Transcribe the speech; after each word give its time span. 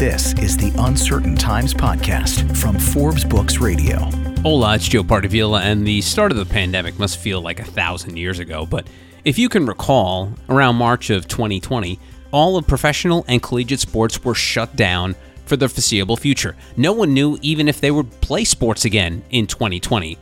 This 0.00 0.32
is 0.38 0.56
the 0.56 0.72
Uncertain 0.78 1.36
Times 1.36 1.74
Podcast 1.74 2.56
from 2.56 2.78
Forbes 2.78 3.22
Books 3.22 3.58
Radio. 3.58 3.98
Hola, 4.40 4.76
it's 4.76 4.88
Joe 4.88 5.02
Pardavila, 5.02 5.60
and 5.60 5.86
the 5.86 6.00
start 6.00 6.32
of 6.32 6.38
the 6.38 6.46
pandemic 6.46 6.98
must 6.98 7.18
feel 7.18 7.42
like 7.42 7.60
a 7.60 7.64
thousand 7.64 8.16
years 8.16 8.38
ago. 8.38 8.64
But 8.64 8.86
if 9.26 9.38
you 9.38 9.50
can 9.50 9.66
recall, 9.66 10.32
around 10.48 10.76
March 10.76 11.10
of 11.10 11.28
2020, 11.28 11.98
all 12.30 12.56
of 12.56 12.66
professional 12.66 13.26
and 13.28 13.42
collegiate 13.42 13.80
sports 13.80 14.24
were 14.24 14.34
shut 14.34 14.74
down 14.74 15.16
for 15.44 15.58
the 15.58 15.68
foreseeable 15.68 16.16
future. 16.16 16.56
No 16.78 16.94
one 16.94 17.12
knew 17.12 17.38
even 17.42 17.68
if 17.68 17.82
they 17.82 17.90
would 17.90 18.10
play 18.22 18.44
sports 18.44 18.86
again 18.86 19.22
in 19.28 19.46
2020. 19.46 20.16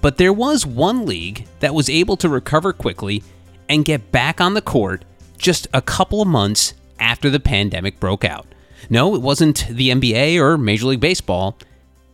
But 0.00 0.16
there 0.16 0.32
was 0.32 0.64
one 0.64 1.06
league 1.06 1.44
that 1.58 1.74
was 1.74 1.90
able 1.90 2.16
to 2.18 2.28
recover 2.28 2.72
quickly 2.72 3.24
and 3.68 3.84
get 3.84 4.12
back 4.12 4.40
on 4.40 4.54
the 4.54 4.62
court 4.62 5.04
just 5.38 5.66
a 5.74 5.82
couple 5.82 6.22
of 6.22 6.28
months 6.28 6.74
after 7.00 7.30
the 7.30 7.40
pandemic 7.40 7.98
broke 7.98 8.24
out. 8.24 8.46
No, 8.90 9.14
it 9.14 9.22
wasn't 9.22 9.66
the 9.68 9.90
NBA 9.90 10.38
or 10.38 10.58
Major 10.58 10.86
League 10.86 11.00
Baseball. 11.00 11.58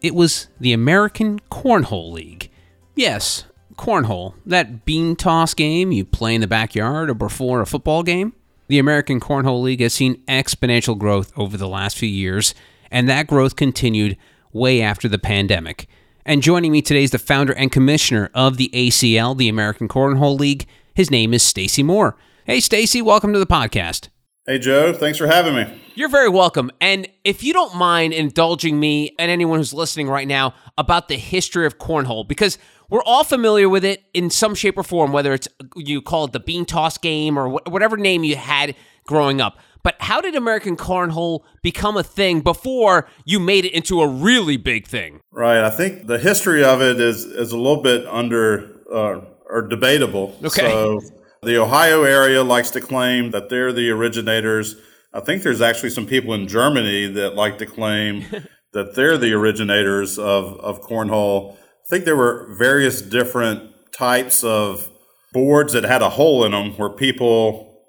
It 0.00 0.14
was 0.14 0.48
the 0.60 0.72
American 0.72 1.40
Cornhole 1.50 2.12
League. 2.12 2.50
Yes, 2.94 3.44
cornhole, 3.76 4.34
that 4.46 4.84
bean 4.84 5.16
toss 5.16 5.54
game 5.54 5.92
you 5.92 6.04
play 6.04 6.34
in 6.34 6.40
the 6.40 6.46
backyard 6.46 7.10
or 7.10 7.14
before 7.14 7.60
a 7.60 7.66
football 7.66 8.02
game. 8.02 8.34
The 8.68 8.78
American 8.78 9.18
Cornhole 9.18 9.62
League 9.62 9.80
has 9.80 9.94
seen 9.94 10.22
exponential 10.28 10.96
growth 10.96 11.32
over 11.36 11.56
the 11.56 11.68
last 11.68 11.98
few 11.98 12.08
years, 12.08 12.54
and 12.90 13.08
that 13.08 13.26
growth 13.26 13.56
continued 13.56 14.16
way 14.52 14.80
after 14.80 15.08
the 15.08 15.18
pandemic. 15.18 15.88
And 16.24 16.42
joining 16.42 16.70
me 16.70 16.82
today 16.82 17.02
is 17.02 17.10
the 17.10 17.18
founder 17.18 17.52
and 17.52 17.72
commissioner 17.72 18.30
of 18.34 18.58
the 18.58 18.70
ACL, 18.72 19.36
the 19.36 19.48
American 19.48 19.88
Cornhole 19.88 20.38
League. 20.38 20.66
His 20.94 21.10
name 21.10 21.34
is 21.34 21.42
Stacy 21.42 21.82
Moore. 21.82 22.16
Hey, 22.44 22.60
Stacy, 22.60 23.02
welcome 23.02 23.32
to 23.32 23.38
the 23.38 23.46
podcast. 23.46 24.08
Hey, 24.46 24.58
Joe. 24.58 24.92
Thanks 24.92 25.18
for 25.18 25.26
having 25.26 25.54
me. 25.54 25.80
You're 25.94 26.08
very 26.08 26.28
welcome. 26.28 26.70
And 26.80 27.06
if 27.24 27.42
you 27.42 27.52
don't 27.52 27.74
mind 27.76 28.14
indulging 28.14 28.80
me 28.80 29.14
and 29.18 29.30
anyone 29.30 29.58
who's 29.58 29.74
listening 29.74 30.08
right 30.08 30.26
now 30.26 30.54
about 30.78 31.08
the 31.08 31.16
history 31.16 31.66
of 31.66 31.78
cornhole, 31.78 32.26
because 32.26 32.56
we're 32.88 33.02
all 33.04 33.22
familiar 33.22 33.68
with 33.68 33.84
it 33.84 34.02
in 34.14 34.30
some 34.30 34.54
shape 34.54 34.78
or 34.78 34.82
form, 34.82 35.12
whether 35.12 35.34
it's 35.34 35.46
you 35.76 36.00
call 36.00 36.24
it 36.24 36.32
the 36.32 36.40
bean 36.40 36.64
toss 36.64 36.96
game 36.96 37.38
or 37.38 37.48
whatever 37.48 37.96
name 37.96 38.24
you 38.24 38.36
had 38.36 38.74
growing 39.06 39.40
up. 39.40 39.58
But 39.82 39.96
how 40.00 40.20
did 40.20 40.34
American 40.34 40.76
Cornhole 40.76 41.42
become 41.62 41.96
a 41.96 42.02
thing 42.02 42.40
before 42.40 43.08
you 43.24 43.40
made 43.40 43.64
it 43.64 43.72
into 43.72 44.00
a 44.00 44.08
really 44.08 44.56
big 44.56 44.86
thing? 44.86 45.20
Right. 45.30 45.62
I 45.62 45.70
think 45.70 46.06
the 46.06 46.18
history 46.18 46.64
of 46.64 46.82
it 46.82 47.00
is 47.00 47.24
is 47.24 47.52
a 47.52 47.56
little 47.56 47.82
bit 47.82 48.06
under 48.06 48.70
uh, 48.92 49.20
or 49.46 49.62
debatable. 49.68 50.36
Okay. 50.42 50.70
So 50.70 51.00
the 51.42 51.58
Ohio 51.58 52.02
area 52.02 52.42
likes 52.42 52.70
to 52.70 52.80
claim 52.80 53.30
that 53.30 53.48
they're 53.48 53.72
the 53.72 53.90
originators. 53.90 54.76
I 55.12 55.20
think 55.20 55.42
there's 55.42 55.62
actually 55.62 55.90
some 55.90 56.06
people 56.06 56.34
in 56.34 56.46
Germany 56.46 57.06
that 57.08 57.34
like 57.34 57.58
to 57.58 57.66
claim 57.66 58.24
that 58.72 58.94
they're 58.94 59.18
the 59.18 59.32
originators 59.32 60.18
of, 60.18 60.58
of 60.60 60.82
cornhole. 60.82 61.54
I 61.54 61.88
think 61.88 62.04
there 62.04 62.16
were 62.16 62.54
various 62.58 63.00
different 63.00 63.72
types 63.92 64.44
of 64.44 64.88
boards 65.32 65.72
that 65.72 65.84
had 65.84 66.02
a 66.02 66.10
hole 66.10 66.44
in 66.44 66.52
them 66.52 66.72
where 66.76 66.90
people 66.90 67.84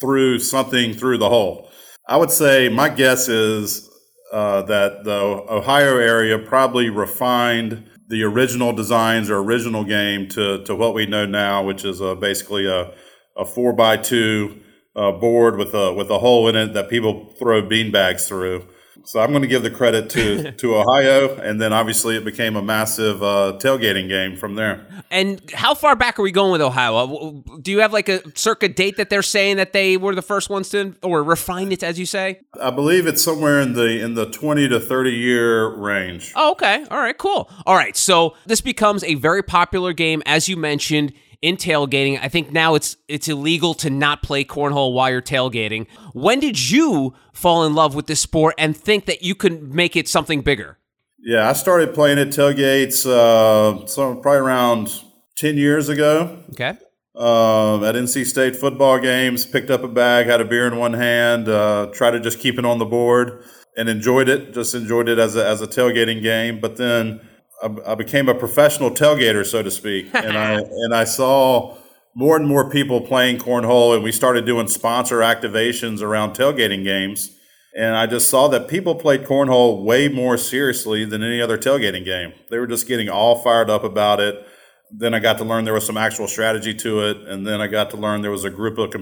threw 0.00 0.38
something 0.38 0.94
through 0.94 1.18
the 1.18 1.28
hole. 1.28 1.70
I 2.08 2.16
would 2.16 2.30
say 2.30 2.68
my 2.68 2.88
guess 2.88 3.28
is 3.28 3.88
uh, 4.32 4.62
that 4.62 5.04
the 5.04 5.20
Ohio 5.48 5.98
area 5.98 6.38
probably 6.38 6.90
refined 6.90 7.88
the 8.08 8.22
original 8.22 8.72
designs 8.72 9.30
or 9.30 9.38
original 9.38 9.84
game 9.84 10.28
to, 10.28 10.62
to 10.64 10.74
what 10.74 10.94
we 10.94 11.06
know 11.06 11.26
now, 11.26 11.62
which 11.62 11.84
is 11.84 12.00
a, 12.00 12.14
basically 12.14 12.66
a, 12.66 12.92
a 13.36 13.44
four 13.44 13.72
by 13.72 13.96
two 13.96 14.60
uh, 14.96 15.12
board 15.12 15.56
with 15.56 15.74
a 15.74 15.92
with 15.92 16.08
a 16.10 16.18
hole 16.18 16.48
in 16.48 16.54
it 16.54 16.72
that 16.72 16.88
people 16.88 17.34
throw 17.38 17.66
bean 17.66 17.90
bags 17.90 18.28
through. 18.28 18.66
So 19.04 19.20
I'm 19.20 19.30
going 19.30 19.42
to 19.42 19.48
give 19.48 19.62
the 19.62 19.70
credit 19.70 20.10
to 20.10 20.52
to 20.56 20.76
Ohio, 20.76 21.36
and 21.36 21.60
then 21.60 21.72
obviously 21.72 22.16
it 22.16 22.24
became 22.24 22.56
a 22.56 22.62
massive 22.62 23.22
uh, 23.22 23.58
tailgating 23.58 24.08
game 24.08 24.36
from 24.36 24.54
there. 24.54 24.86
And 25.10 25.50
how 25.52 25.74
far 25.74 25.94
back 25.94 26.18
are 26.18 26.22
we 26.22 26.32
going 26.32 26.52
with 26.52 26.62
Ohio? 26.62 26.96
Uh, 26.96 27.58
do 27.60 27.70
you 27.70 27.80
have 27.80 27.92
like 27.92 28.08
a 28.08 28.22
circa 28.36 28.68
date 28.68 28.96
that 28.96 29.10
they're 29.10 29.22
saying 29.22 29.58
that 29.58 29.72
they 29.72 29.96
were 29.96 30.14
the 30.14 30.22
first 30.22 30.50
ones 30.50 30.70
to 30.70 30.94
or 31.02 31.22
refine 31.22 31.70
it, 31.70 31.82
as 31.82 31.98
you 31.98 32.06
say? 32.06 32.40
I 32.60 32.70
believe 32.70 33.06
it's 33.06 33.22
somewhere 33.22 33.60
in 33.60 33.74
the 33.74 34.02
in 34.02 34.14
the 34.14 34.30
20 34.30 34.68
to 34.68 34.80
30 34.80 35.10
year 35.10 35.68
range. 35.68 36.32
Oh, 36.34 36.52
okay. 36.52 36.84
All 36.90 36.98
right. 36.98 37.16
Cool. 37.16 37.50
All 37.66 37.76
right. 37.76 37.96
So 37.96 38.34
this 38.46 38.60
becomes 38.60 39.04
a 39.04 39.14
very 39.14 39.42
popular 39.42 39.92
game, 39.92 40.22
as 40.26 40.48
you 40.48 40.56
mentioned 40.56 41.12
in 41.44 41.58
tailgating. 41.58 42.18
I 42.22 42.28
think 42.28 42.52
now 42.52 42.74
it's 42.74 42.96
it's 43.06 43.28
illegal 43.28 43.74
to 43.74 43.90
not 43.90 44.22
play 44.22 44.44
cornhole 44.46 44.94
while 44.94 45.10
you're 45.10 45.20
tailgating. 45.20 45.86
When 46.14 46.40
did 46.40 46.70
you 46.70 47.12
fall 47.34 47.66
in 47.66 47.74
love 47.74 47.94
with 47.94 48.06
this 48.06 48.20
sport 48.20 48.54
and 48.56 48.74
think 48.74 49.04
that 49.04 49.22
you 49.22 49.34
could 49.34 49.74
make 49.74 49.94
it 49.94 50.08
something 50.08 50.40
bigger? 50.40 50.78
Yeah, 51.18 51.46
I 51.46 51.52
started 51.52 51.94
playing 51.94 52.18
at 52.18 52.28
tailgates 52.28 53.06
uh, 53.06 53.86
so 53.86 54.14
probably 54.16 54.40
around 54.40 55.02
ten 55.36 55.58
years 55.58 55.90
ago. 55.90 56.38
Okay. 56.52 56.78
Uh, 57.14 57.84
at 57.84 57.94
NC 57.94 58.24
State 58.24 58.56
football 58.56 58.98
games, 58.98 59.44
picked 59.44 59.70
up 59.70 59.84
a 59.84 59.88
bag, 59.88 60.26
had 60.26 60.40
a 60.40 60.44
beer 60.44 60.66
in 60.66 60.78
one 60.78 60.94
hand, 60.94 61.46
uh, 61.46 61.88
tried 61.92 62.12
to 62.12 62.20
just 62.20 62.40
keep 62.40 62.58
it 62.58 62.64
on 62.64 62.78
the 62.78 62.86
board, 62.86 63.44
and 63.76 63.90
enjoyed 63.90 64.30
it. 64.30 64.54
Just 64.54 64.74
enjoyed 64.74 65.08
it 65.10 65.18
as 65.18 65.36
a, 65.36 65.46
as 65.46 65.60
a 65.60 65.66
tailgating 65.66 66.22
game. 66.22 66.58
But 66.58 66.76
then 66.78 67.20
I, 67.64 67.94
became 67.94 68.28
a 68.28 68.34
professional 68.34 68.90
tailgater, 68.90 69.44
so 69.44 69.62
to 69.62 69.70
speak, 69.70 70.10
and 70.14 70.36
I 70.36 70.52
and 70.60 70.94
I 70.94 71.04
saw 71.04 71.76
more 72.14 72.36
and 72.36 72.46
more 72.46 72.70
people 72.70 73.00
playing 73.00 73.38
cornhole, 73.38 73.94
and 73.94 74.04
we 74.04 74.12
started 74.12 74.44
doing 74.44 74.68
sponsor 74.68 75.18
activations 75.18 76.02
around 76.02 76.34
tailgating 76.34 76.84
games. 76.84 77.30
And 77.76 77.96
I 77.96 78.06
just 78.06 78.28
saw 78.28 78.46
that 78.48 78.68
people 78.68 78.94
played 78.94 79.24
cornhole 79.24 79.82
way 79.82 80.06
more 80.06 80.36
seriously 80.36 81.04
than 81.04 81.24
any 81.24 81.40
other 81.40 81.58
tailgating 81.58 82.04
game. 82.04 82.32
They 82.48 82.58
were 82.58 82.68
just 82.68 82.86
getting 82.86 83.08
all 83.08 83.42
fired 83.42 83.68
up 83.68 83.82
about 83.82 84.20
it. 84.20 84.46
Then 84.92 85.12
I 85.12 85.18
got 85.18 85.38
to 85.38 85.44
learn 85.44 85.64
there 85.64 85.74
was 85.74 85.84
some 85.84 85.96
actual 85.96 86.28
strategy 86.28 86.72
to 86.74 87.00
it, 87.00 87.16
and 87.16 87.44
then 87.44 87.60
I 87.60 87.66
got 87.66 87.90
to 87.90 87.96
learn 87.96 88.22
there 88.22 88.30
was 88.30 88.44
a 88.44 88.50
group 88.50 88.78
of, 88.78 88.94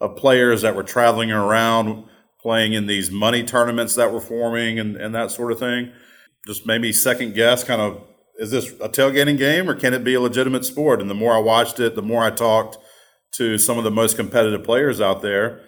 of 0.00 0.16
players 0.16 0.62
that 0.62 0.74
were 0.74 0.82
traveling 0.82 1.32
around 1.32 2.04
playing 2.40 2.72
in 2.72 2.86
these 2.86 3.10
money 3.10 3.42
tournaments 3.42 3.94
that 3.96 4.12
were 4.12 4.20
forming 4.20 4.78
and, 4.78 4.96
and 4.96 5.14
that 5.14 5.30
sort 5.30 5.50
of 5.50 5.58
thing 5.58 5.90
just 6.46 6.66
made 6.66 6.80
me 6.80 6.92
second 6.92 7.34
guess 7.34 7.64
kind 7.64 7.80
of 7.80 8.02
is 8.38 8.50
this 8.50 8.70
a 8.80 8.88
tailgating 8.88 9.38
game 9.38 9.70
or 9.70 9.74
can 9.74 9.94
it 9.94 10.02
be 10.02 10.14
a 10.14 10.20
legitimate 10.20 10.64
sport? 10.64 11.00
And 11.00 11.08
the 11.08 11.14
more 11.14 11.34
I 11.34 11.38
watched 11.38 11.78
it, 11.78 11.94
the 11.94 12.02
more 12.02 12.24
I 12.24 12.30
talked 12.30 12.78
to 13.36 13.58
some 13.58 13.78
of 13.78 13.84
the 13.84 13.90
most 13.90 14.16
competitive 14.16 14.64
players 14.64 15.00
out 15.00 15.22
there. 15.22 15.60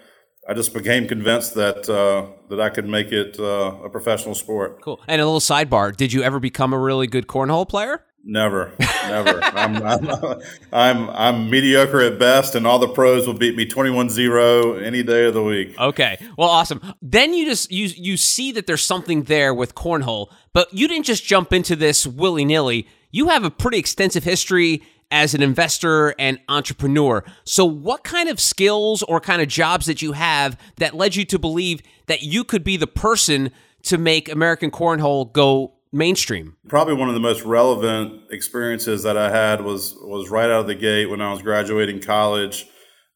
I 0.49 0.55
just 0.55 0.73
became 0.73 1.09
convinced 1.09 1.55
that 1.55 1.89
uh, 1.89 2.27
that 2.51 2.61
I 2.61 2.71
could 2.71 2.87
make 2.87 3.11
it 3.11 3.39
uh, 3.39 3.79
a 3.85 3.91
professional 3.91 4.35
sport. 4.35 4.81
Cool. 4.81 5.01
And 5.09 5.21
a 5.21 5.25
little 5.25 5.41
sidebar: 5.41 5.97
Did 5.97 6.13
you 6.13 6.23
ever 6.23 6.39
become 6.39 6.73
a 6.73 6.79
really 6.79 7.09
good 7.09 7.27
cornhole 7.27 7.69
player? 7.69 8.05
Never, 8.29 8.73
never. 8.81 9.41
I'm, 9.41 9.77
I'm, 9.85 10.41
I'm, 10.73 11.11
I'm, 11.11 11.49
mediocre 11.49 12.01
at 12.01 12.19
best, 12.19 12.57
and 12.57 12.67
all 12.67 12.81
the 12.81 12.89
pros 12.89 13.25
will 13.25 13.35
beat 13.35 13.55
me 13.55 13.65
21-0 13.69 14.83
any 14.83 15.05
day 15.05 15.27
of 15.27 15.35
the 15.35 15.45
week. 15.45 15.79
Okay, 15.79 16.19
well, 16.37 16.49
awesome. 16.49 16.81
Then 17.01 17.35
you 17.35 17.47
just 17.47 17.71
you 17.71 17.87
you 17.87 18.17
see 18.17 18.51
that 18.51 18.67
there's 18.67 18.83
something 18.83 19.23
there 19.23 19.55
with 19.55 19.77
cornhole, 19.77 20.33
but 20.53 20.75
you 20.75 20.89
didn't 20.89 21.07
just 21.07 21.25
jump 21.25 21.53
into 21.53 21.77
this 21.77 22.05
willy 22.05 22.45
nilly. 22.45 22.89
You 23.13 23.29
have 23.29 23.45
a 23.45 23.51
pretty 23.51 23.79
extensive 23.79 24.25
history 24.25 24.83
as 25.13 25.33
an 25.33 25.41
investor 25.41 26.13
and 26.19 26.41
entrepreneur. 26.49 27.23
So, 27.45 27.65
what 27.65 28.03
kind 28.03 28.29
of 28.29 28.41
skills 28.41 29.05
or 29.05 29.21
kind 29.21 29.41
of 29.41 29.47
jobs 29.47 29.87
that 29.87 30.03
you 30.03 30.13
have 30.13 30.59
that 30.79 30.97
led 30.97 31.15
you 31.15 31.25
to 31.27 31.39
believe 31.39 31.81
that 32.07 32.25
you 32.25 32.43
could 32.43 32.65
be 32.65 32.77
the 32.77 32.89
person 32.89 33.53
to 33.85 33.99
make 33.99 34.29
American 34.29 34.73
Cornhole 34.73 35.33
go 35.33 35.76
mainstream? 35.93 36.57
Probably 36.69 36.95
one 36.95 37.09
of 37.09 37.15
the 37.15 37.21
most 37.21 37.43
relevant 37.43 38.31
experiences 38.31 39.03
that 39.03 39.17
I 39.17 39.31
had 39.31 39.63
was 39.63 39.95
was 40.03 40.31
right 40.31 40.51
out 40.51 40.61
of 40.61 40.67
the 40.67 40.75
gate 40.75 41.07
when 41.07 41.21
I 41.21 41.33
was 41.33 41.43
graduating 41.43 42.01
college. 42.01 42.67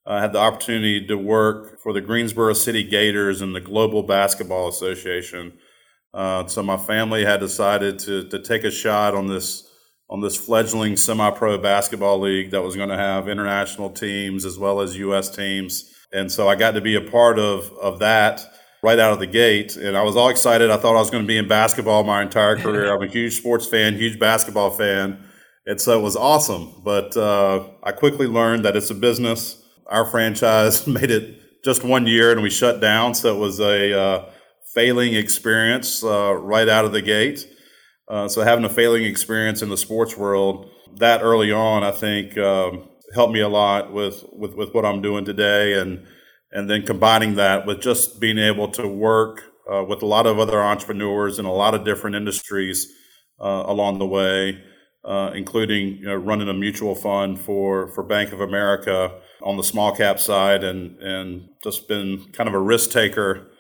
I 0.06 0.20
had 0.20 0.32
the 0.32 0.38
opportunity 0.38 1.06
to 1.06 1.16
work 1.16 1.80
for 1.80 1.92
the 1.92 2.00
Greensboro 2.00 2.54
City 2.54 2.82
Gators 2.82 3.42
and 3.42 3.54
the 3.54 3.60
Global 3.60 4.02
Basketball 4.02 4.68
Association. 4.68 5.58
Uh, 6.12 6.46
so 6.46 6.62
my 6.62 6.76
family 6.76 7.24
had 7.24 7.40
decided 7.40 7.98
to 8.00 8.28
to 8.28 8.38
take 8.40 8.64
a 8.64 8.70
shot 8.70 9.14
on 9.14 9.28
this 9.28 9.68
on 10.08 10.20
this 10.20 10.36
fledgling 10.36 10.96
semi-pro 10.96 11.56
basketball 11.58 12.18
league 12.18 12.50
that 12.50 12.62
was 12.62 12.74
going 12.74 12.88
to 12.88 12.96
have 12.96 13.28
international 13.28 13.90
teams 13.90 14.44
as 14.44 14.58
well 14.58 14.80
as 14.80 14.96
U.S. 14.96 15.30
teams. 15.30 15.94
And 16.12 16.32
so 16.32 16.48
I 16.48 16.56
got 16.56 16.72
to 16.72 16.80
be 16.80 16.96
a 16.96 17.00
part 17.00 17.38
of 17.38 17.70
of 17.80 18.00
that 18.00 18.44
right 18.82 18.98
out 18.98 19.12
of 19.12 19.18
the 19.18 19.26
gate. 19.26 19.76
And 19.76 19.96
I 19.96 20.02
was 20.02 20.16
all 20.16 20.28
excited. 20.28 20.70
I 20.70 20.76
thought 20.76 20.96
I 20.96 21.00
was 21.00 21.10
going 21.10 21.22
to 21.22 21.28
be 21.28 21.36
in 21.36 21.48
basketball 21.48 22.04
my 22.04 22.22
entire 22.22 22.56
career. 22.56 22.92
I'm 22.94 23.02
a 23.02 23.10
huge 23.10 23.36
sports 23.36 23.66
fan, 23.66 23.94
huge 23.94 24.18
basketball 24.18 24.70
fan. 24.70 25.24
And 25.66 25.80
so 25.80 25.98
it 25.98 26.02
was 26.02 26.16
awesome. 26.16 26.80
But 26.82 27.16
uh, 27.16 27.68
I 27.82 27.92
quickly 27.92 28.26
learned 28.26 28.64
that 28.64 28.76
it's 28.76 28.90
a 28.90 28.94
business. 28.94 29.62
Our 29.86 30.06
franchise 30.06 30.86
made 30.86 31.10
it 31.10 31.62
just 31.62 31.84
one 31.84 32.06
year 32.06 32.32
and 32.32 32.42
we 32.42 32.50
shut 32.50 32.80
down. 32.80 33.14
So 33.14 33.36
it 33.36 33.38
was 33.38 33.60
a 33.60 33.98
uh, 33.98 34.30
failing 34.74 35.14
experience 35.14 36.02
uh, 36.02 36.34
right 36.34 36.68
out 36.68 36.84
of 36.84 36.92
the 36.92 37.02
gate. 37.02 37.46
Uh, 38.08 38.28
so 38.28 38.42
having 38.42 38.64
a 38.64 38.68
failing 38.68 39.04
experience 39.04 39.62
in 39.62 39.68
the 39.68 39.76
sports 39.76 40.16
world 40.16 40.70
that 40.96 41.22
early 41.22 41.52
on, 41.52 41.84
I 41.84 41.92
think, 41.92 42.36
um, 42.38 42.88
helped 43.14 43.32
me 43.32 43.40
a 43.40 43.48
lot 43.48 43.92
with, 43.92 44.24
with, 44.32 44.54
with 44.54 44.74
what 44.74 44.84
I'm 44.84 45.02
doing 45.02 45.24
today. 45.24 45.78
And 45.78 46.06
and 46.52 46.68
then 46.68 46.82
combining 46.82 47.34
that 47.36 47.66
with 47.66 47.80
just 47.80 48.20
being 48.20 48.38
able 48.38 48.68
to 48.68 48.86
work 48.88 49.42
uh, 49.70 49.84
with 49.84 50.02
a 50.02 50.06
lot 50.06 50.26
of 50.26 50.38
other 50.38 50.60
entrepreneurs 50.60 51.38
in 51.38 51.44
a 51.44 51.52
lot 51.52 51.74
of 51.74 51.84
different 51.84 52.16
industries 52.16 52.88
uh, 53.40 53.64
along 53.66 53.98
the 53.98 54.06
way, 54.06 54.62
uh, 55.04 55.30
including 55.34 55.96
you 55.98 56.06
know, 56.06 56.16
running 56.16 56.48
a 56.48 56.54
mutual 56.54 56.94
fund 56.94 57.40
for, 57.40 57.88
for 57.88 58.02
Bank 58.02 58.32
of 58.32 58.40
America 58.40 59.20
on 59.42 59.56
the 59.56 59.62
small 59.62 59.94
cap 59.94 60.18
side, 60.18 60.62
and 60.64 60.98
and 60.98 61.48
just 61.62 61.88
been 61.88 62.26
kind 62.32 62.48
of 62.48 62.54
a 62.54 62.60
risk 62.60 62.90
taker 62.90 63.50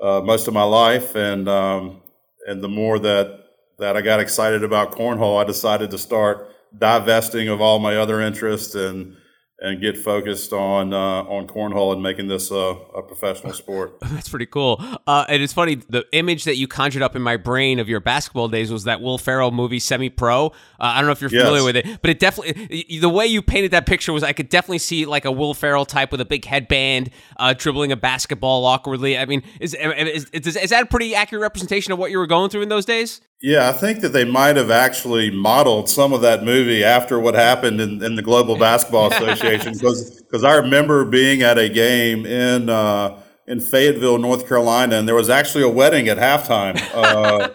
uh, 0.00 0.20
most 0.20 0.48
of 0.48 0.54
my 0.54 0.62
life. 0.62 1.14
And 1.14 1.48
um, 1.48 2.02
and 2.46 2.62
the 2.62 2.68
more 2.68 2.98
that 2.98 3.44
that 3.78 3.96
I 3.96 4.02
got 4.02 4.20
excited 4.20 4.62
about 4.62 4.92
cornhole, 4.92 5.40
I 5.40 5.44
decided 5.46 5.90
to 5.92 5.98
start 5.98 6.48
divesting 6.76 7.48
of 7.48 7.60
all 7.60 7.78
my 7.78 7.96
other 7.96 8.20
interests 8.20 8.74
and 8.74 9.16
and 9.62 9.78
get 9.80 9.96
focused 9.98 10.52
on 10.52 10.94
uh, 10.94 11.22
on 11.24 11.46
cornhole 11.46 11.92
and 11.92 12.02
making 12.02 12.28
this 12.28 12.50
a, 12.50 12.76
a 12.94 13.02
professional 13.02 13.52
sport. 13.52 13.98
That's 14.00 14.28
pretty 14.28 14.46
cool. 14.46 14.82
Uh, 15.06 15.26
and 15.28 15.42
it's 15.42 15.52
funny, 15.52 15.74
the 15.74 16.06
image 16.12 16.44
that 16.44 16.56
you 16.56 16.66
conjured 16.66 17.02
up 17.02 17.14
in 17.14 17.22
my 17.22 17.36
brain 17.36 17.78
of 17.78 17.88
your 17.88 18.00
basketball 18.00 18.48
days 18.48 18.72
was 18.72 18.84
that 18.84 19.02
Will 19.02 19.18
Ferrell 19.18 19.50
movie, 19.50 19.78
Semi 19.78 20.08
Pro. 20.08 20.46
Uh, 20.46 20.50
I 20.78 20.96
don't 20.98 21.06
know 21.06 21.12
if 21.12 21.20
you're 21.20 21.30
familiar 21.30 21.56
yes. 21.56 21.64
with 21.64 21.76
it, 21.76 21.98
but 22.00 22.10
it 22.10 22.18
definitely 22.18 22.98
the 23.00 23.08
way 23.08 23.26
you 23.26 23.42
painted 23.42 23.72
that 23.72 23.86
picture 23.86 24.12
was 24.12 24.22
I 24.22 24.32
could 24.32 24.48
definitely 24.48 24.78
see 24.78 25.04
like 25.04 25.26
a 25.26 25.32
Will 25.32 25.52
Ferrell 25.52 25.84
type 25.84 26.10
with 26.10 26.20
a 26.20 26.26
big 26.26 26.44
headband, 26.46 27.10
uh, 27.36 27.52
dribbling 27.52 27.92
a 27.92 27.96
basketball 27.96 28.64
awkwardly. 28.64 29.18
I 29.18 29.26
mean, 29.26 29.42
is, 29.60 29.74
is, 29.74 30.24
is 30.32 30.56
is 30.56 30.70
that 30.70 30.84
a 30.84 30.86
pretty 30.86 31.14
accurate 31.14 31.42
representation 31.42 31.92
of 31.92 31.98
what 31.98 32.10
you 32.10 32.18
were 32.18 32.26
going 32.26 32.48
through 32.50 32.62
in 32.62 32.70
those 32.70 32.86
days? 32.86 33.20
Yeah, 33.42 33.70
I 33.70 33.72
think 33.72 34.00
that 34.00 34.10
they 34.10 34.24
might 34.24 34.56
have 34.56 34.70
actually 34.70 35.30
modeled 35.30 35.88
some 35.88 36.12
of 36.12 36.20
that 36.20 36.44
movie 36.44 36.84
after 36.84 37.18
what 37.18 37.34
happened 37.34 37.80
in, 37.80 38.02
in 38.04 38.14
the 38.14 38.22
Global 38.22 38.58
Basketball 38.58 39.10
Association 39.10 39.72
because 39.72 40.44
I 40.44 40.56
remember 40.56 41.06
being 41.06 41.40
at 41.40 41.58
a 41.58 41.70
game 41.70 42.26
in 42.26 42.68
uh, 42.68 43.18
in 43.46 43.60
Fayetteville, 43.60 44.18
North 44.18 44.46
Carolina, 44.46 44.96
and 44.96 45.08
there 45.08 45.14
was 45.14 45.30
actually 45.30 45.64
a 45.64 45.70
wedding 45.70 46.08
at 46.08 46.18
halftime 46.18 46.78
uh, 46.94 47.48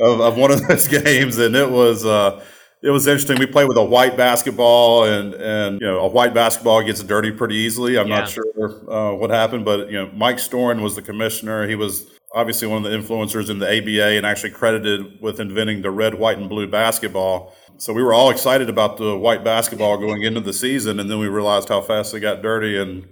of, 0.00 0.20
of, 0.20 0.36
one 0.38 0.50
of 0.50 0.66
those 0.66 0.88
games, 1.02 1.36
and 1.36 1.54
it 1.54 1.70
was 1.70 2.06
uh, 2.06 2.42
it 2.82 2.90
was 2.90 3.06
interesting. 3.06 3.38
We 3.38 3.44
played 3.44 3.68
with 3.68 3.76
a 3.76 3.84
white 3.84 4.16
basketball, 4.16 5.04
and 5.04 5.34
and 5.34 5.80
you 5.82 5.86
know 5.86 5.98
a 5.98 6.08
white 6.08 6.32
basketball 6.32 6.82
gets 6.82 7.02
dirty 7.02 7.30
pretty 7.30 7.56
easily. 7.56 7.98
I'm 7.98 8.08
yeah. 8.08 8.20
not 8.20 8.30
sure 8.30 8.90
uh, 8.90 9.14
what 9.14 9.28
happened, 9.28 9.66
but 9.66 9.90
you 9.90 9.98
know 9.98 10.10
Mike 10.14 10.38
Storen 10.38 10.80
was 10.80 10.96
the 10.96 11.02
commissioner. 11.02 11.68
He 11.68 11.74
was 11.74 12.06
obviously 12.36 12.68
one 12.68 12.84
of 12.84 12.90
the 12.90 12.96
influencers 12.96 13.48
in 13.48 13.58
the 13.58 13.66
ABA 13.66 14.16
and 14.16 14.26
actually 14.26 14.50
credited 14.50 15.20
with 15.22 15.40
inventing 15.40 15.80
the 15.80 15.90
red, 15.90 16.14
white, 16.14 16.36
and 16.36 16.50
blue 16.50 16.66
basketball. 16.66 17.54
So 17.78 17.94
we 17.94 18.02
were 18.02 18.12
all 18.12 18.30
excited 18.30 18.68
about 18.68 18.98
the 18.98 19.16
white 19.16 19.42
basketball 19.42 19.96
going 19.96 20.22
into 20.22 20.40
the 20.40 20.52
season, 20.52 21.00
and 21.00 21.10
then 21.10 21.18
we 21.18 21.28
realized 21.28 21.70
how 21.70 21.80
fast 21.80 22.12
they 22.12 22.20
got 22.20 22.42
dirty 22.42 22.78
and 22.78 23.04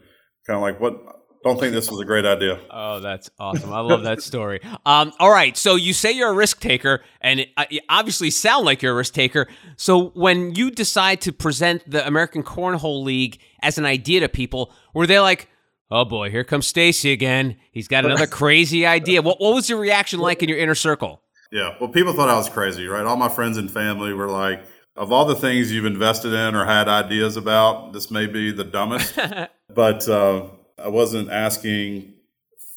kind 0.46 0.56
of 0.56 0.60
like, 0.60 0.78
what? 0.78 0.94
Don't 1.42 1.60
think 1.60 1.74
this 1.74 1.90
was 1.90 2.00
a 2.00 2.06
great 2.06 2.24
idea. 2.24 2.58
Oh, 2.70 3.00
that's 3.00 3.28
awesome! 3.38 3.70
I 3.70 3.80
love 3.80 4.02
that 4.04 4.22
story. 4.22 4.60
Um, 4.86 5.12
all 5.18 5.30
right, 5.30 5.56
so 5.56 5.76
you 5.76 5.94
say 5.94 6.12
you're 6.12 6.30
a 6.30 6.34
risk 6.34 6.60
taker, 6.60 7.02
and 7.22 7.40
it, 7.40 7.48
you 7.70 7.80
obviously 7.88 8.30
sound 8.30 8.66
like 8.66 8.82
you're 8.82 8.92
a 8.92 8.96
risk 8.96 9.14
taker. 9.14 9.46
So 9.76 10.10
when 10.10 10.54
you 10.54 10.70
decide 10.70 11.22
to 11.22 11.32
present 11.32 11.90
the 11.90 12.06
American 12.06 12.42
Cornhole 12.42 13.02
League 13.02 13.40
as 13.62 13.78
an 13.78 13.86
idea 13.86 14.20
to 14.20 14.28
people, 14.28 14.72
were 14.94 15.06
they 15.06 15.20
like, 15.20 15.48
oh 15.90 16.04
boy, 16.04 16.30
here 16.30 16.44
comes 16.44 16.66
Stacy 16.66 17.12
again. 17.12 17.56
He's 17.72 17.88
got 17.88 18.04
another 18.04 18.26
crazy 18.40 18.86
idea. 18.86 19.22
What, 19.22 19.40
what 19.40 19.54
was 19.54 19.68
your 19.68 19.78
reaction 19.78 20.20
like 20.20 20.42
in 20.42 20.48
your 20.48 20.58
inner 20.58 20.74
circle? 20.74 21.22
Yeah, 21.52 21.74
well, 21.80 21.88
people 21.88 22.12
thought 22.12 22.28
I 22.28 22.36
was 22.36 22.48
crazy, 22.48 22.86
right? 22.86 23.04
All 23.04 23.16
my 23.16 23.28
friends 23.28 23.58
and 23.58 23.70
family 23.70 24.12
were 24.12 24.28
like, 24.28 24.64
of 24.96 25.12
all 25.12 25.24
the 25.24 25.34
things 25.34 25.72
you've 25.72 25.84
invested 25.84 26.32
in 26.32 26.54
or 26.54 26.64
had 26.64 26.88
ideas 26.88 27.36
about, 27.36 27.92
this 27.92 28.10
may 28.10 28.26
be 28.26 28.52
the 28.52 28.64
dumbest. 28.64 29.18
but 29.74 30.08
uh, 30.08 30.46
I 30.78 30.88
wasn't 30.88 31.30
asking 31.30 32.14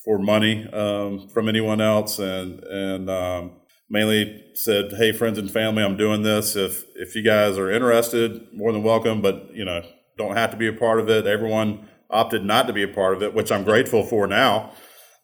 for 0.03 0.18
money 0.18 0.68
um, 0.71 1.27
from 1.27 1.50
anyone 1.50 1.81
else, 1.81 2.18
and 2.18 2.63
and 2.63 3.10
um, 3.10 3.51
mainly 3.89 4.45
said, 4.53 4.94
"Hey, 4.94 5.12
friends 5.12 5.38
and 5.38 5.51
family, 5.51 5.83
I'm 5.83 5.98
doing 5.98 6.24
this. 6.24 6.56
If 6.56 6.86
if 6.95 7.15
you 7.15 7.24
guys 7.24 7.57
are 7.57 7.69
interested, 7.69 8.48
more 8.53 8.71
than 8.71 8.83
welcome. 8.83 9.21
But 9.21 9.53
you 9.53 9.65
know, 9.65 9.81
don't 10.18 10.38
have 10.38 10.51
to 10.51 10.57
be 10.57 10.68
a 10.68 10.74
part 10.74 11.00
of 11.00 11.10
it. 11.10 11.27
Everyone 11.27 11.88
opted 12.09 12.44
not 12.44 12.68
to 12.68 12.74
be 12.74 12.83
a 12.83 12.88
part 12.88 13.13
of 13.13 13.24
it, 13.24 13.33
which 13.33 13.51
I'm 13.51 13.63
grateful 13.63 14.04
for 14.04 14.27
now. 14.27 14.71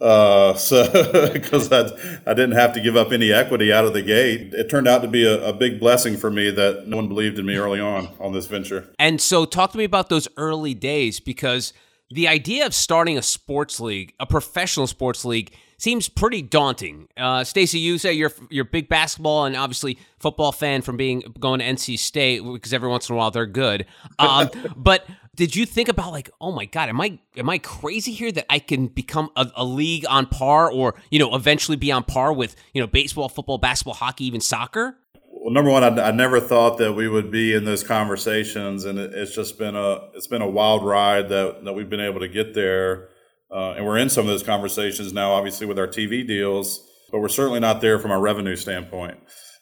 Uh, 0.02 0.54
so 0.56 1.32
because 1.32 1.72
I, 1.72 1.90
I 2.26 2.34
didn't 2.34 2.54
have 2.54 2.74
to 2.74 2.82
give 2.82 2.96
up 2.96 3.12
any 3.12 3.32
equity 3.32 3.72
out 3.72 3.86
of 3.86 3.94
the 3.94 4.02
gate. 4.02 4.54
It 4.54 4.70
turned 4.70 4.88
out 4.88 5.02
to 5.02 5.08
be 5.08 5.26
a, 5.26 5.50
a, 5.50 5.54
big 5.54 5.80
blessing 5.80 6.18
for 6.18 6.30
me 6.30 6.52
that 6.52 6.88
no 6.88 6.98
one 6.98 7.08
believed 7.08 7.40
in 7.40 7.46
me 7.46 7.56
early 7.56 7.80
on 7.80 8.10
on 8.20 8.34
this 8.34 8.48
venture. 8.48 8.90
And 9.00 9.22
so, 9.22 9.46
talk 9.46 9.72
to 9.72 9.78
me 9.78 9.86
about 9.86 10.10
those 10.10 10.28
early 10.36 10.74
days 10.74 11.20
because 11.20 11.74
the 12.10 12.28
idea 12.28 12.66
of 12.66 12.74
starting 12.74 13.18
a 13.18 13.22
sports 13.22 13.80
league, 13.80 14.14
a 14.20 14.26
professional 14.26 14.88
sports 14.88 15.24
league, 15.24 15.56
seems 15.78 16.08
pretty 16.08 16.42
daunting. 16.42 17.08
Uh, 17.18 17.44
Stacy, 17.44 17.80
you 17.80 17.98
say 17.98 18.14
you're 18.14 18.32
you're 18.50 18.66
a 18.66 18.70
big 18.70 18.88
basketball 18.88 19.46
and 19.46 19.56
obviously 19.56 19.98
football 20.20 20.52
fan 20.52 20.82
from 20.82 20.96
being 20.96 21.24
going 21.40 21.60
to 21.60 21.66
NC 21.66 21.98
State 22.00 22.44
because 22.44 22.74
every 22.74 22.90
once 22.90 23.10
in 23.10 23.16
a 23.16 23.18
while 23.18 23.32
they're 23.32 23.46
good. 23.46 23.86
Um, 24.20 24.50
but 24.76 25.06
did 25.36 25.56
you 25.56 25.66
think 25.66 25.90
about 25.90 26.12
like, 26.12 26.30
oh 26.40 26.52
my 26.52 26.66
god, 26.66 26.90
am 26.90 27.02
I 27.02 27.18
am 27.36 27.50
I 27.50 27.58
crazy 27.58 28.12
here 28.12 28.32
that 28.32 28.46
I 28.50 28.60
can 28.60 28.88
become 28.88 29.32
a, 29.36 29.50
a, 29.56 29.66
league 29.66 30.06
on 30.08 30.28
par, 30.28 30.72
or 30.72 30.96
you 31.10 31.20
know, 31.20 31.36
eventually 31.36 31.76
be 31.76 31.92
on 31.92 32.04
par 32.04 32.32
with 32.32 32.56
you 32.74 32.82
know 32.82 32.88
baseball, 32.88 33.30
football, 33.30 33.58
basketball, 33.58 33.96
hockey, 33.96 34.26
even 34.26 34.42
soccer? 34.42 34.98
Well, 35.32 35.52
number 35.52 35.72
one, 35.72 35.84
I, 35.84 36.10
I 36.10 36.12
never 36.12 36.40
thought 36.40 36.78
that 36.78 36.94
we 36.94 37.08
would 37.08 37.32
be 37.32 37.54
in 37.54 37.66
those 37.66 37.84
conversations, 37.84 38.86
and 38.86 39.00
it, 39.00 39.14
it's 39.14 39.34
just 39.34 39.58
been 39.58 39.76
a 39.76 40.10
it's 40.14 40.28
been 40.28 40.44
a 40.44 40.50
wild 40.50 40.86
ride 40.86 41.30
that 41.30 41.64
that 41.64 41.74
we've 41.74 41.90
been 41.90 42.00
able 42.00 42.20
to 42.20 42.28
get 42.28 42.54
there, 42.54 43.10
uh, 43.52 43.72
and 43.72 43.86
we're 43.86 43.98
in 43.98 44.10
some 44.10 44.26
of 44.26 44.28
those 44.28 44.44
conversations 44.44 45.14
now, 45.14 45.32
obviously 45.32 45.66
with 45.66 45.80
our 45.80 45.88
TV 45.88 46.26
deals, 46.26 46.88
but 47.12 47.20
we're 47.20 47.28
certainly 47.28 47.60
not 47.60 47.82
there 47.82 47.98
from 47.98 48.12
a 48.12 48.20
revenue 48.20 48.56
standpoint. 48.56 49.18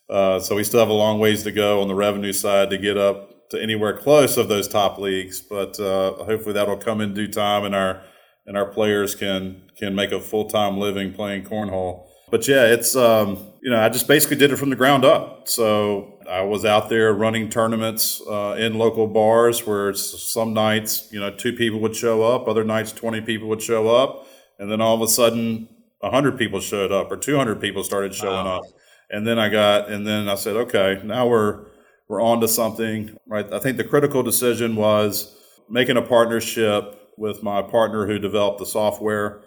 Uh, 0.09 0.41
so 0.41 0.57
we 0.57 0.65
still 0.65 0.81
have 0.81 0.89
a 0.89 0.93
long 0.93 1.19
ways 1.19 1.43
to 1.43 1.51
go 1.53 1.81
on 1.81 1.87
the 1.87 1.95
revenue 1.95 2.33
side 2.33 2.69
to 2.69 2.77
get 2.77 2.97
up 2.97 3.31
to 3.51 3.61
anywhere 3.61 3.95
close 3.95 4.37
of 4.37 4.49
those 4.49 4.67
top 4.67 4.97
leagues. 4.97 5.39
But 5.39 5.79
uh, 5.79 6.23
hopefully 6.23 6.53
that'll 6.53 6.77
come 6.77 7.01
in 7.01 7.13
due 7.13 7.27
time, 7.27 7.63
and 7.63 7.75
our 7.75 8.01
and 8.45 8.57
our 8.57 8.65
players 8.65 9.15
can 9.15 9.69
can 9.77 9.95
make 9.95 10.11
a 10.11 10.19
full 10.19 10.45
time 10.45 10.77
living 10.77 11.13
playing 11.13 11.43
cornhole. 11.43 12.07
But 12.29 12.47
yeah, 12.47 12.65
it's 12.65 12.95
um, 12.95 13.53
you 13.61 13.69
know 13.69 13.79
I 13.79 13.89
just 13.89 14.07
basically 14.07 14.37
did 14.37 14.51
it 14.51 14.57
from 14.57 14.69
the 14.69 14.75
ground 14.75 15.05
up. 15.05 15.47
So 15.47 16.19
I 16.29 16.41
was 16.41 16.65
out 16.65 16.89
there 16.89 17.13
running 17.13 17.49
tournaments 17.49 18.21
uh, 18.27 18.55
in 18.57 18.77
local 18.77 19.07
bars 19.07 19.65
where 19.67 19.93
some 19.93 20.53
nights 20.53 21.07
you 21.11 21.19
know 21.19 21.31
two 21.31 21.53
people 21.53 21.79
would 21.81 21.95
show 21.95 22.23
up, 22.23 22.47
other 22.47 22.63
nights 22.63 22.91
twenty 22.91 23.21
people 23.21 23.47
would 23.49 23.61
show 23.61 23.89
up, 23.89 24.27
and 24.59 24.71
then 24.71 24.81
all 24.81 24.95
of 24.95 25.01
a 25.01 25.07
sudden 25.07 25.67
hundred 26.01 26.37
people 26.37 26.59
showed 26.59 26.91
up 26.91 27.11
or 27.11 27.17
two 27.17 27.37
hundred 27.37 27.61
people 27.61 27.83
started 27.83 28.13
showing 28.15 28.45
wow. 28.45 28.57
up. 28.57 28.63
And 29.11 29.27
then 29.27 29.37
I 29.37 29.49
got, 29.49 29.89
and 29.89 30.07
then 30.07 30.29
I 30.29 30.35
said, 30.35 30.55
okay, 30.55 31.01
now 31.03 31.27
we're 31.27 31.65
we're 32.11 32.21
on 32.21 32.41
to 32.41 32.47
something, 32.47 33.17
right? 33.25 33.53
I 33.53 33.59
think 33.59 33.77
the 33.77 33.85
critical 33.85 34.21
decision 34.21 34.75
was 34.75 35.33
making 35.69 35.95
a 35.95 36.01
partnership 36.01 36.99
with 37.17 37.41
my 37.41 37.61
partner 37.61 38.05
who 38.05 38.19
developed 38.19 38.59
the 38.59 38.65
software 38.65 39.43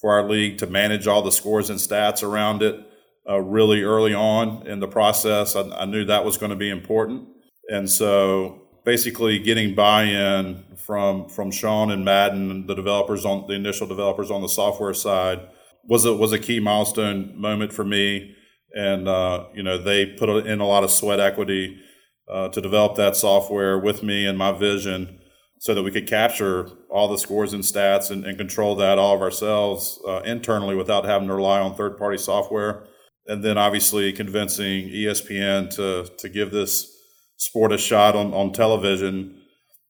for 0.00 0.12
our 0.12 0.26
league 0.26 0.56
to 0.58 0.66
manage 0.66 1.06
all 1.06 1.20
the 1.20 1.30
scores 1.30 1.68
and 1.68 1.78
stats 1.78 2.22
around 2.22 2.62
it 2.62 2.80
uh, 3.28 3.38
really 3.38 3.82
early 3.82 4.14
on 4.14 4.66
in 4.66 4.80
the 4.80 4.88
process. 4.88 5.54
I, 5.54 5.68
I 5.68 5.84
knew 5.84 6.06
that 6.06 6.24
was 6.24 6.38
going 6.38 6.48
to 6.48 6.56
be 6.56 6.70
important. 6.70 7.28
And 7.68 7.90
so 7.90 8.62
basically 8.82 9.38
getting 9.38 9.74
buy-in 9.74 10.64
from 10.86 11.28
from 11.28 11.50
Sean 11.50 11.90
and 11.90 12.02
Madden, 12.02 12.66
the 12.66 12.74
developers 12.74 13.26
on 13.26 13.46
the 13.46 13.52
initial 13.52 13.86
developers 13.86 14.30
on 14.30 14.40
the 14.40 14.48
software 14.48 14.94
side, 14.94 15.46
was 15.84 16.06
a 16.06 16.14
was 16.16 16.32
a 16.32 16.38
key 16.38 16.60
milestone 16.60 17.38
moment 17.38 17.74
for 17.74 17.84
me. 17.84 18.34
And 18.74 19.06
uh, 19.06 19.48
you 19.54 19.62
know 19.62 19.76
they 19.76 20.06
put 20.06 20.30
in 20.46 20.60
a 20.60 20.66
lot 20.66 20.82
of 20.82 20.90
sweat 20.90 21.20
equity 21.20 21.82
uh, 22.30 22.48
to 22.48 22.60
develop 22.60 22.96
that 22.96 23.16
software 23.16 23.78
with 23.78 24.02
me 24.02 24.26
and 24.26 24.36
my 24.36 24.52
vision 24.52 25.20
so 25.58 25.74
that 25.74 25.82
we 25.82 25.90
could 25.90 26.06
capture 26.06 26.68
all 26.90 27.08
the 27.08 27.18
scores 27.18 27.52
and 27.52 27.62
stats 27.62 28.10
and, 28.10 28.24
and 28.24 28.36
control 28.36 28.76
that 28.76 28.98
all 28.98 29.14
of 29.14 29.22
ourselves 29.22 30.00
uh, 30.06 30.20
internally 30.24 30.74
without 30.74 31.04
having 31.04 31.28
to 31.28 31.34
rely 31.34 31.60
on 31.60 31.74
third 31.74 31.96
party 31.96 32.18
software. 32.18 32.84
And 33.26 33.42
then 33.42 33.58
obviously 33.58 34.12
convincing 34.12 34.88
ESPN 34.88 35.74
to, 35.76 36.10
to 36.18 36.28
give 36.28 36.50
this 36.50 36.92
sport 37.36 37.72
a 37.72 37.78
shot 37.78 38.14
on, 38.14 38.32
on 38.34 38.52
television 38.52 39.42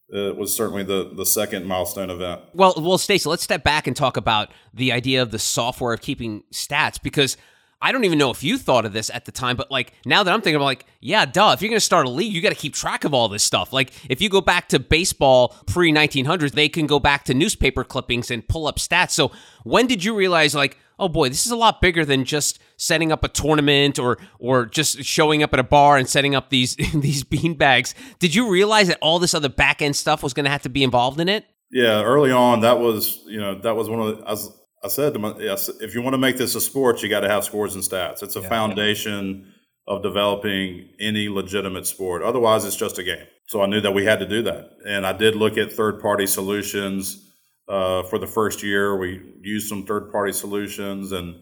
it 0.09 0.33
uh, 0.33 0.35
was 0.35 0.55
certainly 0.55 0.85
the 0.85 1.11
the 1.15 1.27
second 1.27 1.67
milestone 1.67 2.11
event. 2.11 2.41
Well, 2.55 2.75
well, 2.77 2.99
Stacy, 2.99 3.29
let's 3.29 3.43
step 3.43 3.65
back 3.65 3.89
and 3.89 3.97
talk 3.97 4.17
about 4.17 4.53
the 4.73 4.93
idea 4.93 5.21
of 5.21 5.33
the 5.33 5.39
software 5.39 5.93
of 5.93 6.01
keeping 6.01 6.45
stats 6.53 7.03
because 7.03 7.37
I 7.81 7.93
don't 7.93 8.05
even 8.05 8.19
know 8.19 8.31
if 8.31 8.43
you 8.43 8.57
thought 8.57 8.87
of 8.87 8.93
this 8.93 9.11
at 9.11 9.27
the 9.27 9.33
time, 9.33 9.57
but 9.57 9.71
like 9.71 9.93
now 10.05 10.23
that 10.23 10.33
I'm 10.33 10.41
thinking 10.41 10.57
about 10.57 10.65
like, 10.65 10.87
yeah, 11.01 11.27
duh, 11.27 11.53
if 11.55 11.61
you're 11.61 11.69
going 11.69 11.77
to 11.77 11.85
start 11.85 12.07
a 12.07 12.11
league, 12.11 12.33
you 12.33 12.41
got 12.41 12.49
to 12.49 12.55
keep 12.55 12.75
track 12.75 13.05
of 13.05 13.13
all 13.13 13.29
this 13.29 13.43
stuff. 13.43 13.73
Like 13.73 13.93
if 14.09 14.21
you 14.21 14.29
go 14.29 14.41
back 14.41 14.69
to 14.69 14.79
baseball 14.79 15.55
pre 15.67 15.93
1900s, 15.93 16.53
they 16.53 16.69
can 16.69 16.87
go 16.87 16.99
back 16.99 17.25
to 17.25 17.35
newspaper 17.35 17.85
clippings 17.85 18.31
and 18.31 18.47
pull 18.49 18.67
up 18.67 18.79
stats. 18.79 19.11
So 19.11 19.31
when 19.65 19.87
did 19.87 20.03
you 20.03 20.15
realize 20.15 20.55
like, 20.55 20.79
oh 20.99 21.09
boy, 21.09 21.29
this 21.29 21.45
is 21.45 21.53
a 21.53 21.57
lot 21.57 21.81
bigger 21.81 22.05
than 22.05 22.25
just 22.25 22.59
setting 22.77 23.13
up 23.13 23.25
a 23.25 23.29
tournament 23.29 23.99
or 23.99 24.19
or 24.39 24.67
just 24.67 25.03
showing 25.05 25.43
up 25.43 25.53
at 25.53 25.59
a 25.59 25.65
bar 25.65 25.97
and 25.97 26.09
setting 26.09 26.35
up 26.35 26.51
these 26.51 26.77
these 26.95 27.25
bean 27.25 27.55
bags. 27.55 27.95
Did 28.19 28.35
you 28.35 28.51
realize 28.51 28.89
that 28.89 28.99
all 29.01 29.19
this 29.19 29.35
other 29.35 29.49
back 29.49 29.83
end 29.83 29.97
stuff 29.97 30.23
was 30.23 30.33
going 30.33 30.45
to 30.45 30.51
have 30.51 30.63
to 30.63 30.71
be 30.71 30.83
involved 30.83 31.21
in 31.21 31.29
it? 31.29 31.45
Yeah, 31.71 32.03
early 32.03 32.31
on, 32.31 32.61
that 32.61 32.79
was 32.79 33.23
you 33.27 33.39
know 33.39 33.59
that 33.61 33.77
was 33.77 33.89
one 33.89 34.01
of 34.01 34.19
the, 34.19 34.25
I 34.25 34.31
was 34.31 34.53
I 34.87 34.89
said 34.89 35.15
to 35.15 35.19
my, 35.19 35.35
yes, 35.41 35.69
if 35.81 35.97
you 35.97 36.03
want 36.03 36.15
to 36.15 36.19
make 36.19 36.37
this 36.37 36.55
a 36.55 36.61
sport, 36.61 37.03
you 37.03 37.09
got 37.09 37.21
to 37.21 37.29
have 37.29 37.43
scores 37.43 37.75
and 37.75 37.83
stats. 37.83 38.23
It's 38.23 38.37
a 38.37 38.41
yeah, 38.41 38.49
foundation 38.49 39.53
of 39.89 40.01
developing 40.01 40.91
any 41.01 41.29
legitimate 41.29 41.89
sport. 41.89 42.23
Otherwise, 42.23 42.65
it's 42.65 42.77
just 42.77 42.97
a 42.97 43.03
game. 43.03 43.27
So 43.49 43.61
I 43.63 43.67
knew 43.67 43.81
that 43.81 43.91
we 43.91 44.05
had 44.05 44.21
to 44.21 44.29
do 44.29 44.43
that, 44.43 44.71
and 44.87 45.05
I 45.05 45.13
did 45.13 45.35
look 45.35 45.59
at 45.59 45.73
third 45.73 46.01
party 46.01 46.29
solutions. 46.29 47.33
Uh, 47.69 48.05
for 48.05 48.21
the 48.21 48.29
first 48.29 48.63
year, 48.63 48.97
we 48.97 49.21
used 49.41 49.69
some 49.69 49.85
third 49.85 50.13
party 50.13 50.33
solutions, 50.33 51.11
and 51.11 51.35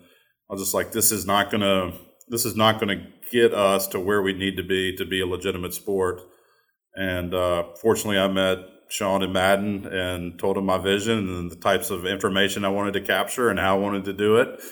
I 0.49 0.55
was 0.55 0.63
just 0.63 0.73
like, 0.73 0.93
this 0.93 1.13
is 1.13 1.27
not 1.27 1.51
gonna 1.51 1.93
this 2.29 2.47
is 2.47 2.57
not 2.57 2.81
gonna 2.81 3.07
get 3.31 3.53
us 3.53 3.87
to 3.89 4.01
where 4.01 4.23
we 4.23 4.33
need 4.33 4.57
to 4.57 4.63
be 4.63 4.97
to 4.97 5.05
be 5.05 5.21
a 5.21 5.27
legitimate 5.27 5.75
sport. 5.75 6.23
And 6.95 7.35
uh, 7.35 7.65
fortunately, 7.79 8.19
I 8.19 8.29
met 8.29 8.59
Sean 8.95 9.25
and 9.25 9.33
Madden 9.33 9.87
and 9.87 10.39
told 10.39 10.57
them 10.57 10.67
my 10.67 10.79
vision 10.79 11.19
and 11.29 11.51
the 11.51 11.57
types 11.57 11.91
of 11.91 12.07
information 12.07 12.65
I 12.65 12.69
wanted 12.69 12.93
to 12.93 13.01
capture 13.01 13.51
and 13.51 13.59
how 13.59 13.75
I 13.75 13.81
wanted 13.81 14.05
to 14.05 14.13
do 14.13 14.37
it. 14.37 14.63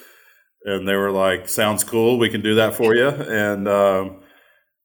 And 0.64 0.86
they 0.86 0.94
were 0.94 1.10
like, 1.10 1.48
"Sounds 1.48 1.82
cool. 1.82 2.20
We 2.20 2.28
can 2.28 2.40
do 2.40 2.54
that 2.54 2.76
for 2.76 2.94
you." 2.94 3.08
And 3.42 3.66
um, 3.66 4.22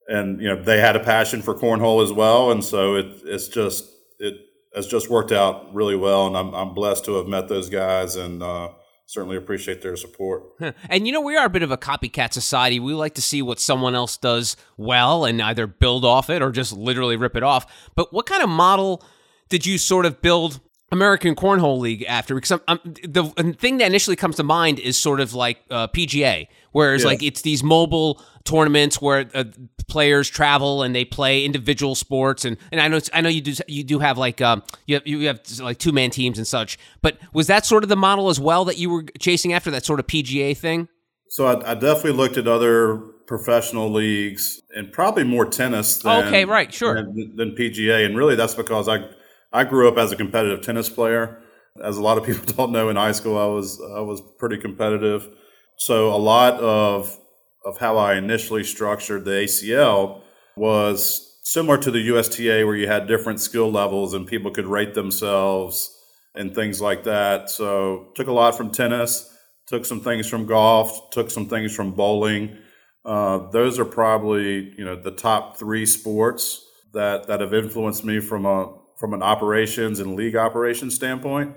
and 0.07 0.41
you 0.41 0.47
know 0.47 0.59
they 0.59 0.79
had 0.79 0.95
a 0.95 1.03
passion 1.03 1.43
for 1.43 1.53
cornhole 1.53 2.03
as 2.03 2.11
well, 2.11 2.49
and 2.49 2.63
so 2.63 2.95
it 2.95 3.05
it's 3.25 3.47
just 3.47 3.85
it 4.17 4.33
has 4.73 4.87
just 4.87 5.07
worked 5.07 5.31
out 5.31 5.71
really 5.71 5.95
well. 5.95 6.25
And 6.25 6.35
I'm 6.35 6.55
I'm 6.55 6.73
blessed 6.73 7.05
to 7.05 7.15
have 7.17 7.27
met 7.27 7.47
those 7.47 7.69
guys 7.69 8.15
and. 8.15 8.41
Uh, 8.41 8.69
certainly 9.09 9.37
appreciate 9.37 9.81
their 9.81 9.95
support. 9.95 10.43
And 10.89 11.07
you 11.07 11.13
know, 11.13 11.21
we 11.21 11.37
are 11.37 11.45
a 11.45 11.49
bit 11.49 11.63
of 11.63 11.71
a 11.71 11.77
copycat 11.77 12.33
society. 12.33 12.77
We 12.77 12.93
like 12.93 13.13
to 13.13 13.21
see 13.21 13.41
what 13.41 13.57
someone 13.57 13.95
else 13.95 14.17
does 14.17 14.57
well 14.75 15.23
and 15.23 15.41
either 15.41 15.65
build 15.65 16.03
off 16.03 16.29
it 16.29 16.41
or 16.41 16.51
just 16.51 16.73
literally 16.73 17.15
rip 17.15 17.37
it 17.37 17.43
off. 17.43 17.65
But 17.95 18.11
what 18.11 18.25
kind 18.25 18.43
of 18.43 18.49
model 18.49 19.01
did 19.49 19.65
you 19.65 19.77
sort 19.77 20.05
of 20.05 20.21
build 20.21 20.59
American 20.91 21.35
Cornhole 21.35 21.79
League 21.79 22.03
after? 22.07 22.35
Because 22.35 22.51
I'm, 22.51 22.61
I'm, 22.67 22.79
the 22.83 23.55
thing 23.59 23.77
that 23.77 23.87
initially 23.87 24.15
comes 24.15 24.37
to 24.37 24.43
mind 24.43 24.79
is 24.79 24.97
sort 24.97 25.19
of 25.19 25.33
like 25.33 25.59
uh, 25.69 25.87
PGA, 25.87 26.47
whereas 26.71 27.01
yes. 27.01 27.05
like 27.05 27.23
it's 27.23 27.41
these 27.41 27.63
mobile 27.63 28.21
tournaments 28.45 29.01
where 29.01 29.29
uh, 29.33 29.43
players 29.87 30.29
travel 30.29 30.83
and 30.83 30.95
they 30.95 31.03
play 31.03 31.43
individual 31.43 31.95
sports, 31.95 32.45
and, 32.45 32.57
and 32.71 32.79
I 32.79 32.87
know 32.87 32.99
I 33.13 33.21
know 33.21 33.29
you 33.29 33.41
do 33.41 33.53
you 33.67 33.83
do 33.83 33.99
have 33.99 34.17
like 34.17 34.41
um, 34.41 34.63
you 34.85 34.95
have 34.95 35.05
you 35.05 35.27
have 35.27 35.41
like 35.59 35.77
two 35.77 35.91
man 35.91 36.09
teams 36.09 36.37
and 36.37 36.47
such. 36.47 36.77
But 37.01 37.17
was 37.33 37.47
that 37.47 37.65
sort 37.65 37.83
of 37.83 37.89
the 37.89 37.95
model 37.95 38.29
as 38.29 38.39
well 38.39 38.65
that 38.65 38.77
you 38.77 38.89
were 38.89 39.03
chasing 39.19 39.53
after 39.53 39.71
that 39.71 39.85
sort 39.85 39.99
of 39.99 40.07
PGA 40.07 40.55
thing? 40.55 40.87
So 41.29 41.45
I, 41.45 41.71
I 41.71 41.73
definitely 41.73 42.13
looked 42.13 42.37
at 42.37 42.47
other 42.47 42.97
professional 43.27 43.91
leagues 43.91 44.61
and 44.73 44.91
probably 44.91 45.25
more 45.25 45.45
tennis. 45.45 45.97
Than, 45.97 46.25
okay, 46.27 46.45
right, 46.45 46.73
sure. 46.73 46.95
Than, 46.95 47.35
than 47.35 47.51
PGA, 47.51 48.05
and 48.05 48.15
really 48.15 48.35
that's 48.35 48.55
because 48.55 48.87
I 48.87 49.09
I 49.57 49.63
grew 49.63 49.87
up 49.87 49.97
as 49.97 50.11
a 50.11 50.15
competitive 50.15 50.61
tennis 50.61 50.87
player. 50.87 51.39
As 51.83 51.97
a 51.97 52.01
lot 52.01 52.19
of 52.19 52.23
people 52.23 52.45
don't 52.57 52.71
know, 52.71 52.89
in 52.89 52.95
high 52.95 53.11
school 53.11 53.39
I 53.39 53.47
was 53.47 53.81
I 53.81 54.01
was 54.01 54.21
pretty 54.37 54.57
competitive. 54.57 55.27
So 55.77 56.13
a 56.13 56.21
lot 56.33 56.53
of 56.59 57.19
of 57.65 57.79
how 57.79 57.97
I 57.97 58.15
initially 58.15 58.63
structured 58.63 59.25
the 59.25 59.31
ACL 59.31 60.21
was 60.55 61.39
similar 61.43 61.77
to 61.79 61.89
the 61.89 61.99
USTA, 61.99 62.65
where 62.65 62.75
you 62.75 62.87
had 62.87 63.07
different 63.07 63.41
skill 63.41 63.71
levels 63.71 64.13
and 64.13 64.27
people 64.27 64.51
could 64.51 64.67
rate 64.67 64.93
themselves 64.93 65.91
and 66.35 66.53
things 66.53 66.79
like 66.79 67.03
that. 67.05 67.49
So 67.49 68.11
took 68.15 68.27
a 68.27 68.31
lot 68.31 68.55
from 68.55 68.69
tennis, 68.69 69.35
took 69.65 69.85
some 69.85 70.01
things 70.01 70.29
from 70.29 70.45
golf, 70.45 71.09
took 71.09 71.31
some 71.31 71.49
things 71.49 71.75
from 71.75 71.93
bowling. 71.93 72.57
Uh, 73.03 73.49
those 73.49 73.79
are 73.79 73.85
probably 73.85 74.71
you 74.77 74.85
know 74.85 74.95
the 74.95 75.11
top 75.11 75.57
three 75.57 75.87
sports 75.87 76.63
that 76.93 77.25
that 77.25 77.41
have 77.41 77.55
influenced 77.55 78.05
me 78.05 78.19
from 78.19 78.45
a 78.45 78.86
from 78.97 79.13
an 79.13 79.21
operations 79.21 79.99
and 79.99 80.15
league 80.15 80.35
operations 80.35 80.95
standpoint. 80.95 81.55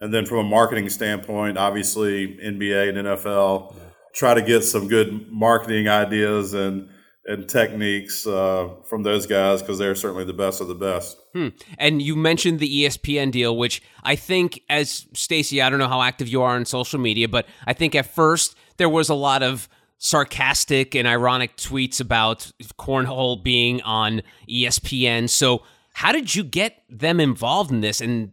And 0.00 0.14
then 0.14 0.26
from 0.26 0.38
a 0.38 0.44
marketing 0.44 0.88
standpoint, 0.88 1.58
obviously 1.58 2.38
NBA 2.38 2.88
and 2.90 2.98
NFL 3.08 3.74
try 4.14 4.34
to 4.34 4.42
get 4.42 4.62
some 4.62 4.88
good 4.88 5.30
marketing 5.30 5.88
ideas 5.88 6.54
and 6.54 6.88
and 7.28 7.46
techniques 7.46 8.26
uh, 8.26 8.70
from 8.88 9.02
those 9.02 9.26
guys 9.26 9.60
because 9.60 9.78
they're 9.78 9.94
certainly 9.94 10.24
the 10.24 10.32
best 10.32 10.62
of 10.62 10.68
the 10.68 10.74
best. 10.74 11.18
Hmm. 11.34 11.48
And 11.76 12.00
you 12.00 12.16
mentioned 12.16 12.58
the 12.58 12.84
ESPN 12.84 13.30
deal, 13.30 13.54
which 13.54 13.82
I 14.02 14.16
think, 14.16 14.62
as 14.70 15.06
Stacy, 15.12 15.60
I 15.60 15.68
don't 15.68 15.78
know 15.78 15.88
how 15.88 16.00
active 16.00 16.26
you 16.26 16.40
are 16.40 16.56
on 16.56 16.64
social 16.64 16.98
media, 16.98 17.28
but 17.28 17.46
I 17.66 17.74
think 17.74 17.94
at 17.94 18.06
first 18.06 18.56
there 18.78 18.88
was 18.88 19.10
a 19.10 19.14
lot 19.14 19.42
of 19.42 19.68
sarcastic 19.98 20.94
and 20.94 21.06
ironic 21.06 21.56
tweets 21.56 22.00
about 22.00 22.50
cornhole 22.78 23.42
being 23.44 23.82
on 23.82 24.22
ESPN. 24.48 25.28
So 25.28 25.62
how 25.98 26.12
did 26.12 26.32
you 26.32 26.44
get 26.44 26.84
them 26.88 27.18
involved 27.18 27.72
in 27.72 27.80
this 27.80 28.00
and 28.00 28.30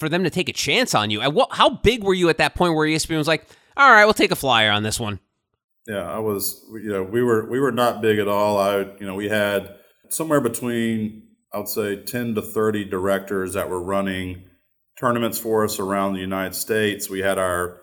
for 0.00 0.08
them 0.08 0.24
to 0.24 0.30
take 0.30 0.48
a 0.48 0.52
chance 0.52 0.96
on 0.96 1.12
you? 1.12 1.20
How 1.52 1.70
big 1.70 2.02
were 2.02 2.12
you 2.12 2.28
at 2.28 2.38
that 2.38 2.56
point 2.56 2.74
where 2.74 2.88
ESPN 2.88 3.18
was 3.18 3.28
like, 3.28 3.46
all 3.76 3.88
right, 3.88 4.04
we'll 4.04 4.14
take 4.14 4.32
a 4.32 4.36
flyer 4.36 4.72
on 4.72 4.82
this 4.82 4.98
one? 4.98 5.20
Yeah, 5.86 6.10
I 6.10 6.18
was, 6.18 6.60
you 6.72 6.90
know, 6.90 7.04
we 7.04 7.22
were, 7.22 7.48
we 7.48 7.60
were 7.60 7.70
not 7.70 8.02
big 8.02 8.18
at 8.18 8.26
all. 8.26 8.58
I, 8.58 8.78
you 8.98 9.06
know, 9.06 9.14
we 9.14 9.28
had 9.28 9.76
somewhere 10.08 10.40
between, 10.40 11.28
I 11.52 11.58
would 11.58 11.68
say 11.68 12.02
10 12.02 12.34
to 12.34 12.42
30 12.42 12.86
directors 12.86 13.52
that 13.52 13.70
were 13.70 13.80
running 13.80 14.46
tournaments 14.98 15.38
for 15.38 15.62
us 15.64 15.78
around 15.78 16.14
the 16.14 16.20
United 16.20 16.56
States. 16.56 17.08
We 17.08 17.20
had 17.20 17.38
our, 17.38 17.80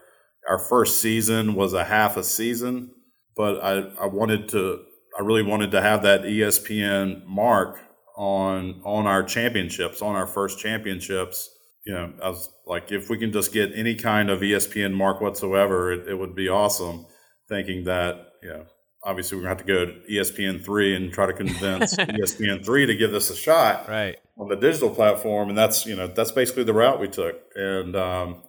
our 0.50 0.60
first 0.60 1.00
season 1.00 1.56
was 1.56 1.72
a 1.72 1.86
half 1.86 2.18
a 2.18 2.24
season, 2.26 2.92
but 3.38 3.64
I, 3.64 3.92
I 3.98 4.08
wanted 4.08 4.50
to, 4.50 4.84
I 5.18 5.24
really 5.24 5.44
wanted 5.44 5.72
to 5.72 5.82
have 5.82 6.04
that 6.04 6.24
ESPN 6.24 7.26
mark 7.26 7.80
on 8.16 8.82
on 8.84 9.08
our 9.08 9.24
championships, 9.24 10.02
on 10.02 10.16
our 10.16 10.28
first 10.28 10.60
championships. 10.60 11.50
You 11.86 11.94
know, 11.94 12.14
I 12.22 12.30
was 12.30 12.50
like, 12.68 12.92
if 12.92 13.10
we 13.10 13.18
can 13.18 13.32
just 13.32 13.52
get 13.52 13.72
any 13.74 13.96
kind 13.96 14.30
of 14.30 14.42
ESPN 14.42 14.94
mark 14.94 15.20
whatsoever, 15.20 15.92
it, 15.92 16.08
it 16.08 16.16
would 16.16 16.36
be 16.36 16.48
awesome. 16.48 17.06
Thinking 17.50 17.86
that, 17.86 18.34
you 18.44 18.50
know, 18.50 18.66
obviously 19.04 19.38
we're 19.38 19.44
going 19.44 19.58
to 19.58 19.64
have 19.64 19.68
to 19.68 19.74
go 19.74 19.86
to 19.86 20.12
ESPN 20.12 20.64
three 20.64 20.96
and 20.96 21.12
try 21.12 21.26
to 21.26 21.34
convince 21.34 21.96
ESPN 21.98 22.64
three 22.64 22.86
to 22.86 22.96
give 22.96 23.12
this 23.12 23.30
a 23.30 23.36
shot, 23.36 23.90
right, 23.90 24.18
on 24.38 24.48
the 24.48 24.56
digital 24.56 24.90
platform, 24.90 25.50
and 25.50 25.58
that's 25.58 25.86
you 25.86 25.96
know 25.96 26.08
that's 26.08 26.32
basically 26.32 26.64
the 26.64 26.74
route 26.74 27.00
we 27.00 27.08
took, 27.08 27.36
and 27.56 27.96
um, 27.96 28.44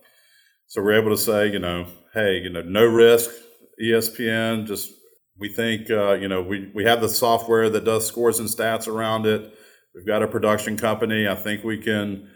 so 0.67 0.83
we're 0.83 1.01
able 1.01 1.11
to 1.11 1.21
say, 1.21 1.51
you 1.51 1.59
know, 1.59 1.87
hey, 2.15 2.39
you 2.39 2.51
know, 2.51 2.63
no 2.63 2.85
risk, 2.85 3.31
ESPN, 3.83 4.67
just 4.67 4.91
we 5.39 5.49
think 5.49 5.91
uh, 5.91 6.15
you 6.15 6.29
know 6.29 6.43
we 6.43 6.71
we 6.75 6.85
have 6.85 7.01
the 7.01 7.09
software 7.09 7.69
that 7.71 7.85
does 7.85 8.07
scores 8.07 8.39
and 8.39 8.49
stats 8.49 8.89
around 8.89 9.27
it. 9.27 9.55
We've 9.95 10.07
got 10.07 10.23
a 10.23 10.29
production 10.29 10.77
company. 10.77 11.29
I 11.29 11.35
think 11.35 11.65
we 11.65 11.79
can 11.79 12.31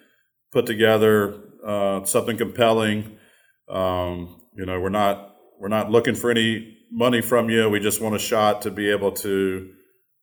put 0.52 0.66
together 0.66 1.40
uh, 1.66 2.04
something 2.04 2.36
compelling. 2.36 3.18
Um, 3.68 4.40
you 4.56 4.66
know, 4.66 4.80
we're 4.80 4.88
not 4.88 5.36
we're 5.58 5.68
not 5.68 5.90
looking 5.90 6.14
for 6.14 6.30
any 6.30 6.76
money 6.90 7.20
from 7.20 7.50
you. 7.50 7.68
We 7.68 7.80
just 7.80 8.00
want 8.00 8.14
a 8.14 8.18
shot 8.18 8.62
to 8.62 8.70
be 8.70 8.90
able 8.90 9.12
to 9.12 9.70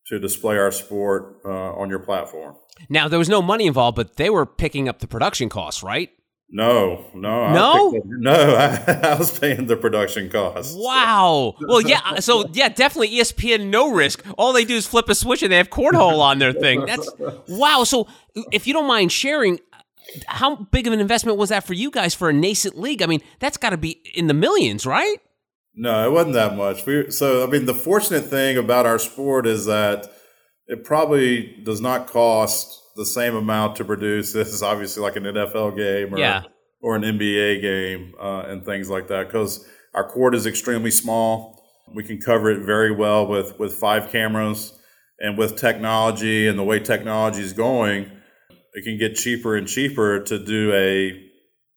to 0.07 0.19
display 0.19 0.57
our 0.57 0.71
sport 0.71 1.37
uh, 1.45 1.73
on 1.73 1.89
your 1.89 1.99
platform. 1.99 2.55
Now, 2.89 3.07
there 3.07 3.19
was 3.19 3.29
no 3.29 3.41
money 3.41 3.65
involved, 3.65 3.95
but 3.95 4.17
they 4.17 4.29
were 4.29 4.45
picking 4.45 4.89
up 4.89 4.99
the 4.99 5.07
production 5.07 5.47
costs, 5.49 5.81
right? 5.83 6.09
No, 6.55 7.03
no, 7.15 7.51
no, 7.51 7.97
I 7.97 7.99
no. 8.05 8.55
I, 8.55 8.99
I, 9.07 9.15
was 9.15 9.39
paying 9.39 9.65
the 9.65 9.75
production 9.75 10.29
costs. 10.29 10.75
Wow. 10.77 11.55
Well, 11.59 11.81
yeah. 11.81 12.01
Uh, 12.05 12.21
so 12.21 12.45
yeah, 12.53 12.69
definitely 12.69 13.09
ESPN 13.09 13.71
no 13.71 13.91
risk. 13.91 14.23
All 14.37 14.53
they 14.53 14.63
do 14.63 14.75
is 14.75 14.85
flip 14.85 15.09
a 15.09 15.15
switch 15.15 15.41
and 15.41 15.51
they 15.51 15.57
have 15.57 15.71
cornhole 15.71 16.19
on 16.19 16.37
their 16.37 16.53
thing. 16.53 16.85
That's 16.85 17.09
wow. 17.47 17.83
So 17.85 18.07
if 18.51 18.67
you 18.67 18.73
don't 18.73 18.85
mind 18.85 19.11
sharing, 19.11 19.61
uh, 19.73 19.77
how 20.27 20.57
big 20.57 20.85
of 20.85 20.93
an 20.93 20.99
investment 20.99 21.39
was 21.39 21.49
that 21.49 21.65
for 21.65 21.73
you 21.73 21.89
guys 21.89 22.13
for 22.13 22.29
a 22.29 22.33
nascent 22.33 22.77
league? 22.77 23.01
I 23.01 23.07
mean, 23.07 23.21
that's 23.39 23.57
got 23.57 23.71
to 23.71 23.77
be 23.77 23.99
in 24.13 24.27
the 24.27 24.35
millions, 24.35 24.85
right? 24.85 25.17
No, 25.73 26.07
it 26.07 26.11
wasn't 26.11 26.35
that 26.35 26.55
much. 26.55 26.85
We 26.85 27.09
so 27.09 27.47
I 27.47 27.49
mean, 27.49 27.65
the 27.65 27.73
fortunate 27.73 28.25
thing 28.25 28.57
about 28.57 28.85
our 28.85 28.99
sport 28.99 29.47
is 29.47 29.65
that 29.65 30.13
it 30.67 30.83
probably 30.83 31.63
does 31.63 31.81
not 31.81 32.05
cost 32.05 32.82
the 32.95 33.05
same 33.05 33.35
amount 33.35 33.75
to 33.77 33.85
produce. 33.85 34.33
This 34.33 34.53
is 34.53 34.63
obviously 34.63 35.01
like 35.01 35.15
an 35.15 35.23
NFL 35.23 35.75
game 35.75 36.13
or 36.13 36.19
yeah. 36.19 36.43
or 36.81 36.95
an 36.95 37.03
NBA 37.03 37.61
game 37.61 38.13
uh, 38.19 38.43
and 38.47 38.65
things 38.65 38.89
like 38.89 39.07
that 39.07 39.27
because 39.27 39.65
our 39.93 40.07
court 40.07 40.35
is 40.35 40.45
extremely 40.45 40.91
small. 40.91 41.61
We 41.93 42.03
can 42.03 42.19
cover 42.19 42.49
it 42.49 42.65
very 42.65 42.91
well 42.91 43.27
with 43.27 43.59
with 43.59 43.73
five 43.73 44.09
cameras 44.09 44.77
and 45.19 45.37
with 45.37 45.57
technology 45.57 46.47
and 46.47 46.57
the 46.57 46.63
way 46.63 46.79
technology 46.79 47.41
is 47.41 47.53
going, 47.53 48.11
it 48.73 48.83
can 48.83 48.97
get 48.97 49.15
cheaper 49.15 49.55
and 49.55 49.67
cheaper 49.67 50.19
to 50.19 50.43
do 50.43 50.73
a 50.73 51.05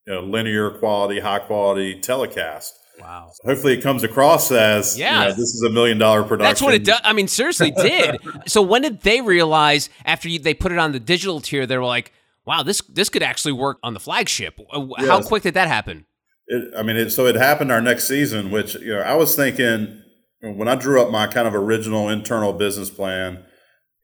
you 0.07 0.15
know, 0.15 0.21
linear 0.21 0.71
quality, 0.71 1.21
high 1.21 1.41
quality 1.41 2.01
telecast. 2.01 2.73
Wow. 3.01 3.31
So 3.33 3.49
hopefully 3.49 3.75
it 3.75 3.83
comes 3.83 4.03
across 4.03 4.51
as 4.51 4.99
yeah, 4.99 5.23
you 5.23 5.29
know, 5.29 5.35
this 5.35 5.55
is 5.55 5.63
a 5.67 5.71
million 5.71 5.99
dollar 5.99 6.23
production. 6.23 6.51
That's 6.51 6.63
what 6.63 6.75
it 6.75 6.85
does. 6.85 7.01
I 7.05 7.13
mean, 7.13 7.29
seriously, 7.29 7.71
did. 7.71 8.19
so 8.47 8.63
when 8.63 8.83
did 8.83 9.03
they 9.03 9.21
realize 9.21 9.91
after 10.05 10.29
you, 10.29 10.39
they 10.39 10.55
put 10.55 10.73
it 10.73 10.79
on 10.79 10.93
the 10.93 11.01
digital 11.01 11.41
tier, 11.41 11.67
they 11.67 11.77
were 11.77 11.85
like, 11.85 12.13
wow, 12.47 12.63
this 12.63 12.81
this 12.83 13.09
could 13.09 13.23
actually 13.23 13.53
work 13.53 13.79
on 13.83 13.95
the 13.95 14.01
flagship. 14.01 14.59
How 14.73 14.89
yes. 14.99 15.29
quick 15.29 15.43
did 15.43 15.55
that 15.55 15.69
happen? 15.69 16.07
It, 16.47 16.73
I 16.77 16.83
mean, 16.83 16.97
it, 16.97 17.11
so 17.11 17.27
it 17.27 17.35
happened 17.35 17.73
our 17.73 17.81
next 17.81 18.07
season, 18.07 18.51
which 18.51 18.75
you 18.77 18.95
know 18.95 19.01
I 19.01 19.15
was 19.15 19.35
thinking 19.35 20.03
when 20.41 20.69
I 20.69 20.75
drew 20.75 21.03
up 21.03 21.11
my 21.11 21.27
kind 21.27 21.49
of 21.49 21.55
original 21.55 22.09
internal 22.09 22.53
business 22.53 22.91
plan. 22.91 23.45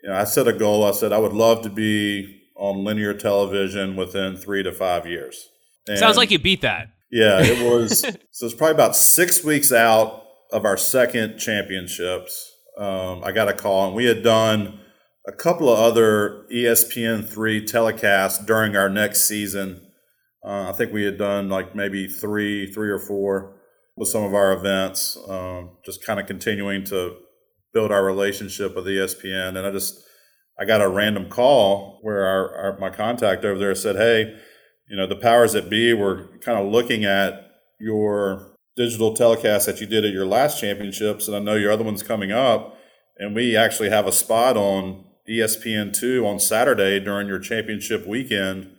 You 0.03 0.11
know, 0.11 0.17
I 0.17 0.25
set 0.25 0.49
a 0.49 0.53
goal. 0.53 0.85
I 0.85 0.91
said 0.91 1.13
I 1.13 1.19
would 1.19 1.33
love 1.33 1.63
to 1.63 1.71
be 1.71 2.41
on 2.57 2.85
linear 2.85 3.15
television 3.15 3.97
within 3.97 4.37
three 4.37 4.63
to 4.63 4.73
five 4.73 5.07
years. 5.07 5.49
And 5.89 5.99
Sounds 5.99 6.17
like 6.17 6.31
you 6.31 6.39
beat 6.39 6.61
that. 6.63 6.89
Yeah, 7.13 7.41
it 7.43 7.63
was. 7.73 8.01
so 8.31 8.47
it's 8.47 8.55
probably 8.55 8.75
about 8.75 8.97
six 8.97 9.45
weeks 9.45 9.71
out 9.71 10.25
of 10.51 10.65
our 10.65 10.77
second 10.77 11.39
championships. 11.39 12.51
Um, 12.79 13.23
I 13.23 13.33
got 13.33 13.49
a 13.49 13.53
call, 13.53 13.87
and 13.87 13.95
we 13.95 14.07
had 14.07 14.23
done 14.23 14.81
a 15.27 15.33
couple 15.33 15.71
of 15.71 15.79
other 15.79 16.47
ESPN 16.53 17.29
three 17.29 17.65
telecasts 17.65 18.45
during 18.45 18.77
our 18.77 18.89
next 18.89 19.29
season. 19.29 19.87
Uh, 20.45 20.71
I 20.71 20.73
think 20.73 20.93
we 20.93 21.05
had 21.05 21.19
done 21.19 21.49
like 21.49 21.77
maybe 21.77 22.09
three, 22.09 22.73
three 22.73 22.89
or 22.91 22.99
four 22.99 23.61
with 23.97 24.09
some 24.09 24.25
of 24.25 24.35
our 24.35 24.53
events, 24.53 25.17
um, 25.29 25.77
just 25.85 26.05
kind 26.05 26.19
of 26.19 26.27
continuing 26.27 26.83
to 26.85 27.17
build 27.75 27.93
our 27.93 28.05
relationship 28.05 28.75
with 28.75 28.87
ESPN. 28.87 29.51
And 29.57 29.67
I 29.67 29.71
just, 29.71 30.03
I 30.59 30.65
got 30.65 30.81
a 30.81 30.89
random 30.89 31.29
call 31.29 31.99
where 32.03 32.27
our, 32.27 32.57
our 32.57 32.79
my 32.79 32.91
contact 32.91 33.45
over 33.45 33.59
there 33.59 33.75
said, 33.75 33.97
"Hey, 33.97 34.35
you 34.89 34.97
know, 34.97 35.07
the 35.07 35.17
powers 35.17 35.53
that 35.53 35.71
be 35.71 35.93
were 35.95 36.29
kind 36.41 36.59
of 36.59 36.71
looking 36.71 37.05
at 37.05 37.51
your 37.81 38.57
digital 38.77 39.15
telecast 39.15 39.67
that 39.67 39.81
you 39.81 39.87
did 39.87 40.05
at 40.05 40.13
your 40.13 40.27
last 40.27 40.61
championships, 40.61 41.29
and 41.29 41.37
I 41.37 41.41
know 41.41 41.55
your 41.55 41.73
other 41.73 41.85
one's 41.85 42.03
coming 42.03 42.33
up, 42.33 42.77
and 43.19 43.35
we 43.35 43.57
actually 43.57 43.91
have 43.91 44.07
a 44.07 44.13
spot 44.13 44.57
on 44.57 45.05
ESPN 45.29 45.97
two 45.99 46.27
on 46.27 46.41
Saturday 46.41 47.01
during 47.01 47.29
your 47.29 47.39
championship 47.39 48.07
weekend. 48.07 48.71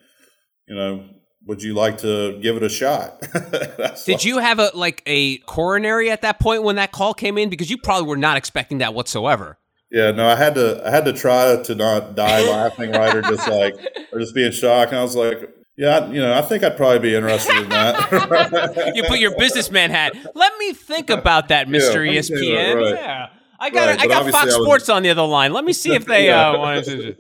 You 0.67 0.75
know, 0.75 1.10
would 1.45 1.62
you 1.62 1.74
like 1.74 1.98
to 2.00 2.39
give 2.41 2.55
it 2.55 2.63
a 2.63 2.69
shot? 2.69 3.22
Did 3.33 4.07
like, 4.07 4.25
you 4.25 4.39
have 4.39 4.60
a 4.60 4.72
like 4.74 5.03
a 5.05 5.38
coronary 5.39 6.10
at 6.10 6.22
that 6.22 6.39
point 6.39 6.63
when 6.63 6.77
that 6.77 6.91
call 6.91 7.13
came 7.13 7.38
in? 7.38 7.50
Because 7.50 7.69
you 7.69 7.77
probably 7.77 8.07
were 8.07 8.17
not 8.17 8.38
expecting 8.38 8.79
that 8.79 8.93
whatsoever. 8.93 9.57
Yeah, 9.91 10.12
no, 10.12 10.27
I 10.27 10.36
had 10.36 10.55
to 10.55 10.81
I 10.86 10.89
had 10.89 11.05
to 11.05 11.13
try 11.13 11.62
to 11.62 11.75
not 11.75 12.15
die 12.15 12.50
laughing, 12.50 12.91
right, 12.91 13.15
or 13.15 13.22
just 13.22 13.48
like 13.48 13.75
or 14.12 14.19
just 14.19 14.33
be 14.33 14.45
in 14.45 14.51
shock. 14.51 14.89
And 14.89 14.98
I 14.98 15.03
was 15.03 15.15
like, 15.15 15.50
yeah, 15.75 16.08
you 16.08 16.22
know, 16.22 16.34
I 16.34 16.42
think 16.42 16.63
I'd 16.63 16.77
probably 16.77 17.00
be 17.00 17.15
interested 17.15 17.56
in 17.56 17.70
that. 17.70 18.92
you 18.96 19.03
put 19.03 19.20
your 19.20 19.36
businessman 19.38 19.89
hat. 19.89 20.15
Let 20.36 20.58
me 20.58 20.74
think 20.74 21.10
about 21.10 21.48
that, 21.48 21.68
Mister 21.68 22.06
yeah, 22.06 22.20
ESPN. 22.20 22.75
Right. 22.75 22.96
Yeah, 22.96 23.30
I 23.60 23.70
got 23.72 23.88
right, 23.88 24.00
I 24.00 24.08
got 24.08 24.30
Fox 24.30 24.53
I 24.53 24.58
was, 24.58 24.65
Sports 24.65 24.89
on 24.89 25.01
the 25.01 25.10
other 25.10 25.24
line. 25.24 25.51
Let 25.51 25.63
me 25.65 25.74
see 25.74 25.96
if 25.96 26.06
they 26.06 26.27
yeah. 26.27 26.50
uh, 26.50 26.58
want 26.60 26.86
to. 26.86 27.15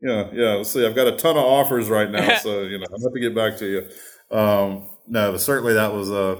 Yeah, 0.00 0.28
yeah. 0.32 0.54
Let's 0.54 0.70
see. 0.70 0.86
I've 0.86 0.94
got 0.94 1.08
a 1.08 1.16
ton 1.16 1.36
of 1.36 1.44
offers 1.44 1.88
right 1.88 2.08
now, 2.08 2.36
so 2.38 2.62
you 2.62 2.78
know, 2.78 2.86
i 2.88 2.94
am 2.94 3.02
have 3.02 3.12
to 3.12 3.20
get 3.20 3.34
back 3.34 3.56
to 3.58 3.66
you. 3.66 4.36
Um, 4.36 4.90
no, 5.08 5.32
but 5.32 5.40
certainly 5.40 5.74
that 5.74 5.92
was 5.92 6.10
a 6.10 6.38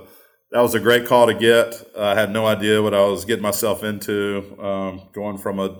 that 0.52 0.60
was 0.60 0.74
a 0.74 0.80
great 0.80 1.06
call 1.06 1.26
to 1.26 1.34
get. 1.34 1.74
I 1.98 2.14
had 2.14 2.30
no 2.30 2.46
idea 2.46 2.80
what 2.80 2.94
I 2.94 3.04
was 3.04 3.24
getting 3.24 3.42
myself 3.42 3.82
into. 3.82 4.56
Um, 4.62 5.08
going 5.12 5.38
from 5.38 5.58
a 5.58 5.76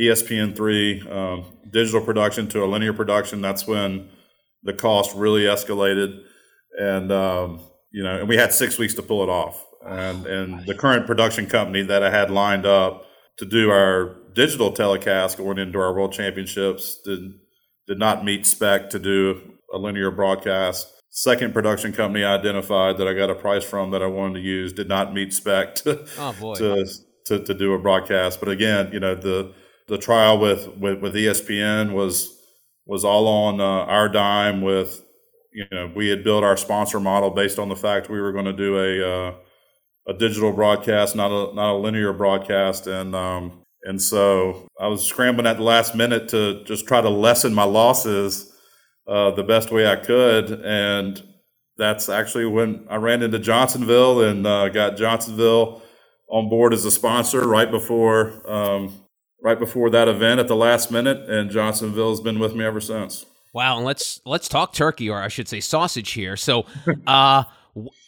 ESPN 0.00 0.54
three 0.54 1.02
um, 1.10 1.44
digital 1.72 2.02
production 2.02 2.48
to 2.50 2.62
a 2.62 2.66
linear 2.66 2.92
production, 2.92 3.40
that's 3.40 3.66
when 3.66 4.10
the 4.68 4.74
cost 4.74 5.16
really 5.16 5.42
escalated, 5.42 6.20
and 6.78 7.10
um, 7.10 7.60
you 7.90 8.04
know, 8.04 8.20
and 8.20 8.28
we 8.28 8.36
had 8.36 8.52
six 8.52 8.78
weeks 8.78 8.94
to 8.94 9.02
pull 9.02 9.22
it 9.22 9.28
off. 9.30 9.64
And 9.84 10.26
and 10.26 10.66
the 10.66 10.74
current 10.74 11.06
production 11.06 11.46
company 11.46 11.82
that 11.82 12.02
I 12.02 12.10
had 12.10 12.30
lined 12.30 12.66
up 12.66 13.06
to 13.38 13.46
do 13.46 13.70
our 13.70 14.16
digital 14.34 14.70
telecast 14.70 15.38
going 15.38 15.58
into 15.58 15.78
our 15.78 15.94
World 15.94 16.12
Championships 16.12 17.00
did 17.02 17.32
did 17.86 17.98
not 17.98 18.24
meet 18.24 18.46
spec 18.46 18.90
to 18.90 18.98
do 18.98 19.54
a 19.72 19.78
linear 19.78 20.10
broadcast. 20.10 20.92
Second 21.10 21.54
production 21.54 21.92
company 21.92 22.22
I 22.22 22.34
identified 22.34 22.98
that 22.98 23.08
I 23.08 23.14
got 23.14 23.30
a 23.30 23.34
price 23.34 23.64
from 23.64 23.90
that 23.92 24.02
I 24.02 24.06
wanted 24.06 24.34
to 24.34 24.40
use 24.40 24.74
did 24.74 24.88
not 24.88 25.14
meet 25.14 25.32
spec 25.32 25.74
to, 25.76 26.06
oh 26.18 26.54
to, 26.56 26.86
to, 27.24 27.42
to 27.42 27.54
do 27.54 27.72
a 27.72 27.78
broadcast. 27.78 28.38
But 28.38 28.50
again, 28.50 28.90
you 28.92 29.00
know 29.00 29.14
the 29.14 29.54
the 29.86 29.96
trial 29.96 30.38
with 30.38 30.68
with, 30.76 31.00
with 31.00 31.14
ESPN 31.14 31.92
was 31.92 32.37
was 32.88 33.04
all 33.04 33.28
on 33.28 33.60
uh, 33.60 33.64
our 33.64 34.08
dime. 34.08 34.62
With 34.62 35.04
you 35.52 35.66
know 35.70 35.92
we 35.94 36.08
had 36.08 36.24
built 36.24 36.42
our 36.42 36.56
sponsor 36.56 36.98
model 36.98 37.30
based 37.30 37.60
on 37.60 37.68
the 37.68 37.76
fact 37.76 38.10
we 38.10 38.20
were 38.20 38.32
going 38.32 38.46
to 38.46 38.52
do 38.52 38.78
a 38.78 39.28
uh, 39.28 39.34
a 40.08 40.14
digital 40.14 40.52
broadcast, 40.52 41.14
not 41.14 41.30
a 41.30 41.54
not 41.54 41.74
a 41.74 41.78
linear 41.78 42.12
broadcast, 42.12 42.88
and 42.88 43.14
um, 43.14 43.62
and 43.84 44.02
so 44.02 44.68
I 44.80 44.88
was 44.88 45.04
scrambling 45.04 45.46
at 45.46 45.58
the 45.58 45.62
last 45.62 45.94
minute 45.94 46.28
to 46.30 46.64
just 46.64 46.86
try 46.86 47.00
to 47.00 47.08
lessen 47.08 47.54
my 47.54 47.64
losses 47.64 48.52
uh, 49.06 49.30
the 49.30 49.44
best 49.44 49.70
way 49.70 49.86
I 49.86 49.96
could. 49.96 50.50
And 50.50 51.22
that's 51.76 52.08
actually 52.08 52.46
when 52.46 52.86
I 52.90 52.96
ran 52.96 53.22
into 53.22 53.38
Johnsonville 53.38 54.22
and 54.22 54.46
uh, 54.46 54.68
got 54.68 54.96
Johnsonville 54.96 55.82
on 56.28 56.48
board 56.48 56.74
as 56.74 56.84
a 56.84 56.90
sponsor 56.90 57.46
right 57.46 57.70
before 57.70 58.42
um, 58.50 58.92
right 59.42 59.58
before 59.58 59.90
that 59.90 60.08
event 60.08 60.40
at 60.40 60.48
the 60.48 60.56
last 60.56 60.90
minute. 60.90 61.28
And 61.28 61.50
Johnsonville 61.50 62.10
has 62.10 62.20
been 62.20 62.38
with 62.38 62.54
me 62.54 62.64
ever 62.64 62.80
since. 62.80 63.26
Wow, 63.52 63.78
and 63.78 63.86
let's 63.86 64.20
let's 64.24 64.48
talk 64.48 64.72
turkey, 64.72 65.08
or 65.08 65.20
I 65.20 65.28
should 65.28 65.48
say 65.48 65.60
sausage 65.60 66.10
here. 66.10 66.36
So, 66.36 66.66
uh, 67.06 67.44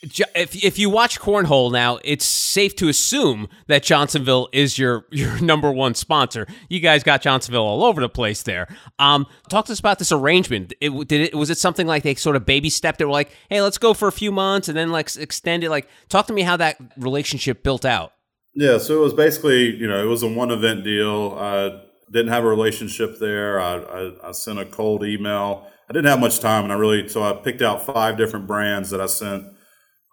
if 0.03 0.62
if 0.62 0.79
you 0.79 0.90
watch 0.90 1.19
cornhole 1.19 1.73
now, 1.73 1.99
it's 2.05 2.25
safe 2.25 2.75
to 2.77 2.88
assume 2.88 3.49
that 3.66 3.83
Johnsonville 3.83 4.49
is 4.53 4.79
your 4.79 5.07
your 5.11 5.40
number 5.40 5.73
one 5.73 5.95
sponsor. 5.95 6.47
You 6.69 6.81
guys 6.81 7.03
got 7.03 7.23
Johnsonville 7.23 7.64
all 7.64 7.85
over 7.85 8.01
the 8.01 8.09
place 8.09 8.43
there. 8.43 8.69
Um, 8.99 9.27
talk 9.49 9.66
to 9.66 9.73
us 9.73 9.81
about 9.81 9.99
this 9.99 10.12
arrangement. 10.12 10.75
It, 10.81 11.09
did 11.09 11.21
it 11.21 11.35
was 11.35 11.51
it 11.51 11.59
something 11.59 11.87
like 11.87 12.03
they 12.03 12.14
sort 12.14 12.37
of 12.37 12.45
baby 12.45 12.71
stepped? 12.71 12.99
They 12.99 13.05
were 13.05 13.11
like, 13.11 13.33
hey, 13.49 13.62
let's 13.62 13.79
go 13.79 13.95
for 13.95 14.09
a 14.09 14.12
few 14.12 14.33
months 14.33 14.69
and 14.69 14.77
then 14.77 14.90
like 14.90 15.14
extend 15.16 15.64
it. 15.64 15.71
Like, 15.71 15.88
talk 16.09 16.27
to 16.27 16.33
me 16.33 16.43
how 16.43 16.57
that 16.59 16.77
relationship 16.97 17.62
built 17.62 17.85
out. 17.85 18.12
Yeah, 18.55 18.79
so 18.79 18.97
it 18.97 19.01
was 19.01 19.15
basically 19.15 19.77
you 19.77 19.87
know 19.87 20.03
it 20.03 20.09
was 20.09 20.23
a 20.23 20.29
one 20.29 20.51
event 20.51 20.85
deal. 20.85 21.37
I 21.39 21.83
didn't 22.11 22.33
have 22.33 22.45
a 22.45 22.49
relationship 22.49 23.19
there. 23.19 23.61
I, 23.61 23.77
I, 23.77 24.29
I 24.29 24.33
sent 24.33 24.59
a 24.59 24.65
cold 24.65 25.05
email. 25.05 25.67
I 25.89 25.93
didn't 25.93 26.09
have 26.09 26.21
much 26.21 26.41
time, 26.41 26.65
and 26.65 26.73
I 26.73 26.77
really 26.77 27.09
so 27.09 27.23
I 27.23 27.33
picked 27.33 27.63
out 27.63 27.87
five 27.87 28.17
different 28.17 28.47
brands 28.47 28.91
that 28.91 29.01
I 29.01 29.07
sent 29.07 29.45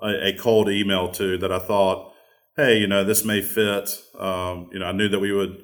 a, 0.02 0.30
a, 0.30 0.34
cold 0.34 0.70
email 0.70 1.12
to 1.14 1.38
that 1.40 1.52
I 1.52 1.60
thought, 1.60 2.14
hey, 2.56 2.80
you 2.80 2.88
know, 2.88 3.04
this 3.04 3.26
may 3.26 3.42
fit. 3.42 3.90
Um, 4.18 4.70
you 4.72 4.80
know, 4.80 4.86
I 4.86 4.92
knew 4.92 5.10
that 5.10 5.20
we 5.20 5.32
would 5.32 5.64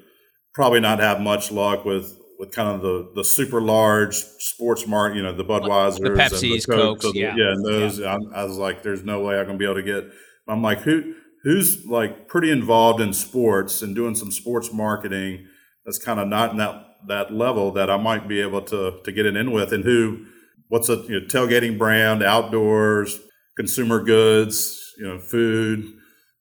probably 0.53 0.79
not 0.79 0.99
have 0.99 1.19
much 1.19 1.51
luck 1.51 1.85
with 1.85 2.17
with 2.39 2.51
kind 2.51 2.69
of 2.69 2.81
the 2.81 3.11
the 3.15 3.23
super 3.23 3.61
large 3.61 4.15
sports 4.15 4.87
market, 4.87 5.17
you 5.17 5.23
know, 5.23 5.33
the 5.33 5.45
Budweisers, 5.45 5.99
the 5.99 6.09
Pepsis, 6.09 6.51
and 6.51 6.61
the 6.61 6.65
Cokes, 6.67 7.05
Cokes 7.05 7.15
yeah, 7.15 7.35
yeah, 7.35 7.51
and 7.51 7.65
those. 7.65 7.99
Yeah. 7.99 8.17
I, 8.33 8.41
I 8.41 8.43
was 8.43 8.57
like, 8.57 8.81
there's 8.81 9.03
no 9.03 9.21
way 9.21 9.39
I'm 9.39 9.45
gonna 9.45 9.57
be 9.57 9.65
able 9.65 9.75
to 9.75 9.83
get. 9.83 10.05
I'm 10.47 10.61
like, 10.61 10.79
who 10.79 11.15
who's 11.43 11.85
like 11.85 12.27
pretty 12.27 12.49
involved 12.49 13.01
in 13.01 13.13
sports 13.13 13.81
and 13.81 13.95
doing 13.95 14.15
some 14.15 14.31
sports 14.31 14.71
marketing 14.71 15.45
that's 15.85 15.99
kind 15.99 16.19
of 16.19 16.27
not 16.27 16.51
in 16.51 16.57
that 16.57 16.85
that 17.07 17.33
level 17.33 17.71
that 17.71 17.89
I 17.89 17.97
might 17.97 18.27
be 18.27 18.41
able 18.41 18.61
to 18.63 18.99
to 19.03 19.11
get 19.11 19.25
it 19.25 19.35
in 19.35 19.51
with, 19.51 19.73
and 19.73 19.83
who 19.83 20.25
what's 20.69 20.89
a 20.89 20.95
you 20.95 21.19
know, 21.19 21.27
tailgating 21.27 21.77
brand, 21.77 22.23
outdoors, 22.23 23.19
consumer 23.55 24.01
goods, 24.01 24.93
you 24.97 25.05
know, 25.05 25.19
food, 25.19 25.93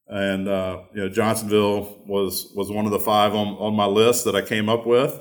and 0.08 0.48
uh, 0.48 0.82
you 0.94 1.02
know 1.02 1.08
Johnsonville 1.08 2.02
was 2.06 2.52
was 2.54 2.70
one 2.70 2.86
of 2.86 2.92
the 2.92 3.00
five 3.00 3.34
on, 3.34 3.48
on 3.48 3.74
my 3.74 3.86
list 3.86 4.24
that 4.24 4.36
I 4.36 4.42
came 4.42 4.68
up 4.68 4.86
with, 4.86 5.18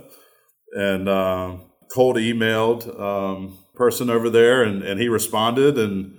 and 0.73 1.09
uh, 1.09 1.57
cold 1.93 2.17
emailed 2.17 2.99
um, 2.99 3.57
person 3.75 4.09
over 4.09 4.29
there, 4.29 4.63
and, 4.63 4.83
and 4.83 4.99
he 4.99 5.09
responded, 5.09 5.77
and 5.77 6.13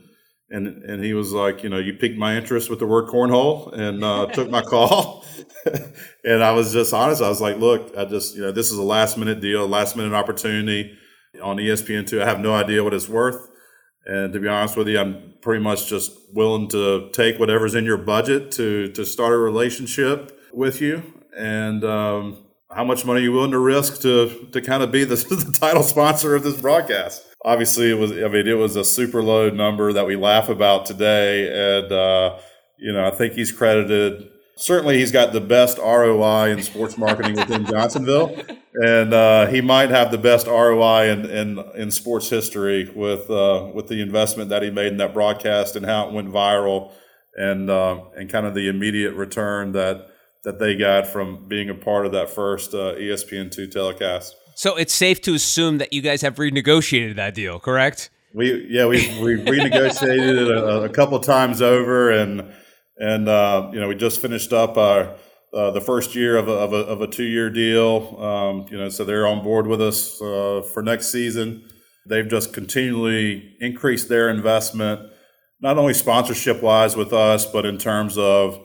and 0.53 0.85
and 0.85 1.03
he 1.03 1.15
was 1.15 1.33
like, 1.33 1.63
you 1.63 1.71
know, 1.71 1.79
you 1.79 1.95
piqued 1.95 2.19
my 2.19 2.37
interest 2.37 2.69
with 2.71 2.79
the 2.79 2.87
word 2.87 3.09
cornhole, 3.09 3.73
and 3.73 4.05
uh, 4.05 4.27
took 4.33 4.51
my 4.51 4.63
call, 4.63 5.25
and 6.25 6.45
I 6.45 6.53
was 6.53 6.73
just 6.73 6.93
honest. 6.93 7.23
I 7.23 7.29
was 7.29 7.41
like, 7.41 7.57
look, 7.59 7.97
I 7.97 8.05
just 8.05 8.37
you 8.37 8.43
know 8.43 8.53
this 8.53 8.71
is 8.71 8.79
a 8.79 8.83
last 8.83 9.17
minute 9.17 9.41
deal, 9.41 9.67
last 9.67 9.97
minute 9.97 10.13
opportunity 10.13 10.97
on 11.43 11.57
ESPN 11.57 12.07
two. 12.07 12.23
I 12.23 12.27
have 12.27 12.41
no 12.41 12.55
idea 12.55 12.85
what 12.85 12.95
it's 12.95 13.09
worth. 13.09 13.49
And 14.05 14.33
to 14.33 14.41
be 14.41 14.49
honest 14.49 14.77
with 14.77 14.89
you, 14.89 14.99
I'm 14.99 15.35
pretty 15.43 15.63
much 15.63 15.87
just 15.87 16.13
willing 16.33 16.69
to 16.71 17.09
take 17.13 17.39
whatever's 17.39 17.75
in 17.75 17.85
your 17.85 17.99
budget 17.99 18.51
to 18.53 18.89
to 18.93 19.07
start 19.07 19.33
a 19.33 19.39
relationship 19.39 20.39
with 20.53 20.81
you. 20.81 21.03
And 21.37 21.83
um, 21.85 22.45
how 22.71 22.85
much 22.85 23.05
money 23.05 23.21
are 23.21 23.23
you 23.23 23.33
willing 23.33 23.53
to 23.53 23.59
risk 23.59 24.03
to 24.03 24.49
to 24.53 24.61
kind 24.61 24.83
of 24.83 24.93
be 24.93 25.05
the, 25.05 25.15
the 25.47 25.57
title 25.59 25.83
sponsor 25.83 26.35
of 26.35 26.43
this 26.43 26.61
broadcast? 26.61 27.32
Obviously, 27.45 27.91
it 27.91 27.99
was. 27.99 28.13
I 28.13 28.29
mean, 28.29 28.47
it 28.47 28.57
was 28.57 28.77
a 28.77 28.85
super 28.85 29.23
low 29.23 29.51
number 29.51 29.93
that 29.93 30.07
we 30.07 30.17
laugh 30.17 30.49
about 30.49 30.87
today, 30.87 31.79
and 31.81 31.93
uh, 31.93 32.39
you 32.79 32.93
know, 32.93 33.07
I 33.07 33.11
think 33.11 33.35
he's 33.35 33.51
credited 33.51 34.29
certainly 34.57 34.99
he's 34.99 35.13
got 35.13 35.33
the 35.33 35.41
best 35.41 35.79
ROI 35.79 36.51
in 36.51 36.63
sports 36.63 36.97
marketing 36.97 37.35
within 37.35 37.67
Johnsonville, 37.67 38.35
and 38.75 39.13
uh, 39.13 39.47
he 39.47 39.61
might 39.61 39.91
have 39.91 40.11
the 40.11 40.19
best 40.19 40.47
ROI 40.47 41.11
in 41.11 41.27
in, 41.27 41.59
in 41.75 41.91
sports 41.91 42.29
history 42.29 42.91
with 42.95 43.31
uh, 43.31 43.71
with 43.75 43.89
the 43.89 44.01
investment 44.01 44.51
that 44.51 44.63
he 44.63 44.71
made 44.71 44.93
in 44.93 44.99
that 44.99 45.15
broadcast 45.15 45.77
and 45.77 45.85
how 45.85 46.09
it 46.09 46.13
went 46.13 46.29
viral, 46.29 46.93
and 47.35 47.71
uh, 47.71 48.01
and 48.17 48.31
kind 48.31 48.47
of 48.47 48.55
the 48.55 48.69
immediate 48.69 49.15
return 49.15 49.73
that 49.73 50.09
that 50.45 50.59
they 50.59 50.77
got 50.77 51.07
from 51.07 51.47
being 51.49 51.71
a 51.71 51.75
part 51.75 52.07
of 52.07 52.13
that 52.13 52.31
first 52.31 52.75
uh, 52.75 52.95
ESPN 52.95 53.51
two 53.51 53.67
telecast. 53.67 54.37
So 54.55 54.77
it's 54.77 54.93
safe 54.93 55.21
to 55.23 55.35
assume 55.35 55.79
that 55.79 55.93
you 55.93 56.03
guys 56.03 56.23
have 56.23 56.37
renegotiated 56.37 57.17
that 57.17 57.35
deal, 57.35 57.59
correct? 57.59 58.11
We 58.35 58.67
yeah 58.69 58.87
we 58.87 58.97
we 59.21 59.37
renegotiated 59.37 60.47
it 60.47 60.51
a, 60.51 60.83
a 60.85 60.89
couple 60.89 61.19
times 61.21 61.61
over 61.61 62.11
and 62.11 62.53
and 62.97 63.29
uh, 63.29 63.71
you 63.73 63.81
know 63.81 63.89
we 63.89 63.95
just 63.95 64.21
finished 64.23 64.53
up 64.53 64.77
our 64.79 65.17
uh, 65.55 65.71
the 65.71 65.81
first 65.83 66.15
year 66.15 66.37
of 66.37 66.49
a, 66.49 66.53
of 66.53 66.73
a, 66.73 66.77
of 66.77 67.01
a 67.03 67.07
two 67.07 67.25
year 67.25 67.51
deal. 67.51 68.17
Um, 68.19 68.67
you 68.71 68.79
know, 68.79 68.89
so 68.89 69.05
they're 69.05 69.27
on 69.27 69.43
board 69.43 69.67
with 69.67 69.83
us 69.83 70.21
uh, 70.23 70.63
for 70.73 70.83
next 70.83 71.09
season. 71.09 71.69
They've 72.09 72.27
just 72.27 72.53
continually 72.55 73.55
increased 73.61 74.09
their 74.09 74.29
investment. 74.31 75.11
not 75.61 75.79
only 75.79 75.95
sponsorship 75.95 76.63
wise 76.63 76.97
with 76.97 77.13
us, 77.13 77.45
but 77.47 77.67
in 77.67 77.79
terms 77.79 78.17
of 78.19 78.59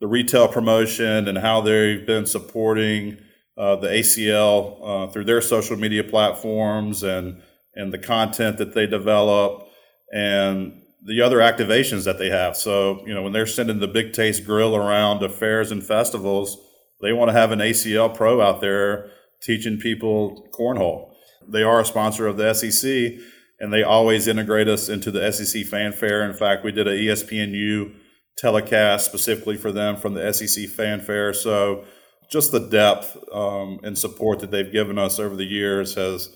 the 0.00 0.06
retail 0.06 0.48
promotion 0.48 1.28
and 1.28 1.38
how 1.38 1.60
they've 1.60 2.06
been 2.06 2.26
supporting 2.26 3.18
uh, 3.60 3.76
the 3.76 3.88
ACL 3.88 4.78
uh, 4.82 5.12
through 5.12 5.24
their 5.24 5.42
social 5.42 5.76
media 5.76 6.02
platforms 6.02 7.02
and 7.02 7.42
and 7.74 7.92
the 7.92 7.98
content 7.98 8.56
that 8.56 8.74
they 8.74 8.86
develop 8.86 9.68
and 10.12 10.82
the 11.04 11.20
other 11.20 11.38
activations 11.38 12.04
that 12.04 12.18
they 12.18 12.30
have. 12.30 12.56
So 12.56 13.06
you 13.06 13.12
know 13.12 13.22
when 13.22 13.32
they're 13.32 13.46
sending 13.46 13.78
the 13.78 13.86
Big 13.86 14.14
Taste 14.14 14.46
Grill 14.46 14.74
around 14.74 15.20
to 15.20 15.28
fairs 15.28 15.70
and 15.70 15.84
festivals, 15.84 16.56
they 17.02 17.12
want 17.12 17.28
to 17.28 17.34
have 17.34 17.52
an 17.52 17.58
ACL 17.58 18.14
pro 18.14 18.40
out 18.40 18.62
there 18.62 19.10
teaching 19.42 19.78
people 19.78 20.48
cornhole. 20.58 21.12
They 21.46 21.62
are 21.62 21.80
a 21.80 21.84
sponsor 21.84 22.26
of 22.26 22.38
the 22.38 22.54
SEC, 22.54 23.20
and 23.58 23.70
they 23.72 23.82
always 23.82 24.26
integrate 24.26 24.68
us 24.68 24.88
into 24.88 25.10
the 25.10 25.30
SEC 25.32 25.66
fanfare. 25.66 26.24
In 26.24 26.34
fact, 26.34 26.64
we 26.64 26.72
did 26.72 26.86
a 26.86 26.96
ESPNU 26.96 27.94
telecast 28.38 29.04
specifically 29.04 29.56
for 29.56 29.70
them 29.70 29.96
from 29.96 30.14
the 30.14 30.32
SEC 30.32 30.66
fanfare. 30.66 31.34
So 31.34 31.84
just 32.30 32.52
the 32.52 32.60
depth 32.60 33.16
um, 33.32 33.80
and 33.82 33.98
support 33.98 34.38
that 34.40 34.50
they've 34.50 34.72
given 34.72 34.98
us 34.98 35.18
over 35.18 35.36
the 35.36 35.44
years 35.44 35.94
has 35.94 36.30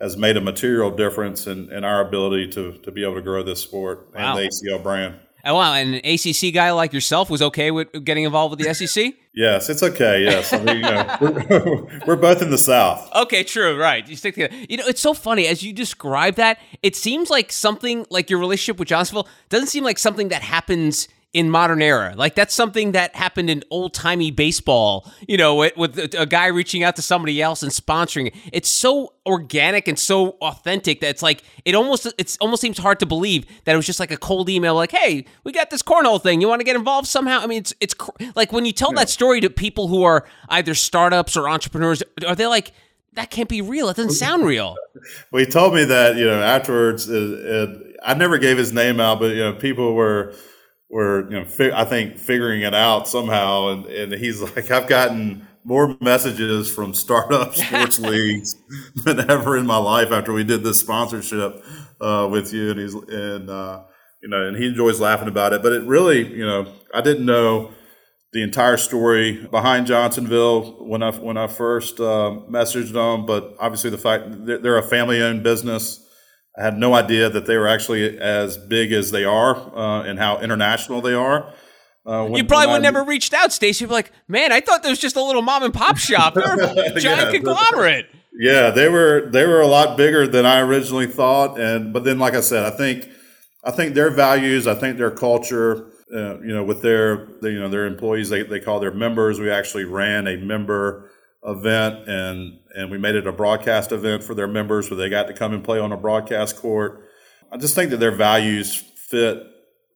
has 0.00 0.16
made 0.16 0.36
a 0.36 0.40
material 0.40 0.90
difference 0.90 1.46
in, 1.46 1.70
in 1.70 1.84
our 1.84 2.00
ability 2.00 2.48
to 2.48 2.72
to 2.78 2.90
be 2.90 3.02
able 3.02 3.16
to 3.16 3.22
grow 3.22 3.42
this 3.42 3.60
sport 3.60 4.10
wow. 4.14 4.36
and 4.36 4.38
the 4.38 4.48
ACL 4.48 4.82
brand. 4.82 5.16
Oh, 5.44 5.54
wow, 5.54 5.72
and 5.72 5.94
an 5.94 6.00
ACC 6.04 6.52
guy 6.52 6.70
like 6.72 6.92
yourself 6.92 7.30
was 7.30 7.40
okay 7.40 7.70
with 7.70 8.04
getting 8.04 8.24
involved 8.24 8.50
with 8.58 8.66
the 8.66 8.74
SEC? 8.74 9.14
yes, 9.34 9.70
it's 9.70 9.82
okay. 9.82 10.22
Yes, 10.22 10.52
I 10.52 10.62
mean, 10.62 10.76
you 10.76 10.82
know, 10.82 11.16
we're, 11.20 12.00
we're, 12.06 12.16
both 12.16 12.42
in 12.42 12.50
the 12.50 12.58
South. 12.58 13.10
Okay, 13.14 13.42
true, 13.42 13.78
right. 13.78 14.06
You 14.06 14.16
stick 14.16 14.34
together. 14.34 14.54
You 14.68 14.76
know, 14.76 14.84
it's 14.86 15.00
so 15.00 15.14
funny 15.14 15.46
as 15.46 15.62
you 15.62 15.72
describe 15.72 16.34
that. 16.34 16.58
It 16.82 16.94
seems 16.94 17.30
like 17.30 17.52
something 17.52 18.06
like 18.10 18.28
your 18.28 18.38
relationship 18.38 18.78
with 18.78 18.88
Johnsonville 18.88 19.28
doesn't 19.48 19.68
seem 19.68 19.84
like 19.84 19.98
something 19.98 20.28
that 20.28 20.42
happens 20.42 21.08
in 21.32 21.48
modern 21.48 21.80
era. 21.80 22.14
Like 22.16 22.34
that's 22.34 22.52
something 22.52 22.92
that 22.92 23.14
happened 23.14 23.50
in 23.50 23.62
old 23.70 23.94
timey 23.94 24.30
baseball, 24.32 25.10
you 25.28 25.36
know, 25.36 25.54
with, 25.54 25.76
with, 25.76 26.14
a 26.14 26.26
guy 26.26 26.46
reaching 26.46 26.82
out 26.82 26.96
to 26.96 27.02
somebody 27.02 27.40
else 27.40 27.62
and 27.62 27.70
sponsoring 27.70 28.28
it. 28.28 28.34
It's 28.52 28.68
so 28.68 29.14
organic 29.26 29.86
and 29.86 29.96
so 29.96 30.30
authentic 30.40 31.00
that 31.00 31.10
it's 31.10 31.22
like 31.22 31.44
it 31.64 31.76
almost 31.76 32.06
it 32.18 32.36
almost 32.40 32.60
seems 32.60 32.78
hard 32.78 32.98
to 33.00 33.06
believe 33.06 33.46
that 33.64 33.74
it 33.74 33.76
was 33.76 33.86
just 33.86 34.00
like 34.00 34.10
a 34.10 34.16
cold 34.16 34.48
email 34.48 34.74
like, 34.74 34.90
"Hey, 34.90 35.24
we 35.44 35.52
got 35.52 35.70
this 35.70 35.82
cornhole 35.82 36.20
thing. 36.20 36.40
You 36.40 36.48
want 36.48 36.60
to 36.60 36.64
get 36.64 36.74
involved 36.74 37.06
somehow?" 37.06 37.40
I 37.40 37.46
mean, 37.46 37.58
it's 37.58 37.74
it's 37.80 37.94
cr- 37.94 38.10
like 38.34 38.52
when 38.52 38.64
you 38.64 38.72
tell 38.72 38.92
yeah. 38.92 39.00
that 39.00 39.10
story 39.10 39.40
to 39.40 39.50
people 39.50 39.86
who 39.86 40.02
are 40.02 40.26
either 40.48 40.74
startups 40.74 41.36
or 41.36 41.48
entrepreneurs, 41.48 42.02
are 42.26 42.34
they 42.34 42.46
like 42.48 42.72
that 43.12 43.30
can't 43.30 43.48
be 43.48 43.60
real. 43.60 43.88
It 43.88 43.96
doesn't 43.96 44.12
sound 44.12 44.44
real. 44.44 44.76
well, 45.30 45.44
he 45.44 45.50
told 45.50 45.74
me 45.74 45.84
that 45.84 46.16
you 46.16 46.24
know 46.24 46.42
afterwards. 46.42 47.08
It, 47.08 47.22
it, 47.22 47.96
I 48.02 48.14
never 48.14 48.38
gave 48.38 48.56
his 48.56 48.72
name 48.72 48.98
out, 48.98 49.20
but 49.20 49.30
you 49.32 49.40
know 49.40 49.52
people 49.52 49.94
were 49.94 50.34
were 50.90 51.30
you 51.30 51.38
know 51.38 51.44
fi- 51.44 51.72
I 51.72 51.84
think 51.84 52.18
figuring 52.18 52.62
it 52.62 52.74
out 52.74 53.08
somehow, 53.08 53.68
and 53.68 53.86
and 53.86 54.12
he's 54.12 54.40
like 54.56 54.70
I've 54.70 54.88
gotten 54.88 55.46
more 55.64 55.96
messages 56.00 56.72
from 56.72 56.94
startup 56.94 57.54
sports 57.56 57.98
leagues 57.98 58.56
than 59.04 59.30
ever 59.30 59.56
in 59.56 59.66
my 59.66 59.76
life 59.76 60.10
after 60.10 60.32
we 60.32 60.44
did 60.44 60.64
this 60.64 60.80
sponsorship 60.80 61.64
uh, 62.00 62.28
with 62.30 62.52
you, 62.52 62.70
and 62.70 62.80
he's 62.80 62.94
and 62.94 63.48
uh, 63.48 63.82
you 64.22 64.28
know 64.28 64.46
and 64.46 64.56
he 64.56 64.66
enjoys 64.66 65.00
laughing 65.00 65.28
about 65.28 65.52
it. 65.52 65.62
But 65.62 65.72
it 65.72 65.82
really 65.84 66.26
you 66.26 66.46
know 66.46 66.72
I 66.92 67.00
didn't 67.00 67.26
know 67.26 67.72
the 68.32 68.42
entire 68.42 68.76
story 68.76 69.44
behind 69.50 69.86
Johnsonville 69.86 70.86
when 70.86 71.02
I 71.02 71.10
when 71.10 71.36
I 71.36 71.46
first 71.46 71.98
uh, 72.00 72.40
messaged 72.48 72.92
them, 72.92 73.26
but 73.26 73.54
obviously 73.58 73.90
the 73.90 73.98
fact 73.98 74.24
they're 74.46 74.78
a 74.78 74.82
family 74.82 75.22
owned 75.22 75.42
business. 75.42 76.06
I 76.60 76.64
had 76.64 76.78
no 76.78 76.94
idea 76.94 77.30
that 77.30 77.46
they 77.46 77.56
were 77.56 77.68
actually 77.68 78.18
as 78.18 78.58
big 78.58 78.92
as 78.92 79.10
they 79.10 79.24
are 79.24 79.56
uh, 79.74 80.02
and 80.02 80.18
how 80.18 80.38
international 80.40 81.00
they 81.00 81.14
are. 81.14 81.52
Uh, 82.04 82.24
when, 82.24 82.34
you 82.34 82.44
probably 82.44 82.66
would 82.66 82.76
I, 82.76 82.78
never 82.78 83.02
reached 83.02 83.32
out, 83.32 83.52
Stacy. 83.52 83.82
You'd 83.82 83.88
be 83.88 83.94
like, 83.94 84.12
"Man, 84.28 84.52
I 84.52 84.60
thought 84.60 84.82
there 84.82 84.90
was 84.90 84.98
just 84.98 85.16
a 85.16 85.22
little 85.22 85.42
mom 85.42 85.62
and 85.62 85.72
pop 85.72 85.96
shop. 85.96 86.34
They're 86.34 86.54
a 86.54 86.74
giant 87.00 87.02
yeah, 87.02 87.30
conglomerate." 87.30 88.06
Yeah, 88.38 88.70
they 88.70 88.88
were 88.88 89.28
they 89.30 89.46
were 89.46 89.60
a 89.60 89.66
lot 89.66 89.96
bigger 89.96 90.26
than 90.26 90.44
I 90.44 90.60
originally 90.60 91.06
thought, 91.06 91.58
and 91.58 91.92
but 91.92 92.04
then, 92.04 92.18
like 92.18 92.34
I 92.34 92.40
said, 92.40 92.64
I 92.64 92.76
think 92.76 93.08
I 93.64 93.70
think 93.70 93.94
their 93.94 94.10
values, 94.10 94.66
I 94.66 94.74
think 94.74 94.98
their 94.98 95.10
culture, 95.10 95.86
uh, 96.14 96.40
you 96.40 96.54
know, 96.54 96.64
with 96.64 96.82
their 96.82 97.28
you 97.42 97.60
know 97.60 97.68
their 97.68 97.86
employees, 97.86 98.28
they 98.28 98.42
they 98.42 98.60
call 98.60 98.80
their 98.80 98.92
members. 98.92 99.38
We 99.38 99.50
actually 99.50 99.84
ran 99.84 100.26
a 100.26 100.36
member 100.36 101.10
event 101.44 102.08
and 102.08 102.58
and 102.74 102.90
we 102.90 102.98
made 102.98 103.14
it 103.14 103.26
a 103.26 103.32
broadcast 103.32 103.92
event 103.92 104.22
for 104.22 104.34
their 104.34 104.46
members 104.46 104.90
where 104.90 104.96
they 104.96 105.08
got 105.08 105.26
to 105.26 105.32
come 105.34 105.52
and 105.52 105.64
play 105.64 105.78
on 105.78 105.92
a 105.92 105.96
broadcast 105.96 106.56
court. 106.56 107.08
I 107.50 107.56
just 107.56 107.74
think 107.74 107.90
that 107.90 107.96
their 107.98 108.14
values 108.14 108.76
fit 108.76 109.42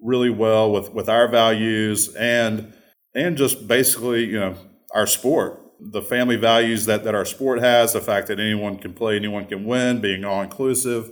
really 0.00 0.30
well 0.30 0.72
with 0.72 0.92
with 0.92 1.08
our 1.08 1.28
values 1.28 2.14
and 2.14 2.72
and 3.14 3.36
just 3.36 3.66
basically 3.68 4.24
you 4.24 4.38
know 4.38 4.54
our 4.94 5.06
sport 5.06 5.60
the 5.80 6.02
family 6.02 6.36
values 6.36 6.86
that 6.86 7.04
that 7.04 7.14
our 7.14 7.24
sport 7.24 7.60
has 7.60 7.92
the 7.92 8.00
fact 8.00 8.28
that 8.28 8.38
anyone 8.38 8.76
can 8.76 8.92
play 8.92 9.16
anyone 9.16 9.46
can 9.46 9.64
win 9.64 10.00
being 10.00 10.24
all 10.24 10.42
inclusive 10.42 11.10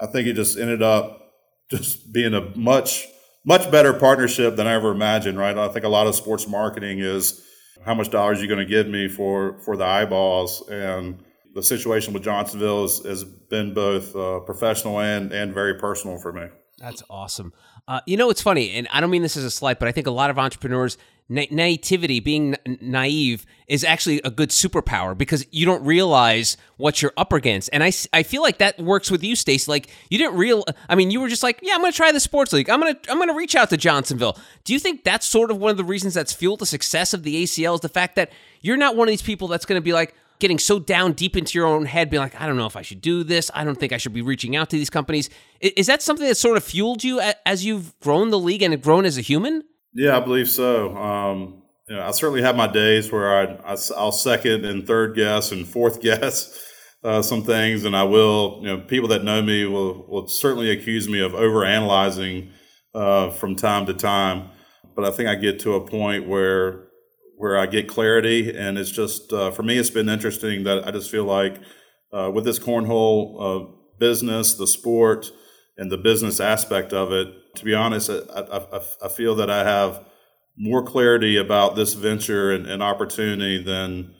i 0.00 0.06
think 0.06 0.26
it 0.26 0.34
just 0.34 0.58
ended 0.58 0.82
up 0.82 1.32
just 1.70 2.12
being 2.12 2.34
a 2.34 2.40
much 2.56 3.06
much 3.44 3.70
better 3.70 3.92
partnership 3.92 4.56
than 4.56 4.66
i 4.66 4.72
ever 4.72 4.90
imagined 4.90 5.38
right 5.38 5.56
i 5.56 5.68
think 5.68 5.84
a 5.84 5.88
lot 5.88 6.06
of 6.06 6.14
sports 6.14 6.48
marketing 6.48 6.98
is 6.98 7.44
how 7.84 7.94
much 7.94 8.10
dollars 8.10 8.40
you 8.40 8.48
going 8.48 8.58
to 8.58 8.66
give 8.66 8.88
me 8.88 9.08
for 9.08 9.58
for 9.60 9.76
the 9.76 9.84
eyeballs. 9.84 10.68
And 10.68 11.22
the 11.54 11.62
situation 11.62 12.12
with 12.12 12.22
johnsonville 12.22 12.82
has, 12.82 12.98
has 12.98 13.24
been 13.24 13.74
both 13.74 14.14
uh, 14.14 14.40
professional 14.40 15.00
and 15.00 15.32
and 15.32 15.54
very 15.54 15.74
personal 15.78 16.18
for 16.18 16.32
me. 16.32 16.48
That's 16.78 17.02
awesome. 17.10 17.52
Uh, 17.88 18.00
you 18.06 18.16
know, 18.16 18.30
it's 18.30 18.42
funny, 18.42 18.72
and 18.72 18.86
I 18.92 19.00
don't 19.00 19.10
mean 19.10 19.22
this 19.22 19.36
as 19.36 19.44
a 19.44 19.50
slight, 19.50 19.78
but 19.78 19.88
I 19.88 19.92
think 19.92 20.06
a 20.06 20.12
lot 20.12 20.30
of 20.30 20.38
entrepreneurs, 20.38 20.96
na- 21.28 21.46
naivety, 21.50 22.20
being 22.20 22.50
na- 22.50 22.56
naive, 22.80 23.44
is 23.66 23.84
actually 23.84 24.20
a 24.24 24.30
good 24.30 24.50
superpower 24.50 25.16
because 25.16 25.46
you 25.50 25.66
don't 25.66 25.84
realize 25.84 26.56
what 26.76 27.02
you're 27.02 27.12
up 27.16 27.32
against. 27.32 27.70
And 27.72 27.82
I, 27.82 27.92
I 28.12 28.22
feel 28.22 28.42
like 28.42 28.58
that 28.58 28.78
works 28.78 29.10
with 29.10 29.22
you, 29.22 29.36
Stacy. 29.36 29.70
Like 29.70 29.90
you 30.10 30.18
didn't 30.18 30.36
real. 30.36 30.64
I 30.88 30.94
mean, 30.94 31.10
you 31.10 31.20
were 31.20 31.28
just 31.28 31.42
like, 31.42 31.60
yeah, 31.62 31.74
I'm 31.74 31.80
going 31.80 31.92
to 31.92 31.96
try 31.96 32.12
the 32.12 32.20
sports 32.20 32.52
league. 32.52 32.70
I'm 32.70 32.80
going 32.80 32.94
to 32.94 33.10
I'm 33.10 33.18
going 33.18 33.28
to 33.28 33.34
reach 33.34 33.54
out 33.54 33.70
to 33.70 33.76
Johnsonville. 33.76 34.38
Do 34.64 34.72
you 34.72 34.78
think 34.78 35.04
that's 35.04 35.26
sort 35.26 35.50
of 35.50 35.58
one 35.58 35.70
of 35.70 35.76
the 35.76 35.84
reasons 35.84 36.14
that's 36.14 36.32
fueled 36.32 36.60
the 36.60 36.66
success 36.66 37.14
of 37.14 37.22
the 37.22 37.42
ACL 37.44 37.74
is 37.74 37.80
the 37.80 37.88
fact 37.88 38.16
that 38.16 38.32
you're 38.60 38.76
not 38.76 38.96
one 38.96 39.08
of 39.08 39.12
these 39.12 39.22
people 39.22 39.48
that's 39.48 39.66
going 39.66 39.80
to 39.80 39.84
be 39.84 39.92
like 39.92 40.14
getting 40.38 40.58
so 40.58 40.78
down 40.78 41.12
deep 41.12 41.36
into 41.36 41.58
your 41.58 41.66
own 41.66 41.84
head, 41.84 42.10
being 42.10 42.22
like, 42.22 42.40
I 42.40 42.46
don't 42.46 42.56
know 42.56 42.66
if 42.66 42.76
I 42.76 42.82
should 42.82 43.00
do 43.00 43.24
this. 43.24 43.50
I 43.54 43.64
don't 43.64 43.78
think 43.78 43.92
I 43.92 43.96
should 43.96 44.12
be 44.12 44.22
reaching 44.22 44.56
out 44.56 44.70
to 44.70 44.76
these 44.76 44.90
companies. 44.90 45.30
Is 45.60 45.88
that 45.88 46.00
something 46.00 46.26
that 46.26 46.36
sort 46.36 46.56
of 46.56 46.64
fueled 46.64 47.02
you 47.02 47.20
as 47.44 47.64
you've 47.64 47.98
grown 48.00 48.30
the 48.30 48.38
league 48.38 48.62
and 48.62 48.80
grown 48.80 49.04
as 49.04 49.18
a 49.18 49.20
human? 49.20 49.64
Yeah, 49.98 50.16
I 50.16 50.20
believe 50.20 50.48
so. 50.48 50.96
Um, 50.96 51.62
you 51.88 51.96
know, 51.96 52.02
I 52.06 52.12
certainly 52.12 52.42
have 52.42 52.54
my 52.54 52.68
days 52.68 53.10
where 53.10 53.36
I, 53.36 53.72
I 53.72 53.72
will 53.72 54.12
second 54.12 54.64
and 54.64 54.86
third 54.86 55.16
guess 55.16 55.50
and 55.50 55.66
fourth 55.66 56.00
guess 56.08 56.56
uh, 57.02 57.20
some 57.20 57.42
things, 57.42 57.84
and 57.84 57.96
I 57.96 58.04
will. 58.04 58.60
You 58.62 58.68
know, 58.68 58.78
people 58.78 59.08
that 59.08 59.24
know 59.24 59.42
me 59.42 59.66
will 59.66 60.06
will 60.06 60.28
certainly 60.28 60.70
accuse 60.70 61.08
me 61.08 61.18
of 61.18 61.32
overanalyzing 61.32 62.52
uh, 62.94 63.30
from 63.30 63.56
time 63.56 63.86
to 63.86 63.92
time. 63.94 64.50
But 64.94 65.04
I 65.04 65.10
think 65.10 65.28
I 65.28 65.34
get 65.34 65.58
to 65.60 65.74
a 65.74 65.84
point 65.84 66.28
where 66.28 66.86
where 67.36 67.58
I 67.58 67.66
get 67.66 67.88
clarity. 67.88 68.56
And 68.56 68.78
it's 68.78 68.90
just, 68.90 69.32
uh, 69.32 69.50
for 69.50 69.64
me, 69.64 69.78
it's 69.78 69.90
been 69.90 70.08
interesting 70.08 70.64
that 70.64 70.86
I 70.86 70.92
just 70.92 71.10
feel 71.10 71.24
like 71.24 71.56
uh, 72.12 72.30
with 72.32 72.44
this 72.44 72.58
cornhole 72.60 73.36
uh, 73.40 73.72
business, 73.98 74.54
the 74.54 74.66
sport, 74.66 75.30
and 75.78 75.90
the 75.90 75.96
business 75.96 76.40
aspect 76.40 76.92
of 76.92 77.12
it, 77.12 77.28
to 77.54 77.64
be 77.64 77.72
honest, 77.72 78.10
I, 78.10 78.40
I, 78.40 78.80
I 79.04 79.08
feel 79.08 79.36
that 79.36 79.48
I 79.48 79.64
have 79.64 80.04
more 80.58 80.82
clarity 80.82 81.36
about 81.36 81.76
this 81.76 81.94
venture 81.94 82.50
and, 82.50 82.66
and, 82.66 82.82
opportunity 82.82 83.62
than 83.62 84.12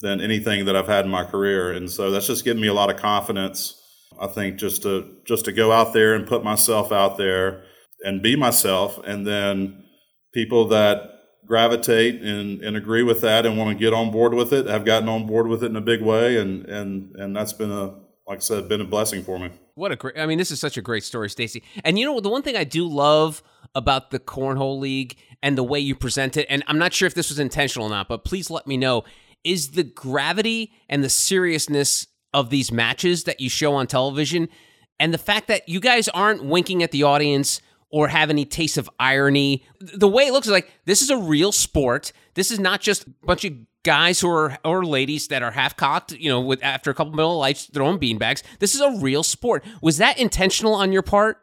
than 0.00 0.20
anything 0.20 0.64
that 0.64 0.74
I've 0.74 0.88
had 0.88 1.04
in 1.04 1.10
my 1.10 1.22
career. 1.22 1.70
And 1.70 1.88
so 1.88 2.10
that's 2.10 2.26
just 2.26 2.44
given 2.44 2.60
me 2.60 2.66
a 2.66 2.74
lot 2.74 2.90
of 2.90 2.96
confidence. 2.96 3.78
I 4.18 4.26
think 4.26 4.56
just 4.56 4.82
to 4.82 5.18
just 5.24 5.44
to 5.44 5.52
go 5.52 5.70
out 5.70 5.92
there 5.92 6.14
and 6.14 6.26
put 6.26 6.42
myself 6.42 6.90
out 6.90 7.18
there 7.18 7.62
and 8.02 8.22
be 8.22 8.34
myself, 8.34 8.98
and 9.04 9.26
then 9.26 9.84
people 10.32 10.68
that 10.68 11.10
gravitate 11.46 12.22
and, 12.22 12.62
and 12.62 12.76
agree 12.76 13.02
with 13.02 13.20
that 13.20 13.44
and 13.44 13.58
want 13.58 13.70
to 13.70 13.78
get 13.78 13.92
on 13.92 14.10
board 14.10 14.32
with 14.32 14.52
it 14.52 14.66
have 14.66 14.84
gotten 14.84 15.08
on 15.08 15.26
board 15.26 15.46
with 15.46 15.62
it 15.62 15.66
in 15.66 15.76
a 15.76 15.80
big 15.80 16.00
way 16.00 16.36
and 16.36 16.64
and 16.66 17.14
and 17.16 17.34
that's 17.34 17.52
been 17.52 17.72
a 17.72 17.92
like 18.26 18.38
I 18.38 18.40
said 18.40 18.68
been 18.68 18.80
a 18.80 18.84
blessing 18.84 19.22
for 19.22 19.38
me. 19.38 19.50
What 19.74 19.92
a 19.92 19.96
great 19.96 20.18
I 20.18 20.26
mean 20.26 20.38
this 20.38 20.50
is 20.50 20.60
such 20.60 20.76
a 20.76 20.82
great 20.82 21.04
story 21.04 21.30
Stacy. 21.30 21.62
And 21.84 21.98
you 21.98 22.06
know 22.06 22.20
the 22.20 22.28
one 22.28 22.42
thing 22.42 22.56
I 22.56 22.64
do 22.64 22.86
love 22.86 23.42
about 23.74 24.10
the 24.10 24.20
cornhole 24.20 24.78
league 24.78 25.16
and 25.42 25.56
the 25.56 25.62
way 25.62 25.78
you 25.80 25.94
present 25.94 26.36
it 26.36 26.46
and 26.48 26.62
I'm 26.66 26.78
not 26.78 26.92
sure 26.92 27.06
if 27.06 27.14
this 27.14 27.30
was 27.30 27.38
intentional 27.38 27.88
or 27.88 27.90
not 27.90 28.08
but 28.08 28.24
please 28.24 28.50
let 28.50 28.66
me 28.66 28.76
know 28.76 29.04
is 29.44 29.70
the 29.70 29.82
gravity 29.82 30.72
and 30.88 31.02
the 31.02 31.10
seriousness 31.10 32.06
of 32.34 32.50
these 32.50 32.70
matches 32.70 33.24
that 33.24 33.40
you 33.40 33.50
show 33.50 33.74
on 33.74 33.86
television 33.86 34.48
and 35.00 35.12
the 35.12 35.18
fact 35.18 35.48
that 35.48 35.68
you 35.68 35.80
guys 35.80 36.08
aren't 36.08 36.44
winking 36.44 36.82
at 36.82 36.92
the 36.92 37.02
audience 37.02 37.60
or 37.90 38.08
have 38.08 38.30
any 38.30 38.44
taste 38.44 38.78
of 38.78 38.88
irony. 38.98 39.64
The 39.80 40.08
way 40.08 40.24
it 40.24 40.32
looks 40.32 40.48
like 40.48 40.72
this 40.86 41.02
is 41.02 41.10
a 41.10 41.16
real 41.16 41.52
sport. 41.52 42.12
This 42.34 42.50
is 42.50 42.58
not 42.58 42.80
just 42.80 43.06
a 43.06 43.10
bunch 43.22 43.44
of 43.44 43.52
guys 43.84 44.20
who 44.20 44.28
are 44.28 44.58
or 44.64 44.84
ladies 44.84 45.28
that 45.28 45.42
are 45.42 45.50
half 45.50 45.76
cocked, 45.76 46.12
you 46.12 46.28
know, 46.28 46.40
with 46.40 46.62
after 46.62 46.90
a 46.90 46.94
couple 46.94 47.12
Miller 47.14 47.34
Lites 47.34 47.66
throwing 47.72 47.98
beanbags. 47.98 48.42
This 48.58 48.74
is 48.74 48.80
a 48.80 48.90
real 48.98 49.22
sport. 49.22 49.64
Was 49.80 49.98
that 49.98 50.18
intentional 50.18 50.74
on 50.74 50.92
your 50.92 51.02
part? 51.02 51.38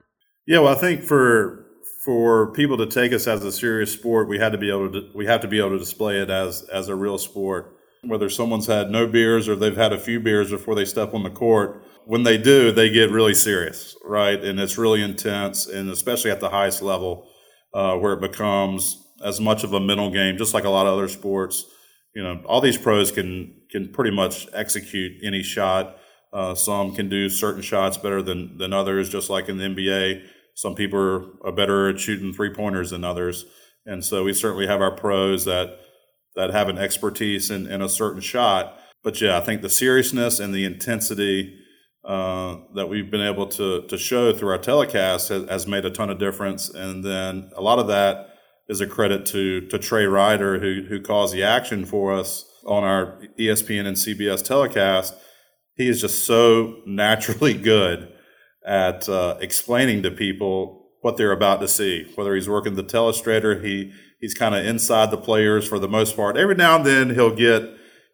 Yeah, 0.48 0.60
well, 0.60 0.76
I 0.76 0.80
think 0.80 1.04
for 1.04 1.66
for 2.06 2.52
people 2.54 2.78
to 2.78 2.86
take 2.88 3.14
us 3.14 3.28
as 3.28 3.44
a 3.44 3.52
serious 3.52 3.92
sport, 3.92 4.28
we 4.28 4.40
had 4.40 4.52
to 4.52 4.58
be 4.58 4.70
able 4.70 4.92
to 4.92 5.10
we 5.14 5.26
have 5.26 5.42
to 5.42 5.48
be 5.48 5.60
able 5.60 5.72
to 5.72 5.80
display 5.80 6.22
it 6.22 6.30
as 6.30 6.64
as 6.74 6.88
a 6.88 6.96
real 6.96 7.18
sport. 7.18 7.76
Whether 8.04 8.30
someone's 8.30 8.68
had 8.68 8.90
no 8.90 9.08
beers 9.08 9.50
or 9.50 9.56
they've 9.58 9.76
had 9.76 9.92
a 9.92 10.00
few 10.00 10.22
beers 10.22 10.50
before 10.50 10.74
they 10.74 10.86
step 10.86 11.14
on 11.14 11.24
the 11.24 11.30
court, 11.30 11.84
when 12.06 12.24
they 12.24 12.38
do, 12.38 12.72
they 12.72 12.90
get 12.90 13.12
really 13.12 13.34
serious, 13.34 13.96
right? 14.06 14.42
And 14.42 14.58
it's 14.58 14.78
really 14.78 15.04
intense, 15.04 15.68
and 15.68 15.90
especially 15.90 16.32
at 16.32 16.40
the 16.40 16.50
highest 16.50 16.82
level, 16.82 17.28
uh, 17.74 17.96
where 17.98 18.14
it 18.14 18.22
becomes 18.22 19.06
as 19.24 19.42
much 19.42 19.66
of 19.66 19.74
a 19.74 19.80
mental 19.82 20.10
game, 20.10 20.38
just 20.38 20.54
like 20.54 20.64
a 20.64 20.70
lot 20.70 20.88
of 20.88 20.94
other 20.94 21.10
sports. 21.10 21.66
You 22.16 22.24
know, 22.24 22.42
all 22.46 22.62
these 22.62 22.78
pros 22.78 23.12
can 23.12 23.56
can 23.72 23.92
pretty 23.92 24.12
much 24.12 24.48
execute 24.54 25.14
any 25.24 25.44
shot. 25.44 25.98
Uh, 26.32 26.54
some 26.54 26.94
can 26.94 27.10
do 27.10 27.30
certain 27.30 27.62
shots 27.62 27.98
better 27.98 28.22
than 28.22 28.58
than 28.58 28.74
others, 28.74 29.10
just 29.10 29.30
like 29.30 29.50
in 29.50 29.58
the 29.58 29.66
NBA 29.66 30.24
some 30.60 30.76
people 30.76 31.38
are 31.42 31.54
better 31.54 31.88
at 31.88 32.02
shooting 32.02 32.34
three 32.34 32.54
pointers 32.54 32.90
than 32.90 33.06
others, 33.06 33.46
and 33.86 34.04
so 34.04 34.26
we 34.26 34.34
certainly 34.34 34.68
have 34.68 34.82
our 34.82 34.92
pros 34.92 35.46
that 35.46 35.80
that 36.36 36.50
have 36.50 36.68
an 36.68 36.78
expertise 36.78 37.50
in, 37.50 37.66
in 37.66 37.82
a 37.82 37.88
certain 37.88 38.20
shot. 38.20 38.78
But 39.02 39.22
yeah, 39.22 39.38
I 39.38 39.40
think 39.40 39.62
the 39.62 39.70
seriousness 39.70 40.38
and 40.38 40.54
the 40.54 40.66
intensity 40.66 41.58
uh, 42.04 42.58
that 42.76 42.90
we've 42.90 43.10
been 43.10 43.26
able 43.26 43.48
to 43.48 43.84
to 43.84 43.98
show 43.98 44.34
through 44.34 44.50
our 44.50 44.58
telecast 44.58 45.30
has, 45.30 45.50
has, 45.50 45.66
made 45.66 45.86
a 45.86 45.90
ton 45.90 46.10
of 46.10 46.20
difference. 46.20 46.68
And 46.68 47.06
then 47.06 47.52
a 47.56 47.62
lot 47.62 47.80
of 47.80 47.88
that 47.88 48.29
is 48.70 48.80
a 48.80 48.88
credit 48.88 49.26
to 49.26 49.62
to 49.62 49.78
Trey 49.78 50.06
Ryder 50.06 50.60
who 50.60 50.86
who 50.88 51.02
caused 51.02 51.34
the 51.34 51.44
action 51.44 51.86
for 51.86 52.14
us 52.14 52.46
on 52.66 52.84
our 52.84 53.20
ESPN 53.38 53.86
and 53.86 53.98
CBS 53.98 54.44
telecast. 54.44 55.16
He 55.76 55.90
is 55.90 56.00
just 56.00 56.26
so 56.26 56.82
naturally 56.86 57.54
good 57.74 58.14
at 58.66 59.10
uh, 59.10 59.38
explaining 59.42 60.04
to 60.04 60.12
people 60.12 60.92
what 61.02 61.18
they're 61.18 61.32
about 61.32 61.62
to 61.62 61.68
see. 61.68 62.12
Whether 62.16 62.36
he's 62.36 62.50
working 62.50 62.76
the 62.76 62.84
telestrator, 62.84 63.64
he 63.64 63.92
he's 64.22 64.34
kind 64.34 64.54
of 64.54 64.66
inside 64.66 65.12
the 65.12 65.18
players 65.18 65.68
for 65.68 65.80
the 65.80 65.90
most 65.90 66.16
part. 66.16 66.38
Every 66.38 66.56
now 66.56 66.78
and 66.78 66.86
then 66.86 67.10
he'll 67.10 67.36
get 67.36 67.64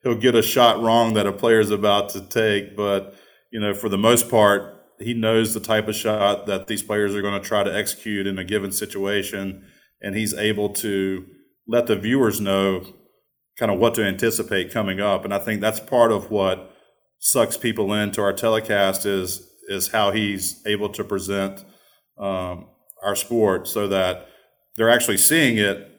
he'll 0.04 0.16
get 0.16 0.36
a 0.36 0.42
shot 0.42 0.82
wrong 0.82 1.14
that 1.16 1.28
a 1.28 1.34
player's 1.34 1.70
about 1.70 2.10
to 2.10 2.22
take, 2.22 2.78
but 2.78 3.16
you 3.52 3.60
know 3.60 3.74
for 3.74 3.90
the 3.90 3.98
most 3.98 4.30
part 4.30 4.72
he 5.00 5.14
knows 5.14 5.54
the 5.54 5.60
type 5.60 5.90
of 5.90 5.96
shot 5.96 6.46
that 6.46 6.68
these 6.68 6.82
players 6.82 7.14
are 7.14 7.22
going 7.22 7.42
to 7.42 7.46
try 7.46 7.64
to 7.64 7.76
execute 7.76 8.26
in 8.26 8.40
a 8.40 8.46
given 8.46 8.72
situation, 8.72 9.66
and 10.02 10.16
he's 10.16 10.34
able 10.34 10.70
to 10.70 11.26
let 11.68 11.88
the 11.88 11.96
viewers 11.96 12.40
know 12.40 12.86
kind 13.58 13.72
of 13.72 13.80
what 13.80 13.96
to 13.96 14.04
anticipate 14.04 14.72
coming 14.72 15.00
up. 15.00 15.24
And 15.26 15.34
I 15.34 15.40
think 15.40 15.62
that's 15.62 15.80
part 15.80 16.12
of 16.12 16.30
what 16.30 16.72
sucks 17.20 17.58
people 17.58 17.94
into 17.94 18.22
our 18.22 18.34
telecast 18.34 19.06
is 19.06 19.52
is 19.68 19.88
how 19.88 20.12
he's 20.12 20.62
able 20.68 20.90
to 20.90 21.04
present 21.04 21.66
um, 22.20 22.68
our 23.04 23.16
sport 23.16 23.68
so 23.68 23.88
that 23.88 24.28
they're 24.78 24.92
actually 24.92 25.18
seeing 25.18 25.58
it, 25.58 25.90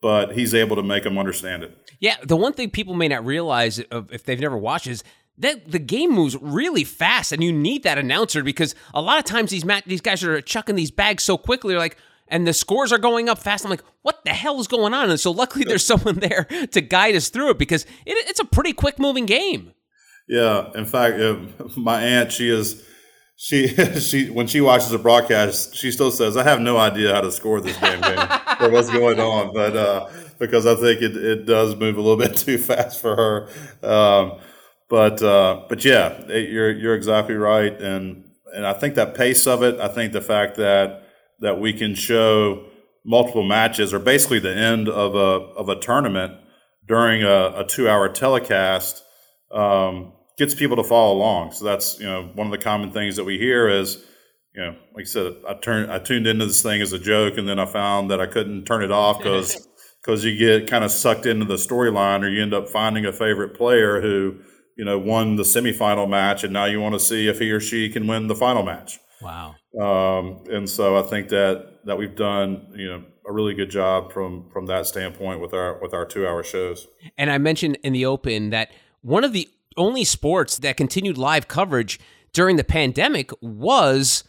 but 0.00 0.32
he's 0.32 0.54
able 0.54 0.76
to 0.76 0.82
make 0.82 1.02
them 1.02 1.18
understand 1.18 1.62
it. 1.62 1.76
Yeah, 2.00 2.16
the 2.22 2.36
one 2.36 2.54
thing 2.54 2.70
people 2.70 2.94
may 2.94 3.08
not 3.08 3.24
realize 3.26 3.78
if 3.90 4.24
they've 4.24 4.40
never 4.40 4.56
watched 4.56 4.86
is 4.86 5.04
that 5.38 5.70
the 5.70 5.78
game 5.78 6.10
moves 6.12 6.36
really 6.40 6.84
fast, 6.84 7.32
and 7.32 7.44
you 7.44 7.52
need 7.52 7.82
that 7.82 7.98
announcer 7.98 8.42
because 8.42 8.74
a 8.94 9.02
lot 9.02 9.18
of 9.18 9.24
times 9.24 9.50
these 9.50 9.64
mat- 9.64 9.84
these 9.86 10.00
guys 10.00 10.24
are 10.24 10.40
chucking 10.40 10.76
these 10.76 10.90
bags 10.90 11.22
so 11.22 11.36
quickly, 11.36 11.74
they're 11.74 11.80
like. 11.80 11.98
And 12.32 12.46
the 12.46 12.54
scores 12.54 12.92
are 12.92 12.98
going 12.98 13.28
up 13.28 13.38
fast. 13.38 13.64
I'm 13.64 13.70
like, 13.70 13.84
what 14.00 14.24
the 14.24 14.30
hell 14.30 14.58
is 14.58 14.66
going 14.66 14.94
on? 14.94 15.10
And 15.10 15.20
so, 15.20 15.30
luckily, 15.30 15.64
there's 15.64 15.84
someone 15.92 16.18
there 16.18 16.44
to 16.72 16.80
guide 16.80 17.14
us 17.14 17.28
through 17.28 17.50
it 17.50 17.58
because 17.58 17.84
it, 18.06 18.16
it's 18.28 18.40
a 18.40 18.44
pretty 18.44 18.72
quick 18.72 18.98
moving 18.98 19.26
game. 19.26 19.72
Yeah. 20.26 20.70
In 20.74 20.86
fact, 20.86 21.18
my 21.76 22.02
aunt, 22.02 22.32
she 22.32 22.48
is 22.48 22.82
she 23.36 23.66
she 23.98 24.30
when 24.30 24.46
she 24.46 24.60
watches 24.60 24.92
a 24.92 24.98
broadcast, 24.98 25.76
she 25.76 25.90
still 25.90 26.10
says, 26.10 26.36
"I 26.36 26.44
have 26.44 26.60
no 26.60 26.76
idea 26.78 27.12
how 27.12 27.20
to 27.20 27.32
score 27.32 27.60
this 27.60 27.76
damn 27.78 28.00
game 28.00 28.40
or 28.60 28.70
what's 28.70 28.90
going 28.90 29.20
on," 29.20 29.52
but 29.52 29.76
uh, 29.76 30.08
because 30.38 30.64
I 30.64 30.74
think 30.76 31.02
it, 31.02 31.16
it 31.16 31.44
does 31.44 31.76
move 31.76 31.96
a 31.96 32.00
little 32.00 32.16
bit 32.16 32.36
too 32.36 32.56
fast 32.58 33.00
for 33.00 33.16
her. 33.16 33.86
Um, 33.86 34.40
but 34.88 35.22
uh, 35.22 35.64
but 35.68 35.84
yeah, 35.84 36.20
it, 36.28 36.50
you're 36.50 36.70
you're 36.70 36.94
exactly 36.94 37.34
right, 37.34 37.72
and 37.80 38.30
and 38.54 38.66
I 38.66 38.74
think 38.74 38.94
that 38.94 39.14
pace 39.14 39.46
of 39.46 39.62
it. 39.62 39.80
I 39.80 39.88
think 39.88 40.12
the 40.12 40.20
fact 40.20 40.56
that 40.58 41.01
that 41.42 41.60
we 41.60 41.72
can 41.72 41.94
show 41.94 42.64
multiple 43.04 43.42
matches 43.42 43.92
or 43.92 43.98
basically 43.98 44.38
the 44.38 44.54
end 44.54 44.88
of 44.88 45.14
a 45.14 45.52
of 45.54 45.68
a 45.68 45.76
tournament 45.76 46.38
during 46.86 47.22
a, 47.22 47.60
a 47.60 47.64
two 47.66 47.88
hour 47.88 48.08
telecast. 48.08 49.02
Um, 49.52 50.14
gets 50.38 50.54
people 50.54 50.76
to 50.76 50.84
follow 50.84 51.14
along. 51.14 51.52
So 51.52 51.64
that's 51.64 51.98
you 52.00 52.06
know 52.06 52.30
one 52.34 52.46
of 52.46 52.50
the 52.50 52.58
common 52.58 52.90
things 52.90 53.16
that 53.16 53.24
we 53.24 53.38
hear 53.38 53.68
is 53.68 54.04
you 54.54 54.62
know 54.62 54.76
like 54.94 55.02
I 55.02 55.04
said 55.04 55.34
I 55.46 55.54
turned 55.54 55.92
I 55.92 55.98
tuned 55.98 56.26
into 56.26 56.46
this 56.46 56.62
thing 56.62 56.80
as 56.82 56.92
a 56.92 56.98
joke 56.98 57.36
and 57.38 57.48
then 57.48 57.58
I 57.58 57.66
found 57.66 58.10
that 58.10 58.20
I 58.20 58.26
couldn't 58.26 58.64
turn 58.64 58.82
it 58.82 58.90
off 58.90 59.18
because 59.22 59.68
because 60.02 60.24
you 60.24 60.36
get 60.36 60.68
kind 60.68 60.84
of 60.84 60.90
sucked 60.90 61.26
into 61.26 61.44
the 61.44 61.54
storyline 61.54 62.24
or 62.24 62.28
you 62.28 62.42
end 62.42 62.54
up 62.54 62.68
finding 62.68 63.06
a 63.06 63.12
favorite 63.12 63.54
player 63.54 64.00
who 64.00 64.38
you 64.76 64.84
know 64.84 64.98
won 64.98 65.36
the 65.36 65.42
semifinal 65.42 66.08
match 66.08 66.44
and 66.44 66.52
now 66.52 66.64
you 66.64 66.80
want 66.80 66.94
to 66.94 67.00
see 67.00 67.28
if 67.28 67.38
he 67.38 67.50
or 67.50 67.60
she 67.60 67.88
can 67.88 68.06
win 68.06 68.26
the 68.26 68.34
final 68.34 68.62
match. 68.62 68.98
Wow. 69.20 69.54
Um, 69.80 70.44
and 70.50 70.68
so 70.68 70.96
I 70.96 71.02
think 71.02 71.28
that 71.30 71.84
that 71.84 71.96
we've 71.96 72.14
done 72.14 72.66
you 72.74 72.88
know 72.88 73.04
a 73.26 73.32
really 73.32 73.54
good 73.54 73.70
job 73.70 74.12
from 74.12 74.48
from 74.50 74.66
that 74.66 74.86
standpoint 74.86 75.40
with 75.40 75.54
our 75.54 75.78
with 75.80 75.94
our 75.94 76.04
two 76.04 76.26
hour 76.26 76.42
shows. 76.42 76.88
And 77.16 77.30
I 77.30 77.38
mentioned 77.38 77.78
in 77.82 77.92
the 77.92 78.06
open 78.06 78.50
that 78.50 78.70
one 79.00 79.24
of 79.24 79.32
the 79.32 79.48
only 79.76 80.04
sports 80.04 80.58
that 80.58 80.76
continued 80.76 81.16
live 81.18 81.48
coverage 81.48 81.98
during 82.32 82.56
the 82.56 82.64
pandemic 82.64 83.30
was 83.40 84.24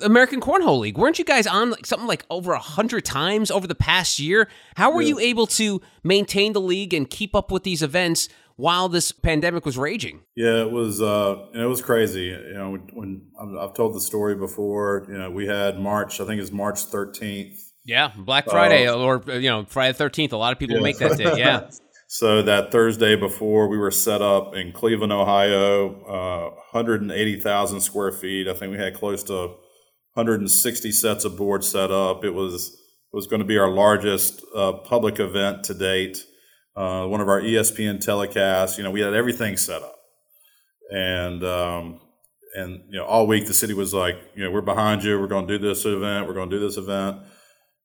American 0.00 0.40
Cornhole 0.40 0.80
League. 0.80 0.98
Weren't 0.98 1.18
you 1.18 1.24
guys 1.24 1.46
on 1.46 1.70
like 1.70 1.86
something 1.86 2.08
like 2.08 2.24
over 2.28 2.52
a 2.52 2.58
hundred 2.58 3.04
times 3.04 3.50
over 3.50 3.66
the 3.66 3.74
past 3.74 4.18
year? 4.18 4.48
How 4.76 4.90
were 4.90 5.02
yeah. 5.02 5.08
you 5.08 5.18
able 5.20 5.46
to 5.48 5.80
maintain 6.02 6.52
the 6.52 6.60
league 6.60 6.92
and 6.92 7.08
keep 7.08 7.34
up 7.34 7.50
with 7.50 7.62
these 7.62 7.82
events 7.82 8.28
while 8.56 8.88
this 8.88 9.12
pandemic 9.12 9.64
was 9.64 9.78
raging? 9.78 10.20
Yeah, 10.34 10.62
it 10.62 10.70
was 10.70 11.00
uh, 11.00 11.46
it 11.54 11.66
was 11.66 11.82
crazy. 11.82 12.26
You 12.26 12.54
know, 12.54 12.78
when, 12.92 13.22
I've 13.60 13.74
told 13.74 13.94
the 13.94 14.00
story 14.00 14.34
before, 14.34 15.06
you 15.08 15.18
know, 15.18 15.30
we 15.30 15.46
had 15.46 15.78
March. 15.78 16.20
I 16.20 16.26
think 16.26 16.40
it's 16.40 16.52
March 16.52 16.84
thirteenth. 16.84 17.58
Yeah, 17.84 18.12
Black 18.16 18.48
Friday 18.48 18.88
uh, 18.88 18.96
or 18.96 19.22
you 19.26 19.48
know 19.48 19.64
Friday 19.68 19.92
the 19.92 19.98
thirteenth. 19.98 20.32
A 20.32 20.36
lot 20.36 20.52
of 20.52 20.58
people 20.58 20.76
yeah. 20.76 20.82
make 20.82 20.98
that 20.98 21.16
day. 21.16 21.38
Yeah. 21.38 21.70
So 22.08 22.40
that 22.42 22.70
Thursday 22.70 23.16
before, 23.16 23.66
we 23.66 23.78
were 23.78 23.90
set 23.90 24.22
up 24.22 24.54
in 24.54 24.70
Cleveland, 24.70 25.12
Ohio, 25.12 26.04
uh, 26.04 26.50
180,000 26.70 27.80
square 27.80 28.12
feet. 28.12 28.46
I 28.46 28.54
think 28.54 28.70
we 28.70 28.78
had 28.78 28.94
close 28.94 29.24
to 29.24 29.56
160 30.14 30.92
sets 30.92 31.24
of 31.24 31.36
boards 31.36 31.68
set 31.68 31.90
up. 31.90 32.24
It 32.24 32.30
was 32.30 32.80
was 33.12 33.26
going 33.26 33.40
to 33.40 33.46
be 33.46 33.58
our 33.58 33.70
largest 33.70 34.44
uh, 34.54 34.74
public 34.84 35.18
event 35.18 35.64
to 35.64 35.74
date. 35.74 36.24
Uh, 36.76 37.06
one 37.06 37.20
of 37.20 37.28
our 37.28 37.40
ESPN 37.40 38.04
telecasts. 38.04 38.76
You 38.76 38.84
know, 38.84 38.90
we 38.90 39.00
had 39.00 39.14
everything 39.14 39.56
set 39.56 39.82
up, 39.82 39.98
and 40.90 41.42
um, 41.42 42.00
and 42.54 42.82
you 42.88 42.98
know, 42.98 43.04
all 43.04 43.26
week 43.26 43.46
the 43.46 43.54
city 43.54 43.74
was 43.74 43.94
like, 43.94 44.16
you 44.34 44.44
know, 44.44 44.50
we're 44.50 44.60
behind 44.60 45.04
you. 45.04 45.18
We're 45.18 45.26
going 45.26 45.46
to 45.46 45.58
do 45.58 45.68
this 45.68 45.84
event. 45.84 46.26
We're 46.26 46.34
going 46.34 46.50
to 46.50 46.58
do 46.58 46.66
this 46.66 46.76
event. 46.76 47.18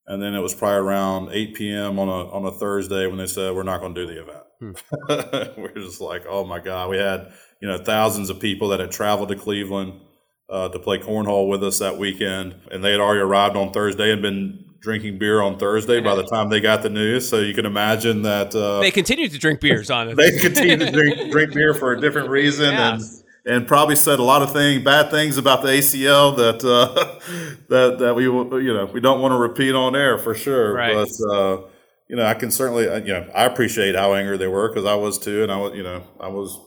And 0.07 0.21
then 0.21 0.33
it 0.33 0.39
was 0.39 0.53
probably 0.53 0.79
around 0.79 1.29
8 1.31 1.53
p.m. 1.53 1.99
on 1.99 2.09
a 2.09 2.29
on 2.31 2.45
a 2.45 2.51
Thursday 2.51 3.07
when 3.07 3.17
they 3.17 3.27
said 3.27 3.55
we're 3.55 3.63
not 3.63 3.79
going 3.79 3.93
to 3.95 4.05
do 4.05 4.13
the 4.13 4.21
event. 4.21 4.43
Hmm. 4.59 5.61
we're 5.61 5.73
just 5.73 6.01
like, 6.01 6.25
oh 6.27 6.45
my 6.45 6.59
god! 6.59 6.89
We 6.89 6.97
had 6.97 7.31
you 7.61 7.67
know 7.67 7.77
thousands 7.77 8.29
of 8.29 8.39
people 8.39 8.69
that 8.69 8.79
had 8.79 8.91
traveled 8.91 9.29
to 9.29 9.35
Cleveland 9.35 10.01
uh, 10.49 10.69
to 10.69 10.79
play 10.79 10.99
cornhole 10.99 11.47
with 11.47 11.63
us 11.63 11.79
that 11.79 11.97
weekend, 11.97 12.55
and 12.71 12.83
they 12.83 12.91
had 12.91 12.99
already 12.99 13.21
arrived 13.21 13.55
on 13.55 13.71
Thursday 13.71 14.11
and 14.11 14.21
been 14.21 14.65
drinking 14.81 15.19
beer 15.19 15.41
on 15.41 15.57
Thursday 15.57 16.01
by 16.01 16.15
the 16.15 16.23
time 16.23 16.49
they 16.49 16.59
got 16.59 16.81
the 16.81 16.89
news. 16.89 17.29
So 17.29 17.39
you 17.39 17.53
can 17.53 17.65
imagine 17.65 18.23
that 18.23 18.53
uh, 18.53 18.79
they 18.79 18.91
continued 18.91 19.31
to 19.31 19.37
drink 19.37 19.61
beers 19.61 19.89
on 19.89 20.09
it. 20.09 20.17
they 20.17 20.37
continued 20.39 20.79
to 20.81 20.91
drink, 20.91 21.31
drink 21.31 21.53
beer 21.53 21.73
for 21.73 21.93
a 21.93 22.01
different 22.01 22.29
reason, 22.29 22.73
yeah. 22.73 22.93
and 22.95 23.03
and 23.45 23.67
probably 23.67 23.95
said 23.95 24.19
a 24.19 24.23
lot 24.23 24.41
of 24.41 24.51
things, 24.51 24.83
bad 24.83 25.09
things 25.09 25.37
about 25.37 25.61
the 25.61 25.69
ACL 25.69 26.35
that 26.37 26.63
uh, 26.63 27.19
that 27.69 27.99
that 27.99 28.15
we 28.15 28.23
you 28.23 28.73
know 28.73 28.85
we 28.85 28.99
don't 28.99 29.21
want 29.21 29.31
to 29.31 29.37
repeat 29.37 29.73
on 29.73 29.95
air 29.95 30.17
for 30.17 30.33
sure. 30.33 30.73
Right. 30.73 30.93
But 30.93 31.33
uh, 31.33 31.61
you 32.09 32.15
know, 32.17 32.25
I 32.25 32.33
can 32.33 32.51
certainly 32.51 32.83
you 32.83 33.13
know 33.13 33.29
I 33.33 33.45
appreciate 33.45 33.95
how 33.95 34.13
angry 34.13 34.37
they 34.37 34.47
were 34.47 34.67
because 34.67 34.85
I 34.85 34.95
was 34.95 35.17
too, 35.17 35.43
and 35.43 35.51
I 35.51 35.57
was 35.57 35.75
you 35.75 35.83
know 35.83 36.03
I 36.19 36.27
was 36.27 36.59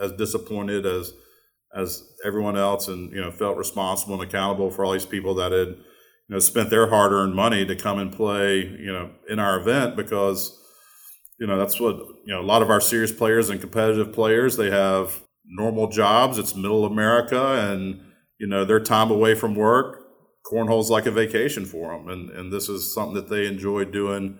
as 0.00 0.12
disappointed 0.12 0.84
as 0.84 1.12
as 1.74 2.04
everyone 2.24 2.56
else, 2.56 2.88
and 2.88 3.12
you 3.12 3.20
know 3.20 3.30
felt 3.30 3.56
responsible 3.56 4.14
and 4.14 4.22
accountable 4.22 4.70
for 4.70 4.84
all 4.84 4.92
these 4.92 5.06
people 5.06 5.34
that 5.36 5.52
had 5.52 5.76
you 6.28 6.34
know 6.34 6.38
spent 6.38 6.70
their 6.70 6.88
hard 6.88 7.12
earned 7.12 7.34
money 7.34 7.64
to 7.64 7.76
come 7.76 7.98
and 7.98 8.12
play 8.12 8.58
you 8.60 8.92
know 8.92 9.10
in 9.28 9.38
our 9.38 9.60
event 9.60 9.96
because 9.96 10.58
you 11.38 11.46
know 11.46 11.58
that's 11.58 11.80
what 11.80 11.96
you 12.24 12.34
know 12.34 12.40
a 12.40 12.42
lot 12.42 12.62
of 12.62 12.70
our 12.70 12.80
serious 12.80 13.12
players 13.12 13.50
and 13.50 13.60
competitive 13.60 14.12
players 14.12 14.56
they 14.56 14.70
have 14.70 15.22
normal 15.44 15.88
jobs. 15.88 16.38
It's 16.38 16.54
middle 16.54 16.84
America, 16.84 17.70
and 17.70 18.00
you 18.38 18.46
know 18.46 18.64
their 18.64 18.80
time 18.80 19.10
away 19.10 19.34
from 19.34 19.54
work, 19.54 20.04
cornhole's 20.50 20.90
like 20.90 21.06
a 21.06 21.10
vacation 21.10 21.64
for 21.64 21.96
them, 21.96 22.08
and 22.08 22.30
and 22.30 22.52
this 22.52 22.68
is 22.68 22.92
something 22.92 23.14
that 23.14 23.28
they 23.28 23.46
enjoy 23.46 23.84
doing 23.84 24.38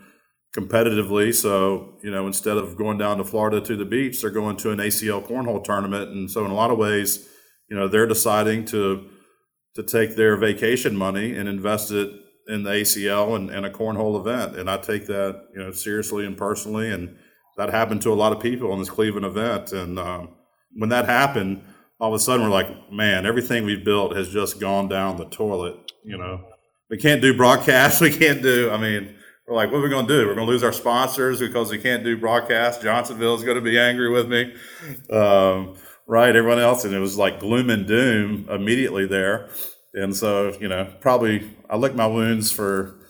competitively. 0.56 1.34
So 1.34 1.98
you 2.02 2.10
know 2.10 2.26
instead 2.26 2.56
of 2.56 2.76
going 2.76 2.98
down 2.98 3.18
to 3.18 3.24
Florida 3.24 3.60
to 3.60 3.76
the 3.76 3.84
beach, 3.84 4.20
they're 4.20 4.30
going 4.30 4.56
to 4.58 4.70
an 4.70 4.78
ACL 4.78 5.26
cornhole 5.26 5.62
tournament, 5.62 6.10
and 6.10 6.30
so 6.30 6.44
in 6.44 6.50
a 6.50 6.54
lot 6.54 6.70
of 6.70 6.78
ways, 6.78 7.28
you 7.68 7.76
know 7.76 7.88
they're 7.88 8.06
deciding 8.06 8.64
to 8.66 9.08
to 9.74 9.82
take 9.82 10.16
their 10.16 10.36
vacation 10.36 10.96
money 10.96 11.36
and 11.36 11.48
invest 11.48 11.90
it 11.90 12.10
in 12.48 12.62
the 12.64 12.70
ACL 12.70 13.36
and, 13.36 13.50
and 13.50 13.64
a 13.64 13.70
cornhole 13.70 14.18
event, 14.18 14.56
and 14.56 14.68
I 14.68 14.76
take 14.76 15.06
that 15.06 15.48
you 15.54 15.62
know 15.62 15.70
seriously 15.70 16.26
and 16.26 16.36
personally, 16.36 16.90
and 16.90 17.16
that 17.56 17.70
happened 17.70 18.02
to 18.02 18.12
a 18.12 18.14
lot 18.14 18.32
of 18.32 18.40
people 18.40 18.72
in 18.72 18.78
this 18.78 18.90
Cleveland 18.90 19.26
event, 19.26 19.72
and 19.72 19.98
um, 19.98 20.30
when 20.74 20.88
that 20.90 21.06
happened, 21.06 21.62
all 22.00 22.08
of 22.08 22.14
a 22.14 22.18
sudden 22.18 22.44
we're 22.44 22.52
like, 22.52 22.90
man, 22.90 23.26
everything 23.26 23.64
we've 23.64 23.84
built 23.84 24.16
has 24.16 24.28
just 24.28 24.58
gone 24.58 24.88
down 24.88 25.16
the 25.16 25.26
toilet. 25.26 25.76
You 26.04 26.18
know, 26.18 26.44
we 26.90 26.98
can't 26.98 27.22
do 27.22 27.36
broadcast, 27.36 28.00
we 28.02 28.10
can't 28.10 28.42
do. 28.42 28.70
I 28.70 28.76
mean, 28.76 29.14
we're 29.46 29.56
like, 29.56 29.70
what 29.70 29.78
are 29.78 29.82
we 29.82 29.88
going 29.88 30.06
to 30.06 30.12
do? 30.12 30.26
We're 30.26 30.34
going 30.34 30.46
to 30.46 30.52
lose 30.52 30.62
our 30.62 30.72
sponsors 30.72 31.40
because 31.40 31.70
we 31.70 31.78
can't 31.78 32.04
do 32.04 32.16
broadcast. 32.16 32.82
Johnsonville 32.82 33.34
is 33.34 33.44
going 33.44 33.56
to 33.56 33.62
be 33.62 33.78
angry 33.78 34.10
with 34.10 34.28
me, 34.28 34.54
um, 35.10 35.76
right? 36.12 36.36
Everyone 36.36 36.58
else, 36.58 36.84
and 36.84 36.94
it 36.94 36.98
was 36.98 37.16
like 37.16 37.40
gloom 37.40 37.70
and 37.70 37.86
doom 37.86 38.46
immediately 38.50 39.06
there. 39.06 39.48
And 39.94 40.14
so, 40.14 40.52
you 40.60 40.68
know, 40.68 40.92
probably 41.00 41.50
I 41.70 41.76
licked 41.78 41.96
my 41.96 42.06
wounds 42.06 42.52
for 42.52 43.00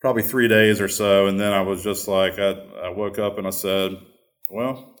probably 0.00 0.22
three 0.22 0.48
days 0.48 0.80
or 0.80 0.88
so. 0.88 1.26
And 1.26 1.38
then 1.38 1.52
I 1.52 1.60
was 1.60 1.84
just 1.84 2.08
like, 2.08 2.38
I, 2.38 2.52
I 2.84 2.88
woke 2.88 3.18
up 3.18 3.36
and 3.36 3.46
I 3.46 3.50
said, 3.50 3.98
well, 4.50 4.96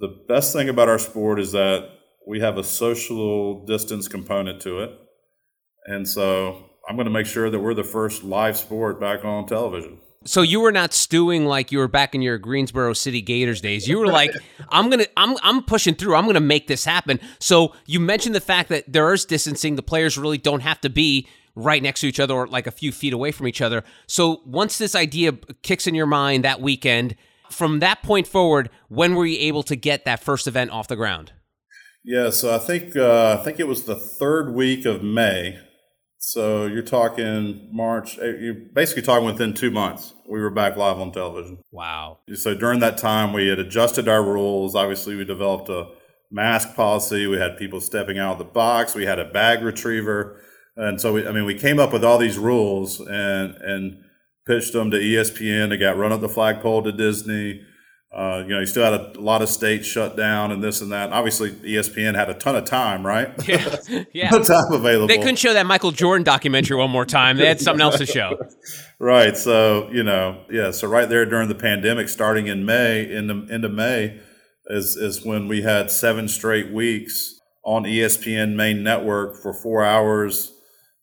the 0.00 0.24
best 0.26 0.54
thing 0.54 0.70
about 0.70 0.88
our 0.88 0.98
sport 0.98 1.38
is 1.38 1.52
that 1.52 1.90
we 2.26 2.40
have 2.40 2.56
a 2.56 2.64
social 2.64 3.66
distance 3.66 4.08
component 4.08 4.62
to 4.62 4.80
it. 4.80 4.90
And 5.84 6.08
so 6.08 6.64
I'm 6.88 6.96
going 6.96 7.04
to 7.04 7.10
make 7.10 7.26
sure 7.26 7.50
that 7.50 7.60
we're 7.60 7.74
the 7.74 7.84
first 7.84 8.24
live 8.24 8.56
sport 8.56 8.98
back 8.98 9.22
on 9.22 9.46
television. 9.46 9.98
So 10.28 10.42
you 10.42 10.60
were 10.60 10.72
not 10.72 10.92
stewing 10.92 11.46
like 11.46 11.72
you 11.72 11.78
were 11.78 11.88
back 11.88 12.14
in 12.14 12.20
your 12.20 12.36
Greensboro 12.36 12.92
City 12.92 13.22
Gators 13.22 13.62
days. 13.62 13.88
You 13.88 13.98
were 13.98 14.06
like, 14.06 14.30
I'm 14.68 14.90
gonna, 14.90 15.06
I'm, 15.16 15.36
I'm 15.42 15.62
pushing 15.62 15.94
through. 15.94 16.16
I'm 16.16 16.26
gonna 16.26 16.38
make 16.38 16.66
this 16.66 16.84
happen. 16.84 17.18
So 17.38 17.74
you 17.86 17.98
mentioned 17.98 18.34
the 18.34 18.40
fact 18.40 18.68
that 18.68 18.92
there 18.92 19.12
is 19.14 19.24
distancing. 19.24 19.76
The 19.76 19.82
players 19.82 20.18
really 20.18 20.36
don't 20.36 20.60
have 20.60 20.82
to 20.82 20.90
be 20.90 21.26
right 21.54 21.82
next 21.82 22.02
to 22.02 22.08
each 22.08 22.20
other 22.20 22.34
or 22.34 22.46
like 22.46 22.66
a 22.66 22.70
few 22.70 22.92
feet 22.92 23.14
away 23.14 23.32
from 23.32 23.48
each 23.48 23.62
other. 23.62 23.82
So 24.06 24.42
once 24.44 24.76
this 24.76 24.94
idea 24.94 25.32
kicks 25.62 25.86
in 25.86 25.94
your 25.94 26.06
mind 26.06 26.44
that 26.44 26.60
weekend, 26.60 27.16
from 27.50 27.78
that 27.78 28.02
point 28.02 28.26
forward, 28.26 28.68
when 28.88 29.14
were 29.14 29.24
you 29.24 29.38
able 29.40 29.62
to 29.62 29.76
get 29.76 30.04
that 30.04 30.22
first 30.22 30.46
event 30.46 30.70
off 30.70 30.88
the 30.88 30.96
ground? 30.96 31.32
Yeah, 32.04 32.28
so 32.30 32.54
I 32.54 32.58
think 32.58 32.94
uh, 32.96 33.38
I 33.40 33.42
think 33.42 33.58
it 33.58 33.66
was 33.66 33.84
the 33.84 33.96
third 33.96 34.54
week 34.54 34.84
of 34.84 35.02
May 35.02 35.58
so 36.18 36.66
you're 36.66 36.82
talking 36.82 37.68
March, 37.72 38.18
eh, 38.18 38.32
you're 38.40 38.54
basically 38.54 39.02
talking 39.02 39.24
within 39.24 39.54
two 39.54 39.70
months, 39.70 40.14
we 40.28 40.40
were 40.40 40.50
back 40.50 40.76
live 40.76 40.98
on 40.98 41.12
television. 41.12 41.58
Wow. 41.70 42.18
So 42.34 42.54
during 42.54 42.80
that 42.80 42.98
time, 42.98 43.32
we 43.32 43.48
had 43.48 43.58
adjusted 43.58 44.08
our 44.08 44.22
rules. 44.22 44.74
Obviously, 44.74 45.14
we 45.14 45.24
developed 45.24 45.68
a 45.68 45.88
mask 46.30 46.74
policy. 46.74 47.26
We 47.26 47.38
had 47.38 47.56
people 47.56 47.80
stepping 47.80 48.18
out 48.18 48.32
of 48.32 48.38
the 48.38 48.44
box. 48.44 48.94
We 48.94 49.06
had 49.06 49.18
a 49.18 49.24
bag 49.24 49.62
retriever. 49.62 50.40
And 50.76 51.00
so, 51.00 51.14
we, 51.14 51.26
I 51.26 51.32
mean, 51.32 51.44
we 51.44 51.54
came 51.54 51.78
up 51.78 51.92
with 51.92 52.04
all 52.04 52.18
these 52.18 52.36
rules 52.36 53.00
and, 53.00 53.54
and 53.56 54.04
pitched 54.44 54.72
them 54.72 54.90
to 54.90 54.98
ESPN. 54.98 55.70
They 55.70 55.76
got 55.76 55.96
run 55.96 56.12
up 56.12 56.20
the 56.20 56.28
flagpole 56.28 56.82
to 56.82 56.92
Disney. 56.92 57.62
Uh, 58.10 58.42
you 58.46 58.54
know, 58.54 58.60
you 58.60 58.66
still 58.66 58.90
had 58.90 59.16
a, 59.16 59.20
lot 59.20 59.42
of 59.42 59.50
states 59.50 59.86
shut 59.86 60.16
down 60.16 60.50
and 60.50 60.64
this 60.64 60.80
and 60.80 60.92
that. 60.92 61.12
Obviously, 61.12 61.50
ESPN 61.50 62.14
had 62.14 62.30
a 62.30 62.34
ton 62.34 62.56
of 62.56 62.64
time, 62.64 63.06
right? 63.06 63.34
Yeah, 63.48 63.76
yeah. 64.12 64.30
time 64.30 64.72
available. 64.72 65.06
They 65.06 65.18
couldn't 65.18 65.36
show 65.36 65.54
that 65.54 65.66
Michael 65.66 65.90
Jordan 65.90 66.24
documentary 66.24 66.76
one 66.76 66.90
more 66.90 67.06
time. 67.06 67.36
They 67.36 67.46
had 67.46 67.60
something 67.60 67.80
else 67.80 67.98
to 67.98 68.06
show. 68.06 68.38
right. 68.98 69.36
So 69.36 69.90
you 69.90 70.02
know, 70.02 70.44
yeah. 70.50 70.70
So 70.70 70.86
right 70.88 71.08
there 71.08 71.24
during 71.24 71.48
the 71.48 71.54
pandemic, 71.54 72.08
starting 72.08 72.46
in 72.46 72.64
May, 72.64 73.10
in 73.10 73.26
the 73.26 73.46
end 73.50 73.64
of 73.64 73.72
May, 73.72 74.20
is 74.66 74.96
is 74.96 75.24
when 75.24 75.48
we 75.48 75.62
had 75.62 75.90
seven 75.90 76.28
straight 76.28 76.70
weeks 76.70 77.38
on 77.64 77.84
ESPN 77.84 78.54
main 78.54 78.82
network 78.82 79.36
for 79.36 79.54
four 79.54 79.84
hours 79.84 80.52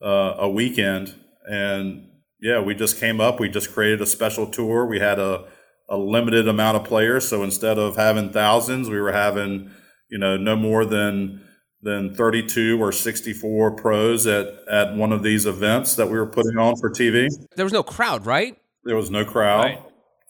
uh, 0.04 0.36
a 0.38 0.50
weekend, 0.50 1.16
and 1.46 2.08
yeah, 2.42 2.60
we 2.62 2.76
just 2.76 3.00
came 3.00 3.20
up. 3.20 3.40
We 3.40 3.50
just 3.50 3.74
created 3.74 4.02
a 4.02 4.06
special 4.06 4.48
tour. 4.48 4.86
We 4.86 5.00
had 5.00 5.20
a 5.20 5.46
a 5.90 5.98
limited 5.98 6.48
amount 6.48 6.78
of 6.78 6.84
players. 6.84 7.28
So 7.28 7.44
instead 7.44 7.78
of 7.78 7.96
having 7.96 8.32
thousands, 8.32 8.90
we 8.90 9.00
were 9.00 9.12
having, 9.12 9.72
you 10.10 10.18
know, 10.18 10.38
no 10.38 10.56
more 10.56 10.86
than 10.86 11.42
than 11.82 12.16
32 12.16 12.82
or 12.82 12.92
64 12.92 13.76
pros 13.76 14.26
at, 14.26 14.48
at 14.70 14.96
one 14.96 15.14
of 15.14 15.22
these 15.22 15.46
events 15.46 15.96
that 15.96 16.08
we 16.08 16.18
were 16.18 16.26
putting 16.26 16.58
on 16.58 16.76
for 16.78 16.90
TV. 16.90 17.28
There 17.56 17.66
was 17.66 17.74
no 17.74 17.84
crowd, 17.84 18.26
right? 18.26 18.58
There 18.84 18.96
was 18.96 19.12
no 19.12 19.24
crowd. 19.24 19.66
Right. 19.66 19.82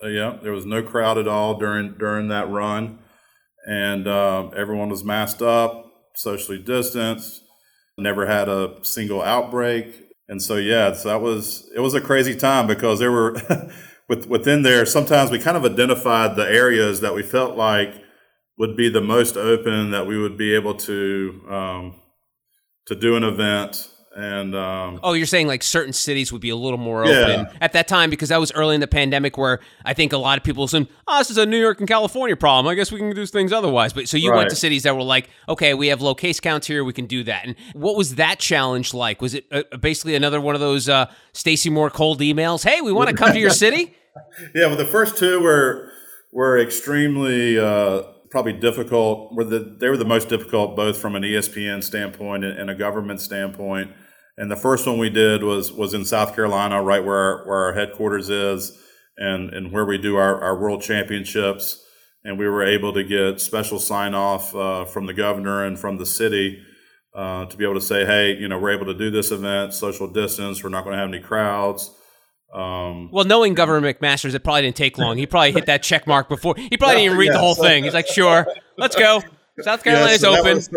Uh, 0.04 0.08
yeah, 0.08 0.38
there 0.44 0.52
was 0.52 0.65
no 0.65 0.84
crowd 0.84 1.18
at 1.18 1.28
all 1.28 1.58
during 1.58 1.96
during 1.98 2.28
that 2.28 2.50
run, 2.50 3.00
and 3.65 4.08
uh, 4.08 4.50
everyone 4.50 4.89
was 4.89 5.06
masked 5.06 5.41
up, 5.41 5.89
socially 6.15 6.60
distanced. 6.60 7.41
Never 7.98 8.26
had 8.26 8.50
a 8.50 8.76
single 8.84 9.22
outbreak, 9.22 10.04
and 10.28 10.41
so 10.41 10.58
yeah, 10.58 10.94
so 10.94 11.08
that 11.08 11.22
was 11.22 11.70
it 11.74 11.80
was 11.80 11.94
a 11.94 12.02
crazy 12.02 12.36
time 12.36 12.68
because 12.68 13.00
there 13.00 13.12
were 13.12 13.38
with, 14.08 14.28
within 14.28 14.62
there, 14.62 14.86
sometimes 14.86 15.32
we 15.32 15.39
kind 15.39 15.58
of 15.58 15.65
identified 15.65 16.36
the 16.36 16.48
areas 16.48 17.02
that 17.02 17.15
we 17.15 17.24
felt 17.24 17.56
like 17.56 17.94
would 18.58 18.78
be 18.78 18.89
the 18.89 19.02
most 19.02 19.36
open 19.36 19.91
that 19.91 20.08
we 20.08 20.18
would 20.18 20.38
be 20.38 20.54
able 20.54 20.76
to 20.76 21.41
um, 21.50 21.96
to 22.86 22.96
do 22.96 23.15
an 23.15 23.24
event. 23.24 23.89
And 24.15 24.56
um, 24.56 25.01
oh, 25.04 25.12
you're 25.12 25.25
saying 25.25 25.47
like 25.47 25.62
certain 25.62 25.91
cities 25.91 26.32
would 26.32 26.39
be 26.39 26.49
a 26.49 26.56
little 26.56 26.78
more 26.78 27.04
open 27.04 27.47
at 27.60 27.73
that 27.73 27.89
time 27.89 28.10
because 28.10 28.30
that 28.30 28.39
was 28.39 28.49
early 28.54 28.73
in 28.73 28.80
the 28.80 28.88
pandemic, 28.88 29.38
where 29.38 29.60
I 29.84 29.93
think 29.93 30.13
a 30.13 30.17
lot 30.17 30.38
of 30.38 30.43
people 30.45 30.63
assumed, 30.63 30.88
"Oh, 31.06 31.17
this 31.17 31.30
is 31.30 31.38
a 31.38 31.45
New 31.45 31.60
York 31.60 31.80
and 31.80 31.88
California 31.88 32.38
problem. 32.38 32.71
I 32.71 32.75
guess 32.75 32.93
we 32.93 32.99
can 32.99 33.13
do 33.13 33.25
things 33.25 33.51
otherwise." 33.51 33.91
But 33.91 34.08
so 34.08 34.15
you 34.15 34.32
right. 34.32 34.38
went 34.38 34.51
to 34.51 34.56
cities 34.56 34.84
that 34.84 34.95
were 34.95 35.04
like, 35.04 35.30
"Okay, 35.49 35.73
we 35.73 35.88
have 35.88 36.01
low 36.01 36.15
case 36.15 36.39
counts 36.39 36.65
here. 36.65 36.86
We 36.86 36.93
can 36.93 37.08
do 37.08 37.25
that." 37.25 37.45
And 37.45 37.58
what 37.73 37.97
was 37.97 38.15
that 38.15 38.39
challenge 38.39 38.93
like? 38.93 39.21
Was 39.21 39.34
it 39.34 39.47
uh, 39.51 39.63
basically 39.82 40.15
another 40.15 40.39
one 40.39 40.56
of 40.56 40.62
those 40.62 40.88
uh, 40.88 41.12
Stacey 41.34 41.69
Moore 41.69 41.89
cold 41.89 42.21
emails? 42.21 42.63
Hey, 42.63 42.80
we 42.80 42.93
want 42.93 43.10
to 43.10 43.15
come 43.15 43.34
to 43.34 43.39
your 43.39 43.49
city. 43.49 43.95
yeah, 44.56 44.67
well, 44.67 44.78
the 44.78 44.86
first 44.86 45.17
two 45.17 45.41
were 45.41 45.91
were 46.32 46.58
extremely 46.58 47.60
uh, 47.60 48.04
probably 48.30 48.54
difficult. 48.54 49.34
Were 49.34 49.43
the 49.43 49.60
they 49.60 49.89
were 49.89 49.97
the 49.97 50.06
most 50.06 50.30
difficult, 50.30 50.78
both 50.78 50.97
from 50.97 51.17
an 51.17 51.23
ESPN 51.23 51.84
standpoint 51.84 52.45
and 52.45 52.69
a 52.69 52.75
government 52.75 53.19
standpoint. 53.19 53.91
And 54.38 54.52
the 54.52 54.56
first 54.56 54.86
one 54.86 54.98
we 54.98 55.10
did 55.10 55.43
was 55.43 55.71
was 55.71 55.93
in 55.93 56.06
South 56.06 56.36
Carolina, 56.36 56.82
right 56.82 57.04
where 57.04 57.17
our, 57.17 57.48
where 57.48 57.65
our 57.65 57.74
headquarters 57.74 58.30
is, 58.30 58.78
and 59.17 59.54
and 59.54 59.71
where 59.71 59.86
we 59.86 59.98
do 59.98 60.17
our, 60.17 60.41
our 60.41 60.60
world 60.60 60.82
championships. 60.82 61.82
And 62.24 62.39
we 62.39 62.48
were 62.50 62.65
able 62.65 62.91
to 62.93 63.04
get 63.04 63.39
special 63.39 63.78
sign 63.78 64.15
off 64.15 64.56
uh, 64.56 64.86
from 64.86 65.06
the 65.06 65.13
governor 65.13 65.63
and 65.63 65.78
from 65.78 65.98
the 65.98 66.08
city 66.08 66.60
uh, 67.15 67.45
to 67.45 67.56
be 67.56 67.63
able 67.63 67.76
to 67.76 67.82
say, 67.82 68.04
hey, 68.04 68.36
you 68.36 68.48
know, 68.48 68.58
we're 68.58 68.74
able 68.74 68.88
to 68.88 68.93
do 68.93 69.12
this 69.12 69.32
event, 69.32 69.76
social 69.76 70.08
distance. 70.08 70.63
We're 70.63 70.71
not 70.71 70.84
going 70.84 70.95
to 70.95 71.00
have 71.00 71.10
any 71.10 71.19
crowds. 71.19 71.91
Um, 72.54 73.10
well, 73.12 73.26
knowing 73.26 73.54
Governor 73.54 73.93
McMaster's, 73.93 74.34
it 74.34 74.43
probably 74.43 74.63
didn't 74.63 74.76
take 74.76 74.98
long. 74.98 75.17
He 75.17 75.26
probably 75.26 75.52
hit 75.52 75.65
that 75.67 75.84
check 75.84 76.08
mark 76.08 76.30
before. 76.30 76.56
He 76.58 76.78
probably 76.78 76.95
didn't 76.95 77.06
even 77.06 77.17
read 77.17 77.28
yeah, 77.28 77.34
the 77.34 77.39
whole 77.39 77.56
so, 77.56 77.63
thing. 77.63 77.84
He's 77.84 77.93
like, 77.93 78.08
"Sure, 78.08 78.48
let's 78.78 78.95
go." 78.95 79.21
South 79.62 79.84
Carolina's 79.84 80.22
yeah, 80.22 80.30
so 80.30 80.39
open. 80.39 80.56
Was, 80.56 80.70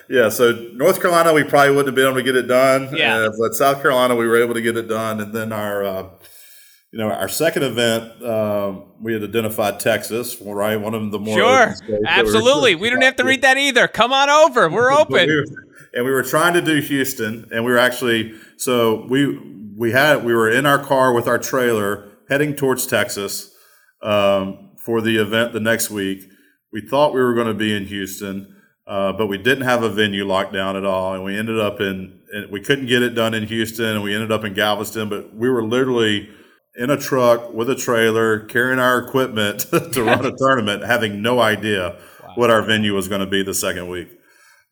yeah, 0.08 0.28
so 0.28 0.52
North 0.74 1.00
Carolina, 1.00 1.34
we 1.34 1.44
probably 1.44 1.76
wouldn't 1.76 1.88
have 1.88 1.94
been 1.94 2.06
able 2.06 2.16
to 2.16 2.22
get 2.22 2.36
it 2.36 2.48
done. 2.48 2.94
Yeah, 2.96 3.16
uh, 3.16 3.32
but 3.38 3.54
South 3.54 3.82
Carolina, 3.82 4.16
we 4.16 4.26
were 4.26 4.40
able 4.40 4.54
to 4.54 4.62
get 4.62 4.76
it 4.76 4.88
done. 4.88 5.20
And 5.20 5.34
then 5.34 5.52
our, 5.52 5.84
uh, 5.84 6.08
you 6.92 6.98
know, 6.98 7.10
our 7.10 7.28
second 7.28 7.62
event, 7.64 8.24
um, 8.24 8.92
we 9.00 9.12
had 9.12 9.22
identified 9.22 9.80
Texas, 9.80 10.40
right? 10.40 10.76
One 10.76 10.94
of 10.94 11.10
the 11.10 11.18
more 11.18 11.36
sure, 11.36 11.74
absolutely. 12.06 12.74
We, 12.74 12.82
we 12.82 12.90
don't 12.90 13.02
have 13.02 13.16
to 13.16 13.24
read 13.24 13.42
that 13.42 13.58
either. 13.58 13.86
Come 13.86 14.12
on 14.12 14.30
over. 14.30 14.68
We're 14.70 14.92
open. 14.98 15.26
we 15.28 15.36
were, 15.36 15.44
and 15.94 16.04
we 16.06 16.10
were 16.10 16.22
trying 16.22 16.54
to 16.54 16.62
do 16.62 16.80
Houston, 16.80 17.48
and 17.52 17.64
we 17.64 17.72
were 17.72 17.78
actually 17.78 18.34
so 18.56 19.06
we 19.10 19.38
we 19.76 19.92
had 19.92 20.24
we 20.24 20.32
were 20.32 20.50
in 20.50 20.64
our 20.64 20.78
car 20.78 21.12
with 21.12 21.28
our 21.28 21.38
trailer 21.38 22.08
heading 22.28 22.54
towards 22.54 22.86
Texas 22.86 23.54
um, 24.02 24.70
for 24.78 25.00
the 25.02 25.16
event 25.16 25.52
the 25.52 25.60
next 25.60 25.90
week. 25.90 26.31
We 26.72 26.80
thought 26.80 27.14
we 27.14 27.20
were 27.20 27.34
going 27.34 27.48
to 27.48 27.54
be 27.54 27.74
in 27.74 27.86
Houston, 27.86 28.56
uh, 28.86 29.12
but 29.12 29.26
we 29.26 29.38
didn't 29.38 29.64
have 29.64 29.82
a 29.82 29.90
venue 29.90 30.26
locked 30.26 30.52
down 30.52 30.76
at 30.76 30.84
all, 30.84 31.14
and 31.14 31.24
we 31.24 31.38
ended 31.38 31.60
up 31.60 31.80
in. 31.80 32.20
We 32.50 32.60
couldn't 32.60 32.86
get 32.86 33.02
it 33.02 33.10
done 33.10 33.34
in 33.34 33.46
Houston, 33.46 33.84
and 33.84 34.02
we 34.02 34.14
ended 34.14 34.32
up 34.32 34.44
in 34.44 34.54
Galveston. 34.54 35.08
But 35.08 35.34
we 35.34 35.50
were 35.50 35.62
literally 35.62 36.30
in 36.74 36.88
a 36.88 36.96
truck 36.96 37.52
with 37.52 37.68
a 37.68 37.74
trailer 37.74 38.40
carrying 38.40 38.78
our 38.78 38.98
equipment 38.98 39.60
to 39.92 40.02
run 40.04 40.24
a 40.24 40.32
tournament, 40.36 40.84
having 40.84 41.20
no 41.20 41.40
idea 41.40 41.98
wow. 42.22 42.32
what 42.36 42.50
our 42.50 42.62
venue 42.62 42.94
was 42.94 43.08
going 43.08 43.20
to 43.20 43.26
be 43.26 43.42
the 43.42 43.54
second 43.54 43.88
week. 43.88 44.08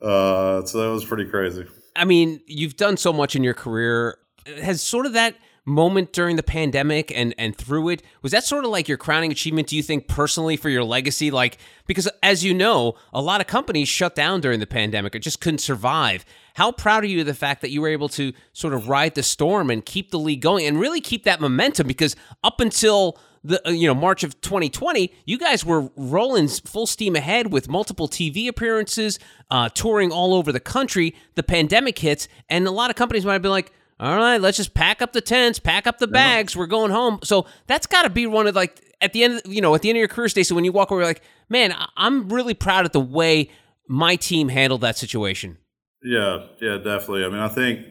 Uh, 0.01 0.65
so 0.65 0.81
that 0.81 0.91
was 0.91 1.05
pretty 1.05 1.27
crazy. 1.27 1.67
I 1.95 2.07
mean, 2.07 2.41
you've 2.47 2.77
done 2.77 2.97
so 2.97 3.13
much 3.13 3.37
in 3.37 3.45
your 3.45 3.53
career 3.53 4.17
has 4.47 4.83
sort 4.83 5.07
of 5.07 5.13
that 5.13 5.35
moment 5.65 6.13
during 6.13 6.37
the 6.37 6.43
pandemic 6.43 7.13
and 7.15 7.35
and 7.39 7.57
through 7.57 7.91
it 7.91 8.03
was 8.23 8.33
that 8.33 8.45
sort 8.45 8.65
of 8.65 8.71
like 8.71 8.89
your 8.89 8.97
crowning 8.97 9.31
achievement 9.31 9.69
do 9.69 9.77
you 9.77 9.83
think 9.83 10.09
personally 10.09 10.57
for 10.57 10.69
your 10.69 10.85
legacy? 10.85 11.31
Like 11.31 11.59
because 11.87 12.09
as 12.23 12.45
you 12.45 12.55
know 12.55 12.95
a 13.13 13.21
lot 13.21 13.41
of 13.41 13.47
companies 13.47 13.89
shut 13.89 14.15
down 14.15 14.41
during 14.41 14.61
the 14.61 14.67
pandemic 14.67 15.15
or 15.15 15.19
just 15.19 15.41
couldn't 15.41 15.59
survive. 15.59 16.25
How 16.55 16.73
proud 16.73 17.05
are 17.05 17.07
you 17.07 17.21
of 17.21 17.27
the 17.27 17.35
fact 17.35 17.61
that 17.63 17.71
you 17.71 17.81
were 17.81 17.89
able 17.89 18.09
to 18.11 18.33
sort 18.53 18.75
of 18.75 18.89
ride 18.89 19.15
the 19.15 19.23
storm 19.23 19.71
and 19.71 19.85
keep 19.85 20.11
the 20.11 20.19
league 20.19 20.43
going 20.43 20.67
and 20.67 20.81
really 20.81 21.01
keep 21.01 21.25
that 21.25 21.41
momentum? 21.41 21.87
Because 21.87 22.17
up 22.43 22.61
until 22.61 23.19
the 23.43 23.67
uh, 23.67 23.71
you 23.71 23.87
know 23.87 23.95
March 23.95 24.23
of 24.23 24.41
2020, 24.41 25.13
you 25.25 25.39
guys 25.39 25.65
were 25.65 25.91
rolling 25.97 26.49
full 26.49 26.87
steam 26.87 27.17
ahead 27.17 27.53
with 27.53 27.69
multiple 27.69 28.09
TV 28.09 28.49
appearances, 28.49 29.19
uh, 29.51 29.69
touring 29.71 30.13
all 30.13 30.35
over 30.35 30.53
the 30.53 30.61
country. 30.61 31.15
The 31.35 31.43
pandemic 31.43 31.99
hits, 31.99 32.29
and 32.49 32.67
a 32.67 32.71
lot 32.71 32.91
of 32.91 32.97
companies 32.97 33.25
might 33.25 33.35
have 33.35 33.43
been 33.43 33.51
like, 33.51 33.73
all 34.01 34.17
right, 34.17 34.41
let's 34.41 34.57
just 34.57 34.73
pack 34.73 35.03
up 35.03 35.13
the 35.13 35.21
tents, 35.21 35.59
pack 35.59 35.87
up 35.87 35.99
the 35.99 36.07
bags, 36.07 36.57
we're 36.57 36.67
going 36.67 36.91
home. 36.91 37.19
So 37.23 37.47
that's 37.67 37.87
got 37.87 38.03
to 38.03 38.11
be 38.11 38.27
one 38.27 38.47
of 38.47 38.55
like 38.55 38.83
at 39.03 39.13
the 39.13 39.25
end, 39.25 39.43
you 39.45 39.61
know, 39.61 39.75
at 39.75 39.83
the 39.83 39.91
end 39.91 39.97
of 39.97 40.01
your 40.01 40.09
career, 40.09 40.29
Stacey, 40.29 40.55
when 40.55 40.65
you 40.65 40.73
walk 40.73 40.91
away, 40.91 41.01
you're 41.01 41.07
like, 41.07 41.23
man, 41.51 41.75
I'm 41.99 42.31
really 42.31 42.55
proud 42.55 42.87
of 42.87 42.93
the 42.93 43.01
way 43.01 43.51
my 43.89 44.17
team 44.17 44.49
handled 44.49 44.81
that 44.81 44.97
situation. 44.97 45.59
Yeah, 46.03 46.47
yeah, 46.63 46.79
definitely. 46.79 47.27
I 47.27 47.29
mean, 47.29 47.41
I 47.41 47.49
think 47.49 47.87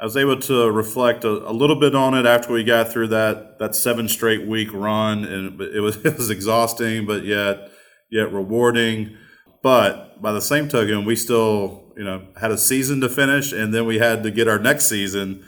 I 0.00 0.04
was 0.04 0.16
able 0.16 0.40
to 0.40 0.72
reflect 0.72 1.22
a, 1.22 1.48
a, 1.48 1.52
little 1.52 1.78
bit 1.78 1.94
on 1.94 2.14
it 2.14 2.26
after 2.26 2.52
we 2.52 2.64
got 2.64 2.90
through 2.90 3.08
that 3.08 3.60
that 3.60 3.76
seven 3.76 4.08
straight 4.08 4.44
week 4.48 4.72
run, 4.72 5.24
and 5.24 5.60
it 5.60 5.80
was 5.80 5.96
it 6.04 6.18
was 6.18 6.30
exhausting, 6.30 7.06
but 7.06 7.24
yet 7.24 7.70
yet 8.10 8.32
rewarding. 8.32 9.16
But 9.62 10.20
by 10.20 10.32
the 10.32 10.40
same 10.40 10.68
token, 10.68 11.04
we 11.04 11.14
still 11.14 11.83
you 11.96 12.04
know 12.04 12.26
had 12.40 12.50
a 12.50 12.58
season 12.58 13.00
to 13.00 13.08
finish, 13.08 13.52
and 13.52 13.74
then 13.74 13.86
we 13.86 13.98
had 13.98 14.22
to 14.22 14.30
get 14.30 14.48
our 14.48 14.58
next 14.58 14.86
season 14.86 15.44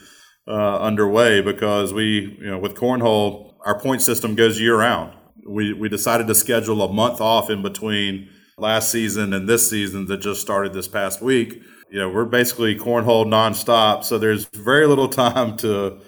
uh, 0.48 0.78
underway 0.78 1.40
because 1.40 1.92
we 1.92 2.36
you 2.40 2.46
know 2.50 2.58
with 2.58 2.74
cornhole 2.74 3.54
our 3.64 3.78
point 3.78 4.02
system 4.02 4.34
goes 4.34 4.60
year 4.60 4.78
round. 4.78 5.12
We 5.46 5.72
we 5.72 5.88
decided 5.88 6.26
to 6.28 6.34
schedule 6.34 6.82
a 6.82 6.92
month 6.92 7.20
off 7.20 7.50
in 7.50 7.62
between 7.62 8.28
last 8.58 8.90
season 8.90 9.32
and 9.32 9.48
this 9.48 9.68
season 9.68 10.06
that 10.06 10.18
just 10.18 10.40
started 10.40 10.72
this 10.72 10.88
past 10.88 11.20
week 11.20 11.62
you 11.90 11.98
know, 11.98 12.08
we're 12.08 12.24
basically 12.24 12.76
cornhole 12.76 13.26
nonstop. 13.26 14.04
So 14.04 14.18
there's 14.18 14.46
very 14.54 14.86
little 14.86 15.08
time 15.24 15.56
to 15.58 16.00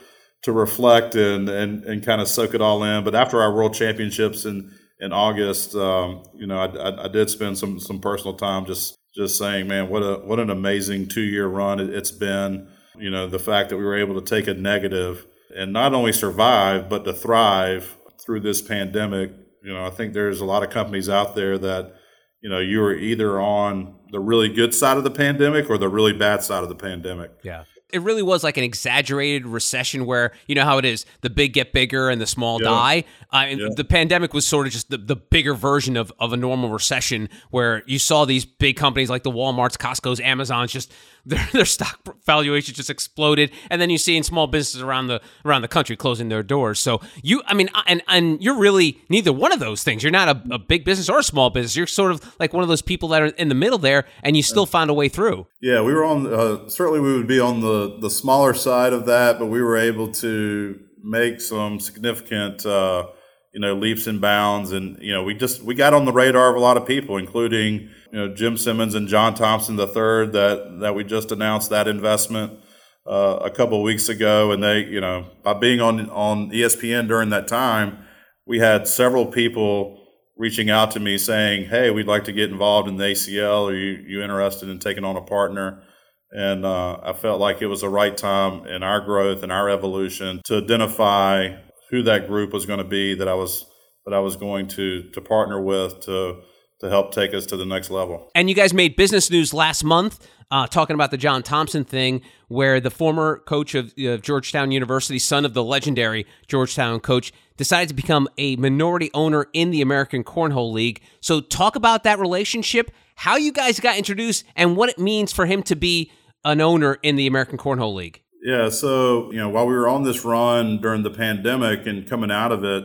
to 0.43 0.53
reflect 0.53 1.15
and 1.15 1.49
and, 1.49 1.85
and 1.85 2.05
kind 2.05 2.21
of 2.21 2.29
soak 2.29 2.55
it 2.55 2.61
all 2.61 2.83
in. 2.85 3.05
But 3.05 3.15
after 3.15 3.41
our 3.41 3.55
world 3.55 3.75
championships 3.75 4.45
in 4.45 4.73
in 5.01 5.13
August, 5.13 5.75
um, 5.77 6.25
you 6.35 6.47
know, 6.47 6.59
I, 6.59 6.67
I, 6.67 7.05
I, 7.05 7.09
did 7.09 7.31
spend 7.31 7.57
some 7.57 7.79
some 7.79 8.01
personal 8.01 8.35
time 8.35 8.67
just 8.67 8.98
just 9.19 9.37
saying, 9.37 9.67
man, 9.67 9.89
what 9.89 10.01
a 10.01 10.21
what 10.25 10.39
an 10.39 10.49
amazing 10.49 11.09
two 11.09 11.23
year 11.23 11.49
run 11.49 11.81
it's 11.81 12.13
been. 12.13 12.69
You 12.97 13.11
know, 13.11 13.27
the 13.27 13.39
fact 13.39 13.69
that 13.71 13.77
we 13.77 13.85
were 13.85 13.99
able 13.99 14.21
to 14.21 14.25
take 14.25 14.47
a 14.47 14.55
negative 14.55 15.27
and 15.55 15.73
not 15.73 15.93
only 15.93 16.13
survive 16.13 16.89
but 16.89 17.05
to 17.05 17.13
thrive 17.13 17.97
through 18.25 18.41
this 18.41 18.63
pandemic. 18.63 19.33
You 19.63 19.75
know, 19.75 19.85
I 19.85 19.91
think 19.91 20.15
there's 20.15 20.41
a 20.41 20.45
lot 20.45 20.63
of 20.63 20.71
companies 20.71 21.09
out 21.09 21.35
there 21.35 21.59
that 21.59 21.97
you 22.41 22.49
know 22.49 22.61
you 22.61 22.79
were 22.79 22.95
either 22.95 23.41
on 23.41 23.97
the 24.13 24.21
really 24.21 24.49
good 24.49 24.73
side 24.73 24.97
of 24.97 25.05
the 25.05 25.11
pandemic 25.11 25.69
or 25.69 25.79
the 25.79 25.89
really 25.89 26.13
bad 26.13 26.45
side 26.45 26.63
of 26.63 26.69
the 26.69 26.77
pandemic. 26.77 27.33
Yeah. 27.43 27.65
It 27.91 28.03
really 28.03 28.23
was 28.23 28.45
like 28.45 28.57
an 28.59 28.65
exaggerated 28.65 29.47
recession 29.47 30.05
where, 30.05 30.33
you 30.47 30.55
know 30.55 30.65
how 30.65 30.77
it 30.79 30.85
is, 30.85 31.07
the 31.23 31.31
big 31.31 31.55
get 31.55 31.73
bigger 31.73 32.11
and 32.11 32.21
the 32.21 32.27
small 32.27 32.61
yeah. 32.61 32.69
die. 32.69 33.05
Uh, 33.33 33.47
yeah. 33.49 33.69
The 33.75 33.85
pandemic 33.85 34.35
was 34.35 34.47
sort 34.47 34.67
of 34.67 34.75
just 34.75 34.91
the, 34.91 34.99
the 34.99 35.17
bigger 35.17 35.55
version 35.55 35.97
of, 35.97 36.13
of 36.19 36.33
a 36.33 36.37
normal 36.37 36.71
recession 36.71 37.31
where 37.51 37.83
you 37.87 37.99
saw 37.99 38.27
these 38.27 38.45
big 38.45 38.77
companies 38.77 39.09
like 39.09 39.23
the 39.23 39.31
Walmarts, 39.31 39.79
Costco's, 39.79 40.21
Amazons 40.21 40.71
just 40.71 40.93
their, 41.29 41.47
their 41.53 41.65
stock 41.65 42.01
valuation 42.25 42.75
just 42.75 42.91
exploded, 42.91 43.53
and 43.71 43.81
then 43.81 43.91
you 43.91 43.99
see 43.99 44.17
in 44.17 44.23
small 44.23 44.47
businesses 44.47 44.83
around 44.83 45.07
the 45.09 45.21
around 45.45 45.63
the 45.63 45.69
country 45.69 45.97
closing 45.97 46.29
their 46.29 46.43
doors. 46.43 46.79
So 46.79 47.01
you, 47.23 47.43
I 47.47 47.55
mean, 47.55 47.69
and 47.87 48.03
and 48.09 48.43
you're 48.43 48.59
really 48.59 49.01
neither 49.09 49.33
one 49.33 49.53
of 49.53 49.61
those 49.61 49.85
things. 49.85 50.03
You're 50.03 50.13
not 50.13 50.29
a, 50.29 50.55
a 50.55 50.59
big 50.59 50.85
business 50.85 51.09
or 51.09 51.19
a 51.19 51.23
small 51.23 51.51
business. 51.51 51.77
You're 51.77 51.87
sort 51.87 52.11
of 52.11 52.35
like 52.41 52.53
one 52.53 52.63
of 52.63 52.69
those 52.69 52.83
people 52.83 53.11
that 53.11 53.23
are 53.23 53.27
in 53.27 53.49
the 53.49 53.55
middle 53.55 53.79
there, 53.79 54.07
and 54.23 54.37
you 54.37 54.43
still 54.43 54.67
found 54.67 54.91
a 54.91 54.95
way 54.95 55.09
through. 55.09 55.47
Yeah, 55.61 55.83
we 55.83 55.93
were 55.95 56.05
on. 56.05 56.27
Uh, 56.27 56.69
certainly, 56.69 57.01
we 57.01 57.17
would 57.17 57.29
be 57.29 57.41
on 57.41 57.61
the 57.61 57.99
the 58.01 58.11
smaller 58.11 58.55
side 58.55 58.93
of 58.93 59.07
that, 59.07 59.39
but 59.39 59.47
we 59.47 59.63
were 59.63 59.77
able 59.77 60.11
to 60.15 60.81
make 61.03 61.41
some 61.41 61.79
significant. 61.79 62.65
Uh, 62.65 63.09
you 63.53 63.61
know 63.61 63.75
leaps 63.75 64.07
and 64.07 64.21
bounds. 64.21 64.73
And 64.73 64.99
you 65.01 65.13
know 65.13 65.23
we 65.23 65.35
just 65.35 65.63
we 65.63 65.75
got 65.75 65.95
on 65.95 66.05
the 66.05 66.13
radar 66.13 66.51
of 66.51 66.57
a 66.57 66.61
lot 66.61 66.77
of 66.77 66.87
people 66.87 67.17
including 67.17 67.91
you 68.13 68.19
know 68.19 68.35
Jim 68.35 68.57
Simmons 68.57 68.95
and 68.95 69.09
John 69.09 69.35
Thompson 69.35 69.79
III 69.79 70.31
that 70.33 70.79
that 70.81 70.95
we 70.95 71.05
just 71.05 71.33
announced 71.33 71.71
that 71.71 71.89
investment 71.89 72.59
uh, 73.07 73.39
a 73.43 73.51
couple 73.51 73.83
weeks 73.83 74.09
ago. 74.09 74.53
And 74.53 74.63
they 74.63 74.85
you 74.85 75.01
know 75.01 75.27
by 75.43 75.55
being 75.55 75.81
on 75.81 76.11
on 76.11 76.51
ESPN 76.51 77.09
during 77.09 77.31
that 77.31 77.49
time 77.49 77.99
we 78.47 78.59
had 78.59 78.89
several 78.89 79.27
people 79.27 79.97
reaching 80.37 80.71
out 80.71 80.93
to 80.93 81.01
me 81.01 81.19
saying 81.19 81.69
hey 81.69 81.91
we'd 81.91 82.07
like 82.07 82.25
to 82.25 82.33
get 82.33 82.51
involved 82.51 82.89
in 82.89 82.97
the 82.97 83.05
ACL 83.05 83.71
are 83.71 83.75
you 83.75 84.05
you 84.07 84.23
interested 84.23 84.69
in 84.69 84.79
taking 84.79 85.05
on 85.05 85.17
a 85.17 85.23
partner? 85.23 85.83
And 86.31 86.67
uh, 86.67 86.99
I 87.03 87.15
felt 87.15 87.41
like 87.41 87.63
it 87.63 87.69
was 87.69 87.81
the 87.81 87.89
right 87.89 88.15
time 88.15 88.67
in 88.67 88.83
our 88.83 89.01
growth 89.01 89.43
and 89.43 89.51
our 89.51 89.71
evolution 89.71 90.43
to 90.45 90.59
identify 90.59 91.57
who 91.91 92.03
that 92.03 92.27
group 92.27 92.53
was 92.53 92.67
going 92.67 92.79
to 92.79 92.85
be 92.85 93.15
that 93.15 93.29
I 93.29 93.35
was 93.35 93.67
that 94.05 94.15
I 94.15 94.21
was 94.21 94.37
going 94.37 94.69
to 94.69 95.11
to 95.11 95.21
partner 95.21 95.61
with 95.61 96.01
to 96.01 96.43
to 96.81 96.89
help 96.89 97.13
take 97.13 97.35
us 97.35 97.47
to 97.47 97.57
the 97.57 97.67
next 97.67 97.91
level. 97.91 98.31
And 98.35 98.49
you 98.49 98.55
guys 98.55 98.73
made 98.73 98.97
business 98.97 99.31
news 99.31 99.53
last 99.53 99.83
month 99.83 100.25
uh, 100.51 100.67
talking 100.67 100.95
about 100.95 101.11
the 101.11 101.17
John 101.17 101.43
Thompson 101.43 101.85
thing, 101.85 102.23
where 102.49 102.81
the 102.81 102.91
former 102.91 103.39
coach 103.39 103.75
of 103.75 103.93
uh, 103.99 104.17
Georgetown 104.19 104.71
University, 104.71 105.19
son 105.19 105.45
of 105.45 105.55
the 105.55 105.63
legendary 105.63 106.27
Georgetown 106.47 107.01
coach, 107.01 107.33
decided 107.57 107.89
to 107.89 107.95
become 107.95 108.29
a 108.39 108.57
minority 108.57 109.11
owner 109.13 109.47
in 109.53 109.71
the 109.71 109.83
American 109.83 110.25
Cornhole 110.25 110.73
League. 110.73 111.03
So, 111.21 111.41
talk 111.41 111.77
about 111.77 112.05
that 112.05 112.19
relationship, 112.19 112.91
how 113.17 113.37
you 113.37 113.53
guys 113.53 113.81
got 113.81 113.99
introduced, 113.99 114.45
and 114.57 114.77
what 114.77 114.89
it 114.89 114.99
means 114.99 115.33
for 115.33 115.45
him 115.47 115.63
to 115.65 115.77
be 115.77 116.11
an 116.45 116.61
owner 116.61 116.99
in 117.03 117.17
the 117.17 117.27
American 117.27 117.59
Cornhole 117.59 117.95
League. 117.95 118.23
Yeah, 118.43 118.69
so 118.69 119.33
you 119.33 119.39
know, 119.39 119.49
while 119.49 119.67
we 119.67 119.75
were 119.75 119.89
on 119.89 120.05
this 120.05 120.25
run 120.25 120.81
during 120.81 121.03
the 121.03 121.11
pandemic 121.11 121.87
and 121.87 122.09
coming 122.09 122.31
out 122.31 122.53
of 122.53 122.65
it, 122.65 122.85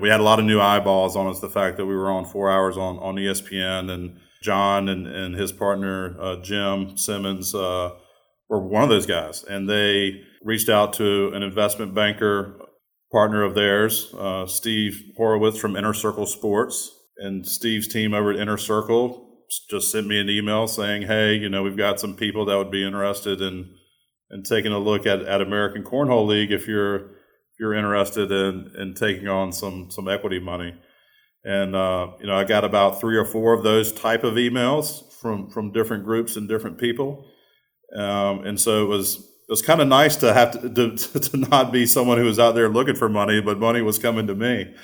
we 0.00 0.08
had 0.08 0.20
a 0.20 0.22
lot 0.22 0.38
of 0.38 0.44
new 0.44 0.60
eyeballs 0.60 1.16
on 1.16 1.26
us. 1.26 1.40
The 1.40 1.48
fact 1.48 1.76
that 1.76 1.86
we 1.86 1.94
were 1.94 2.10
on 2.10 2.24
four 2.24 2.50
hours 2.50 2.76
on 2.76 2.98
on 2.98 3.16
ESPN 3.16 3.90
and 3.90 4.18
John 4.42 4.88
and, 4.88 5.06
and 5.06 5.34
his 5.34 5.52
partner 5.52 6.16
uh, 6.20 6.36
Jim 6.36 6.96
Simmons 6.96 7.54
uh, 7.54 7.90
were 8.48 8.66
one 8.66 8.82
of 8.82 8.88
those 8.88 9.06
guys, 9.06 9.44
and 9.44 9.68
they 9.68 10.22
reached 10.42 10.68
out 10.68 10.94
to 10.94 11.30
an 11.34 11.42
investment 11.42 11.94
banker 11.94 12.60
partner 13.12 13.42
of 13.42 13.54
theirs, 13.54 14.12
uh, 14.18 14.46
Steve 14.46 15.00
Horowitz 15.16 15.56
from 15.56 15.76
Inner 15.76 15.94
Circle 15.94 16.26
Sports, 16.26 16.90
and 17.18 17.46
Steve's 17.46 17.88
team 17.88 18.12
over 18.12 18.32
at 18.32 18.38
Inner 18.40 18.58
Circle 18.58 19.20
just 19.70 19.92
sent 19.92 20.06
me 20.06 20.18
an 20.18 20.28
email 20.28 20.66
saying, 20.66 21.02
"Hey, 21.02 21.34
you 21.36 21.48
know, 21.48 21.62
we've 21.62 21.76
got 21.76 22.00
some 22.00 22.16
people 22.16 22.46
that 22.46 22.56
would 22.56 22.70
be 22.70 22.84
interested 22.84 23.40
in." 23.42 23.70
And 24.34 24.44
taking 24.44 24.72
a 24.72 24.78
look 24.80 25.06
at, 25.06 25.22
at 25.22 25.40
American 25.40 25.84
Cornhole 25.84 26.26
League 26.26 26.50
if 26.50 26.66
you're 26.66 26.96
if 26.96 27.60
you're 27.60 27.72
interested 27.72 28.32
in, 28.32 28.72
in 28.76 28.92
taking 28.94 29.28
on 29.28 29.52
some 29.52 29.92
some 29.92 30.08
equity 30.08 30.40
money. 30.40 30.74
And 31.44 31.76
uh, 31.76 32.08
you 32.20 32.26
know, 32.26 32.36
I 32.36 32.42
got 32.42 32.64
about 32.64 33.00
three 33.00 33.16
or 33.16 33.24
four 33.24 33.52
of 33.52 33.62
those 33.62 33.92
type 33.92 34.24
of 34.24 34.34
emails 34.34 35.12
from 35.20 35.48
from 35.50 35.70
different 35.70 36.04
groups 36.04 36.34
and 36.34 36.48
different 36.48 36.78
people. 36.78 37.30
Um, 37.94 38.44
and 38.44 38.60
so 38.60 38.82
it 38.82 38.88
was 38.88 39.18
it 39.18 39.50
was 39.50 39.62
kind 39.62 39.80
of 39.80 39.86
nice 39.86 40.16
to 40.16 40.34
have 40.34 40.60
to, 40.74 40.96
to, 40.96 41.20
to 41.20 41.36
not 41.36 41.70
be 41.70 41.86
someone 41.86 42.18
who 42.18 42.24
was 42.24 42.40
out 42.40 42.56
there 42.56 42.68
looking 42.68 42.96
for 42.96 43.08
money, 43.08 43.40
but 43.40 43.60
money 43.60 43.82
was 43.82 44.00
coming 44.00 44.26
to 44.26 44.34
me. 44.34 44.74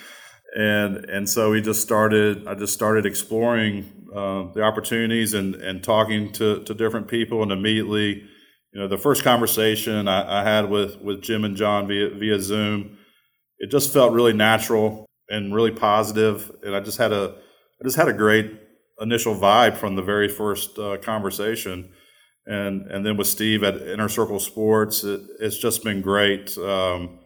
And 0.56 0.96
and 1.06 1.28
so 1.28 1.50
we 1.50 1.60
just 1.60 1.82
started. 1.82 2.46
I 2.46 2.54
just 2.54 2.72
started 2.72 3.04
exploring 3.04 4.06
uh, 4.14 4.52
the 4.54 4.62
opportunities 4.62 5.34
and 5.34 5.56
and 5.56 5.82
talking 5.82 6.30
to 6.34 6.62
to 6.62 6.72
different 6.72 7.08
people, 7.08 7.42
and 7.42 7.50
immediately 7.50 8.28
you 8.72 8.80
know, 8.80 8.88
the 8.88 8.98
first 8.98 9.24
conversation 9.24 10.06
I, 10.06 10.40
I, 10.40 10.44
had 10.44 10.70
with 10.70 11.00
with 11.00 11.22
Jim 11.22 11.44
and 11.44 11.56
John 11.56 11.88
via 11.88 12.10
via 12.10 12.40
Zoom, 12.40 12.98
it 13.58 13.70
just 13.70 13.92
felt 13.92 14.12
really 14.12 14.32
natural 14.32 15.06
and 15.28 15.54
really 15.54 15.72
positive, 15.72 16.50
and 16.62 16.76
I 16.76 16.80
just 16.80 16.98
had 16.98 17.12
a 17.12 17.34
I 17.80 17.84
just 17.84 17.96
had 17.96 18.08
a 18.08 18.12
great 18.12 18.60
initial 19.00 19.34
vibe 19.34 19.76
from 19.76 19.96
the 19.96 20.02
very 20.02 20.28
first 20.28 20.78
uh, 20.78 20.98
conversation, 20.98 21.90
and 22.46 22.82
and 22.86 23.04
then 23.04 23.16
with 23.16 23.26
Steve 23.26 23.64
at 23.64 23.82
Inner 23.82 24.08
Circle 24.08 24.38
Sports, 24.38 25.02
it, 25.02 25.20
it's 25.40 25.58
just 25.58 25.82
been 25.82 26.00
great. 26.00 26.56
Um, 26.56 27.18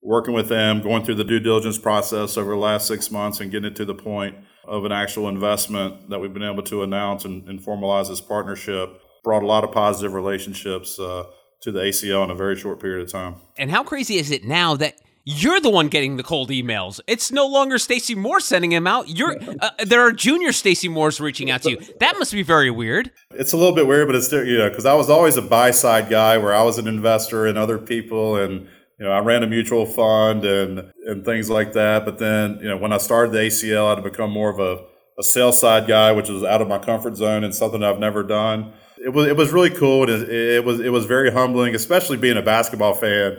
working 0.00 0.34
with 0.34 0.50
them, 0.50 0.82
going 0.82 1.02
through 1.02 1.14
the 1.14 1.24
due 1.24 1.40
diligence 1.40 1.78
process 1.78 2.36
over 2.36 2.50
the 2.50 2.56
last 2.56 2.86
six 2.86 3.10
months, 3.10 3.40
and 3.40 3.50
getting 3.50 3.72
it 3.72 3.76
to 3.76 3.84
the 3.84 3.94
point 3.94 4.36
of 4.64 4.84
an 4.84 4.92
actual 4.92 5.28
investment 5.28 6.08
that 6.08 6.20
we've 6.20 6.34
been 6.34 6.42
able 6.42 6.62
to 6.62 6.82
announce 6.82 7.24
and, 7.24 7.48
and 7.48 7.60
formalize 7.60 8.08
this 8.08 8.20
partnership 8.20 9.00
brought 9.24 9.42
a 9.42 9.46
lot 9.46 9.64
of 9.64 9.72
positive 9.72 10.12
relationships 10.12 11.00
uh, 11.00 11.24
to 11.62 11.72
the 11.72 11.80
ACL 11.80 12.22
in 12.24 12.30
a 12.30 12.34
very 12.34 12.54
short 12.54 12.80
period 12.80 13.02
of 13.02 13.10
time. 13.10 13.36
And 13.58 13.70
how 13.70 13.82
crazy 13.82 14.16
is 14.16 14.30
it 14.30 14.44
now 14.44 14.76
that 14.76 15.00
you're 15.26 15.60
the 15.60 15.70
one 15.70 15.88
getting 15.88 16.18
the 16.18 16.22
cold 16.22 16.50
emails. 16.50 17.00
It's 17.06 17.32
no 17.32 17.46
longer 17.46 17.78
Stacey 17.78 18.14
Moore 18.14 18.40
sending 18.40 18.70
them 18.70 18.86
out. 18.86 19.08
You're 19.08 19.36
uh, 19.60 19.70
there 19.84 20.02
are 20.02 20.12
junior 20.12 20.52
Stacey 20.52 20.88
Moores 20.88 21.18
reaching 21.18 21.50
out 21.50 21.62
to 21.62 21.70
you. 21.70 21.78
That 22.00 22.18
must 22.18 22.32
be 22.32 22.42
very 22.42 22.70
weird. 22.70 23.10
It's 23.30 23.52
a 23.52 23.56
little 23.56 23.74
bit 23.74 23.86
weird, 23.86 24.06
but 24.06 24.16
it's 24.16 24.26
still 24.26 24.44
you 24.44 24.58
know 24.58 24.68
because 24.68 24.86
I 24.86 24.94
was 24.94 25.08
always 25.08 25.36
a 25.36 25.42
buy 25.42 25.70
side 25.70 26.10
guy 26.10 26.36
where 26.36 26.54
I 26.54 26.62
was 26.62 26.78
an 26.78 26.86
investor 26.86 27.46
in 27.46 27.56
other 27.56 27.78
people 27.78 28.36
and 28.36 28.68
you 28.98 29.06
know 29.06 29.12
I 29.12 29.20
ran 29.20 29.42
a 29.42 29.46
mutual 29.46 29.86
fund 29.86 30.44
and 30.44 30.92
and 31.06 31.24
things 31.24 31.48
like 31.48 31.72
that. 31.72 32.04
But 32.04 32.18
then 32.18 32.58
you 32.60 32.68
know 32.68 32.76
when 32.76 32.92
I 32.92 32.98
started 32.98 33.32
the 33.32 33.38
ACL, 33.38 33.86
I 33.86 33.94
had 33.94 34.04
become 34.04 34.30
more 34.30 34.50
of 34.50 34.60
a 34.60 34.84
a 35.18 35.22
sales 35.22 35.58
side 35.58 35.86
guy, 35.86 36.12
which 36.12 36.28
was 36.28 36.42
out 36.42 36.60
of 36.60 36.68
my 36.68 36.78
comfort 36.78 37.16
zone 37.16 37.44
and 37.44 37.54
something 37.54 37.82
I've 37.82 38.00
never 38.00 38.22
done 38.22 38.74
it 39.04 39.12
was 39.12 39.26
it 39.28 39.36
was 39.36 39.52
really 39.52 39.70
cool. 39.70 40.08
It, 40.08 40.28
it, 40.30 40.64
was 40.64 40.80
it 40.80 40.88
was 40.88 41.04
very 41.04 41.30
humbling, 41.30 41.74
especially 41.74 42.16
being 42.16 42.36
a 42.36 42.42
basketball 42.42 42.94
fan. 42.94 43.36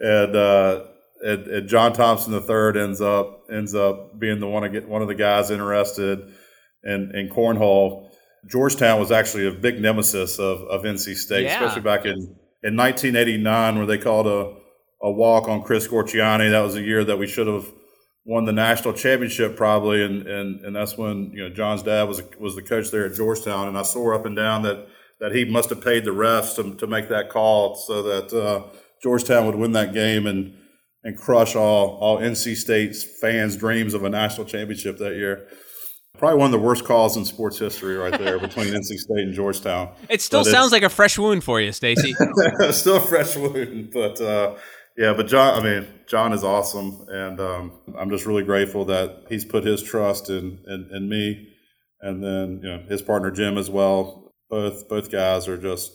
And, 0.00 0.34
uh, 0.34 0.84
and, 1.22 1.46
and 1.46 1.68
John 1.68 1.92
Thompson 1.92 2.32
III 2.34 2.82
ends 2.82 3.00
up 3.00 3.44
ends 3.50 3.74
up 3.74 4.18
being 4.18 4.40
the 4.40 4.48
one 4.48 4.64
to 4.64 4.68
get 4.68 4.88
one 4.88 5.02
of 5.02 5.08
the 5.08 5.14
guys 5.14 5.50
interested 5.50 6.34
in, 6.82 7.12
in 7.14 7.28
cornhole. 7.28 8.10
Georgetown 8.46 8.98
was 9.00 9.10
actually 9.12 9.46
a 9.46 9.52
big 9.52 9.80
nemesis 9.80 10.38
of, 10.38 10.60
of 10.62 10.82
NC 10.82 11.16
State, 11.16 11.44
yeah. 11.44 11.54
especially 11.54 11.82
back 11.82 12.04
in 12.04 12.16
in 12.62 12.76
1989 12.76 13.76
where 13.76 13.86
they 13.86 13.98
called 13.98 14.26
a 14.26 14.56
a 15.02 15.10
walk 15.10 15.48
on 15.48 15.62
Chris 15.62 15.86
Corchiani. 15.86 16.50
That 16.50 16.60
was 16.60 16.74
a 16.74 16.82
year 16.82 17.04
that 17.04 17.18
we 17.18 17.26
should 17.26 17.46
have 17.46 17.66
won 18.24 18.46
the 18.46 18.52
national 18.52 18.94
championship 18.94 19.56
probably, 19.56 20.02
and 20.02 20.26
and 20.26 20.64
and 20.64 20.74
that's 20.74 20.98
when 20.98 21.30
you 21.32 21.48
know 21.48 21.54
John's 21.54 21.84
dad 21.84 22.08
was 22.08 22.20
was 22.40 22.56
the 22.56 22.62
coach 22.62 22.90
there 22.90 23.06
at 23.06 23.14
Georgetown, 23.14 23.68
and 23.68 23.78
I 23.78 23.82
swore 23.82 24.14
up 24.14 24.26
and 24.26 24.34
down 24.34 24.62
that 24.62 24.88
that 25.20 25.32
he 25.32 25.44
must 25.44 25.70
have 25.70 25.80
paid 25.80 26.04
the 26.04 26.10
refs 26.10 26.56
to, 26.56 26.74
to 26.76 26.86
make 26.86 27.08
that 27.08 27.30
call 27.30 27.76
so 27.76 28.02
that 28.02 28.32
uh, 28.32 28.64
Georgetown 29.02 29.46
would 29.46 29.54
win 29.54 29.72
that 29.72 29.92
game 29.92 30.26
and 30.26 30.56
and 31.04 31.18
crush 31.18 31.54
all 31.54 31.98
all 32.00 32.18
NC 32.18 32.56
State's 32.56 33.04
fans' 33.20 33.56
dreams 33.56 33.94
of 33.94 34.04
a 34.04 34.08
national 34.08 34.46
championship 34.46 34.98
that 34.98 35.14
year. 35.14 35.48
Probably 36.16 36.38
one 36.38 36.46
of 36.46 36.52
the 36.52 36.64
worst 36.64 36.84
calls 36.84 37.16
in 37.16 37.24
sports 37.24 37.58
history, 37.58 37.96
right 37.96 38.16
there, 38.16 38.38
between 38.38 38.68
NC 38.68 38.84
State 38.84 39.18
and 39.18 39.34
Georgetown. 39.34 39.90
It 40.08 40.22
still 40.22 40.44
but 40.44 40.50
sounds 40.50 40.70
like 40.70 40.84
a 40.84 40.88
fresh 40.88 41.18
wound 41.18 41.42
for 41.42 41.60
you, 41.60 41.72
Stacey. 41.72 42.14
still 42.70 42.96
a 42.96 43.00
fresh 43.00 43.36
wound, 43.36 43.90
but 43.92 44.20
uh, 44.20 44.54
yeah, 44.96 45.12
but 45.12 45.26
John, 45.26 45.60
I 45.60 45.62
mean, 45.62 45.88
John 46.06 46.32
is 46.32 46.44
awesome, 46.44 47.04
and 47.08 47.40
um, 47.40 47.72
I'm 47.98 48.10
just 48.10 48.26
really 48.26 48.44
grateful 48.44 48.84
that 48.86 49.24
he's 49.28 49.44
put 49.44 49.64
his 49.64 49.82
trust 49.82 50.30
in, 50.30 50.60
in, 50.68 50.88
in 50.92 51.08
me, 51.08 51.48
and 52.00 52.22
then 52.22 52.60
you 52.62 52.68
know 52.70 52.84
his 52.88 53.02
partner 53.02 53.32
Jim 53.32 53.58
as 53.58 53.68
well. 53.68 54.23
Both 54.54 54.88
both 54.88 55.10
guys 55.10 55.48
are 55.48 55.56
just 55.56 55.92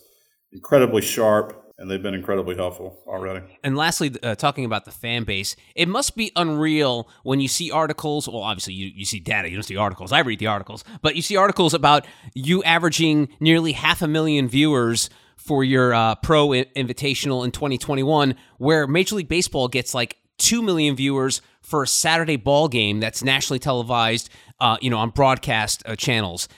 incredibly 0.51 1.01
sharp, 1.01 1.73
and 1.77 1.89
they've 1.89 2.03
been 2.03 2.13
incredibly 2.13 2.57
helpful 2.57 2.99
already. 3.07 3.45
And 3.63 3.77
lastly, 3.77 4.13
uh, 4.21 4.35
talking 4.35 4.65
about 4.65 4.83
the 4.83 4.91
fan 4.91 5.23
base, 5.23 5.55
it 5.75 5.87
must 5.87 6.17
be 6.17 6.33
unreal 6.35 7.07
when 7.23 7.39
you 7.39 7.47
see 7.47 7.71
articles. 7.71 8.27
Well, 8.27 8.41
obviously, 8.41 8.73
you, 8.73 8.91
you 8.93 9.05
see 9.05 9.21
data, 9.21 9.49
you 9.49 9.55
don't 9.55 9.63
see 9.63 9.77
articles. 9.77 10.11
I 10.11 10.19
read 10.19 10.39
the 10.39 10.47
articles, 10.47 10.83
but 11.01 11.15
you 11.15 11.21
see 11.21 11.37
articles 11.37 11.73
about 11.73 12.05
you 12.33 12.61
averaging 12.63 13.29
nearly 13.39 13.71
half 13.71 14.01
a 14.01 14.09
million 14.09 14.49
viewers 14.49 15.09
for 15.37 15.63
your 15.63 15.93
uh, 15.93 16.15
pro 16.15 16.49
invitational 16.49 17.45
in 17.45 17.51
2021, 17.51 18.35
where 18.57 18.87
Major 18.87 19.15
League 19.15 19.29
Baseball 19.29 19.69
gets 19.69 19.93
like 19.93 20.17
2 20.39 20.61
million 20.61 20.97
viewers 20.97 21.41
for 21.61 21.83
a 21.83 21.87
Saturday 21.87 22.35
ball 22.35 22.67
game 22.67 22.99
that's 22.99 23.23
nationally 23.23 23.59
televised, 23.59 24.29
uh, 24.59 24.75
you 24.81 24.89
know, 24.89 24.97
on 24.97 25.11
broadcast 25.11 25.81
uh, 25.85 25.95
channels. 25.95 26.49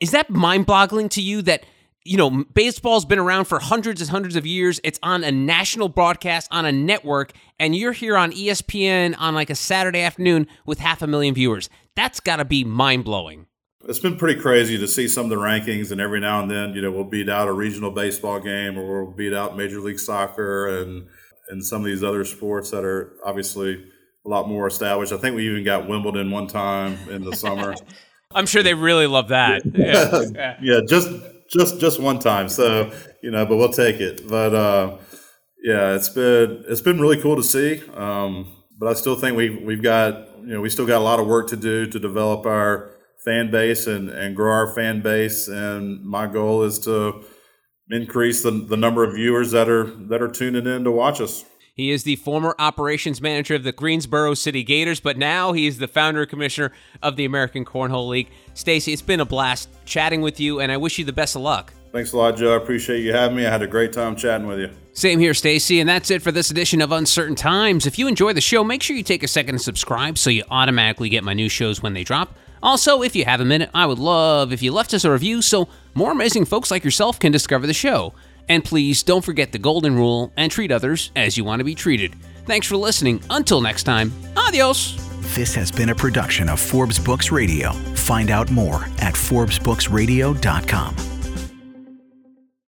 Is 0.00 0.12
that 0.12 0.30
mind 0.30 0.66
boggling 0.66 1.08
to 1.10 1.22
you 1.22 1.42
that, 1.42 1.64
you 2.04 2.16
know, 2.16 2.44
baseball's 2.54 3.04
been 3.04 3.18
around 3.18 3.46
for 3.46 3.58
hundreds 3.58 4.00
and 4.00 4.10
hundreds 4.10 4.36
of 4.36 4.46
years? 4.46 4.80
It's 4.84 4.98
on 5.02 5.24
a 5.24 5.32
national 5.32 5.88
broadcast 5.88 6.48
on 6.50 6.64
a 6.64 6.72
network, 6.72 7.32
and 7.58 7.74
you're 7.74 7.92
here 7.92 8.16
on 8.16 8.32
ESPN 8.32 9.14
on 9.18 9.34
like 9.34 9.50
a 9.50 9.54
Saturday 9.54 10.00
afternoon 10.00 10.46
with 10.66 10.78
half 10.78 11.02
a 11.02 11.06
million 11.06 11.34
viewers. 11.34 11.68
That's 11.96 12.20
got 12.20 12.36
to 12.36 12.44
be 12.44 12.64
mind 12.64 13.04
blowing 13.04 13.46
it's 13.88 13.98
been 13.98 14.16
pretty 14.16 14.40
crazy 14.40 14.76
to 14.78 14.86
see 14.86 15.08
some 15.08 15.24
of 15.24 15.30
the 15.30 15.36
rankings, 15.36 15.90
and 15.90 16.00
every 16.00 16.20
now 16.20 16.42
and 16.42 16.50
then, 16.50 16.74
you 16.74 16.82
know, 16.82 16.90
we'll 16.90 17.04
beat 17.04 17.28
out 17.28 17.48
a 17.48 17.52
regional 17.52 17.90
baseball 17.90 18.40
game, 18.40 18.78
or 18.78 19.04
we'll 19.04 19.14
beat 19.14 19.32
out 19.32 19.56
Major 19.56 19.80
League 19.80 19.98
Soccer, 19.98 20.66
and 20.66 21.06
and 21.48 21.64
some 21.64 21.80
of 21.80 21.86
these 21.86 22.04
other 22.04 22.24
sports 22.24 22.70
that 22.70 22.84
are 22.84 23.16
obviously 23.24 23.82
a 24.26 24.28
lot 24.28 24.46
more 24.46 24.66
established. 24.66 25.12
I 25.12 25.16
think 25.16 25.34
we 25.34 25.48
even 25.48 25.64
got 25.64 25.88
Wimbledon 25.88 26.30
one 26.30 26.46
time 26.46 26.98
in 27.08 27.24
the 27.24 27.34
summer. 27.34 27.74
I'm 28.34 28.46
sure 28.46 28.62
they 28.62 28.74
really 28.74 29.06
love 29.06 29.28
that. 29.28 29.62
Yeah. 29.74 30.56
yeah, 30.62 30.80
just 30.86 31.10
just 31.48 31.80
just 31.80 32.00
one 32.00 32.18
time. 32.18 32.48
So 32.48 32.92
you 33.22 33.30
know, 33.30 33.46
but 33.46 33.56
we'll 33.56 33.72
take 33.72 34.00
it. 34.00 34.28
But 34.28 34.54
uh, 34.54 34.98
yeah, 35.62 35.94
it's 35.94 36.10
been 36.10 36.64
it's 36.68 36.82
been 36.82 37.00
really 37.00 37.20
cool 37.20 37.36
to 37.36 37.42
see. 37.42 37.82
Um, 37.94 38.54
but 38.78 38.88
I 38.88 38.94
still 38.94 39.16
think 39.16 39.36
we 39.36 39.50
we've 39.50 39.82
got 39.82 40.38
you 40.40 40.54
know 40.54 40.60
we 40.60 40.70
still 40.70 40.86
got 40.86 40.98
a 40.98 41.04
lot 41.04 41.20
of 41.20 41.26
work 41.26 41.48
to 41.48 41.56
do 41.56 41.86
to 41.86 41.98
develop 41.98 42.46
our 42.46 42.94
fan 43.24 43.50
base 43.50 43.86
and, 43.86 44.10
and 44.10 44.36
grow 44.36 44.52
our 44.52 44.74
fan 44.74 45.00
base. 45.00 45.48
And 45.48 46.04
my 46.04 46.26
goal 46.26 46.62
is 46.62 46.78
to 46.80 47.24
increase 47.90 48.42
the, 48.42 48.50
the 48.50 48.76
number 48.76 49.04
of 49.04 49.14
viewers 49.14 49.50
that 49.52 49.68
are 49.68 49.84
that 50.08 50.22
are 50.22 50.28
tuning 50.28 50.66
in 50.66 50.84
to 50.84 50.92
watch 50.92 51.20
us. 51.20 51.44
He 51.78 51.92
is 51.92 52.02
the 52.02 52.16
former 52.16 52.56
operations 52.58 53.20
manager 53.20 53.54
of 53.54 53.62
the 53.62 53.70
Greensboro 53.70 54.34
City 54.34 54.64
Gators, 54.64 54.98
but 54.98 55.16
now 55.16 55.52
he 55.52 55.68
is 55.68 55.78
the 55.78 55.86
founder 55.86 56.22
and 56.22 56.28
commissioner 56.28 56.72
of 57.04 57.14
the 57.14 57.24
American 57.24 57.64
Cornhole 57.64 58.08
League. 58.08 58.30
Stacey, 58.54 58.92
it's 58.92 59.00
been 59.00 59.20
a 59.20 59.24
blast 59.24 59.68
chatting 59.84 60.20
with 60.20 60.40
you, 60.40 60.58
and 60.58 60.72
I 60.72 60.76
wish 60.76 60.98
you 60.98 61.04
the 61.04 61.12
best 61.12 61.36
of 61.36 61.42
luck. 61.42 61.72
Thanks 61.92 62.12
a 62.14 62.16
lot, 62.16 62.36
Joe. 62.36 62.52
I 62.52 62.56
appreciate 62.56 63.02
you 63.02 63.12
having 63.12 63.36
me. 63.36 63.46
I 63.46 63.50
had 63.50 63.62
a 63.62 63.68
great 63.68 63.92
time 63.92 64.16
chatting 64.16 64.48
with 64.48 64.58
you. 64.58 64.70
Same 64.92 65.20
here, 65.20 65.34
Stacey, 65.34 65.78
and 65.78 65.88
that's 65.88 66.10
it 66.10 66.20
for 66.20 66.32
this 66.32 66.50
edition 66.50 66.82
of 66.82 66.90
Uncertain 66.90 67.36
Times. 67.36 67.86
If 67.86 67.96
you 67.96 68.08
enjoy 68.08 68.32
the 68.32 68.40
show, 68.40 68.64
make 68.64 68.82
sure 68.82 68.96
you 68.96 69.04
take 69.04 69.22
a 69.22 69.28
second 69.28 69.54
to 69.54 69.60
subscribe 69.60 70.18
so 70.18 70.30
you 70.30 70.42
automatically 70.50 71.08
get 71.08 71.22
my 71.22 71.32
new 71.32 71.48
shows 71.48 71.80
when 71.80 71.94
they 71.94 72.02
drop. 72.02 72.36
Also, 72.60 73.02
if 73.02 73.14
you 73.14 73.24
have 73.24 73.40
a 73.40 73.44
minute, 73.44 73.70
I 73.72 73.86
would 73.86 74.00
love 74.00 74.52
if 74.52 74.62
you 74.62 74.72
left 74.72 74.94
us 74.94 75.04
a 75.04 75.12
review 75.12 75.42
so 75.42 75.68
more 75.94 76.10
amazing 76.10 76.44
folks 76.44 76.72
like 76.72 76.82
yourself 76.82 77.20
can 77.20 77.30
discover 77.30 77.68
the 77.68 77.72
show. 77.72 78.14
And 78.48 78.64
please 78.64 79.02
don't 79.02 79.24
forget 79.24 79.52
the 79.52 79.58
golden 79.58 79.96
rule 79.96 80.32
and 80.36 80.50
treat 80.50 80.72
others 80.72 81.12
as 81.16 81.36
you 81.36 81.44
want 81.44 81.60
to 81.60 81.64
be 81.64 81.74
treated. 81.74 82.14
Thanks 82.46 82.66
for 82.66 82.76
listening. 82.76 83.20
Until 83.30 83.60
next 83.60 83.82
time, 83.82 84.12
adios. 84.36 84.96
This 85.34 85.54
has 85.54 85.70
been 85.70 85.90
a 85.90 85.94
production 85.94 86.48
of 86.48 86.58
Forbes 86.58 86.98
Books 86.98 87.30
Radio. 87.30 87.72
Find 87.94 88.30
out 88.30 88.50
more 88.50 88.84
at 88.98 89.14
ForbesBooksRadio.com. 89.14 91.17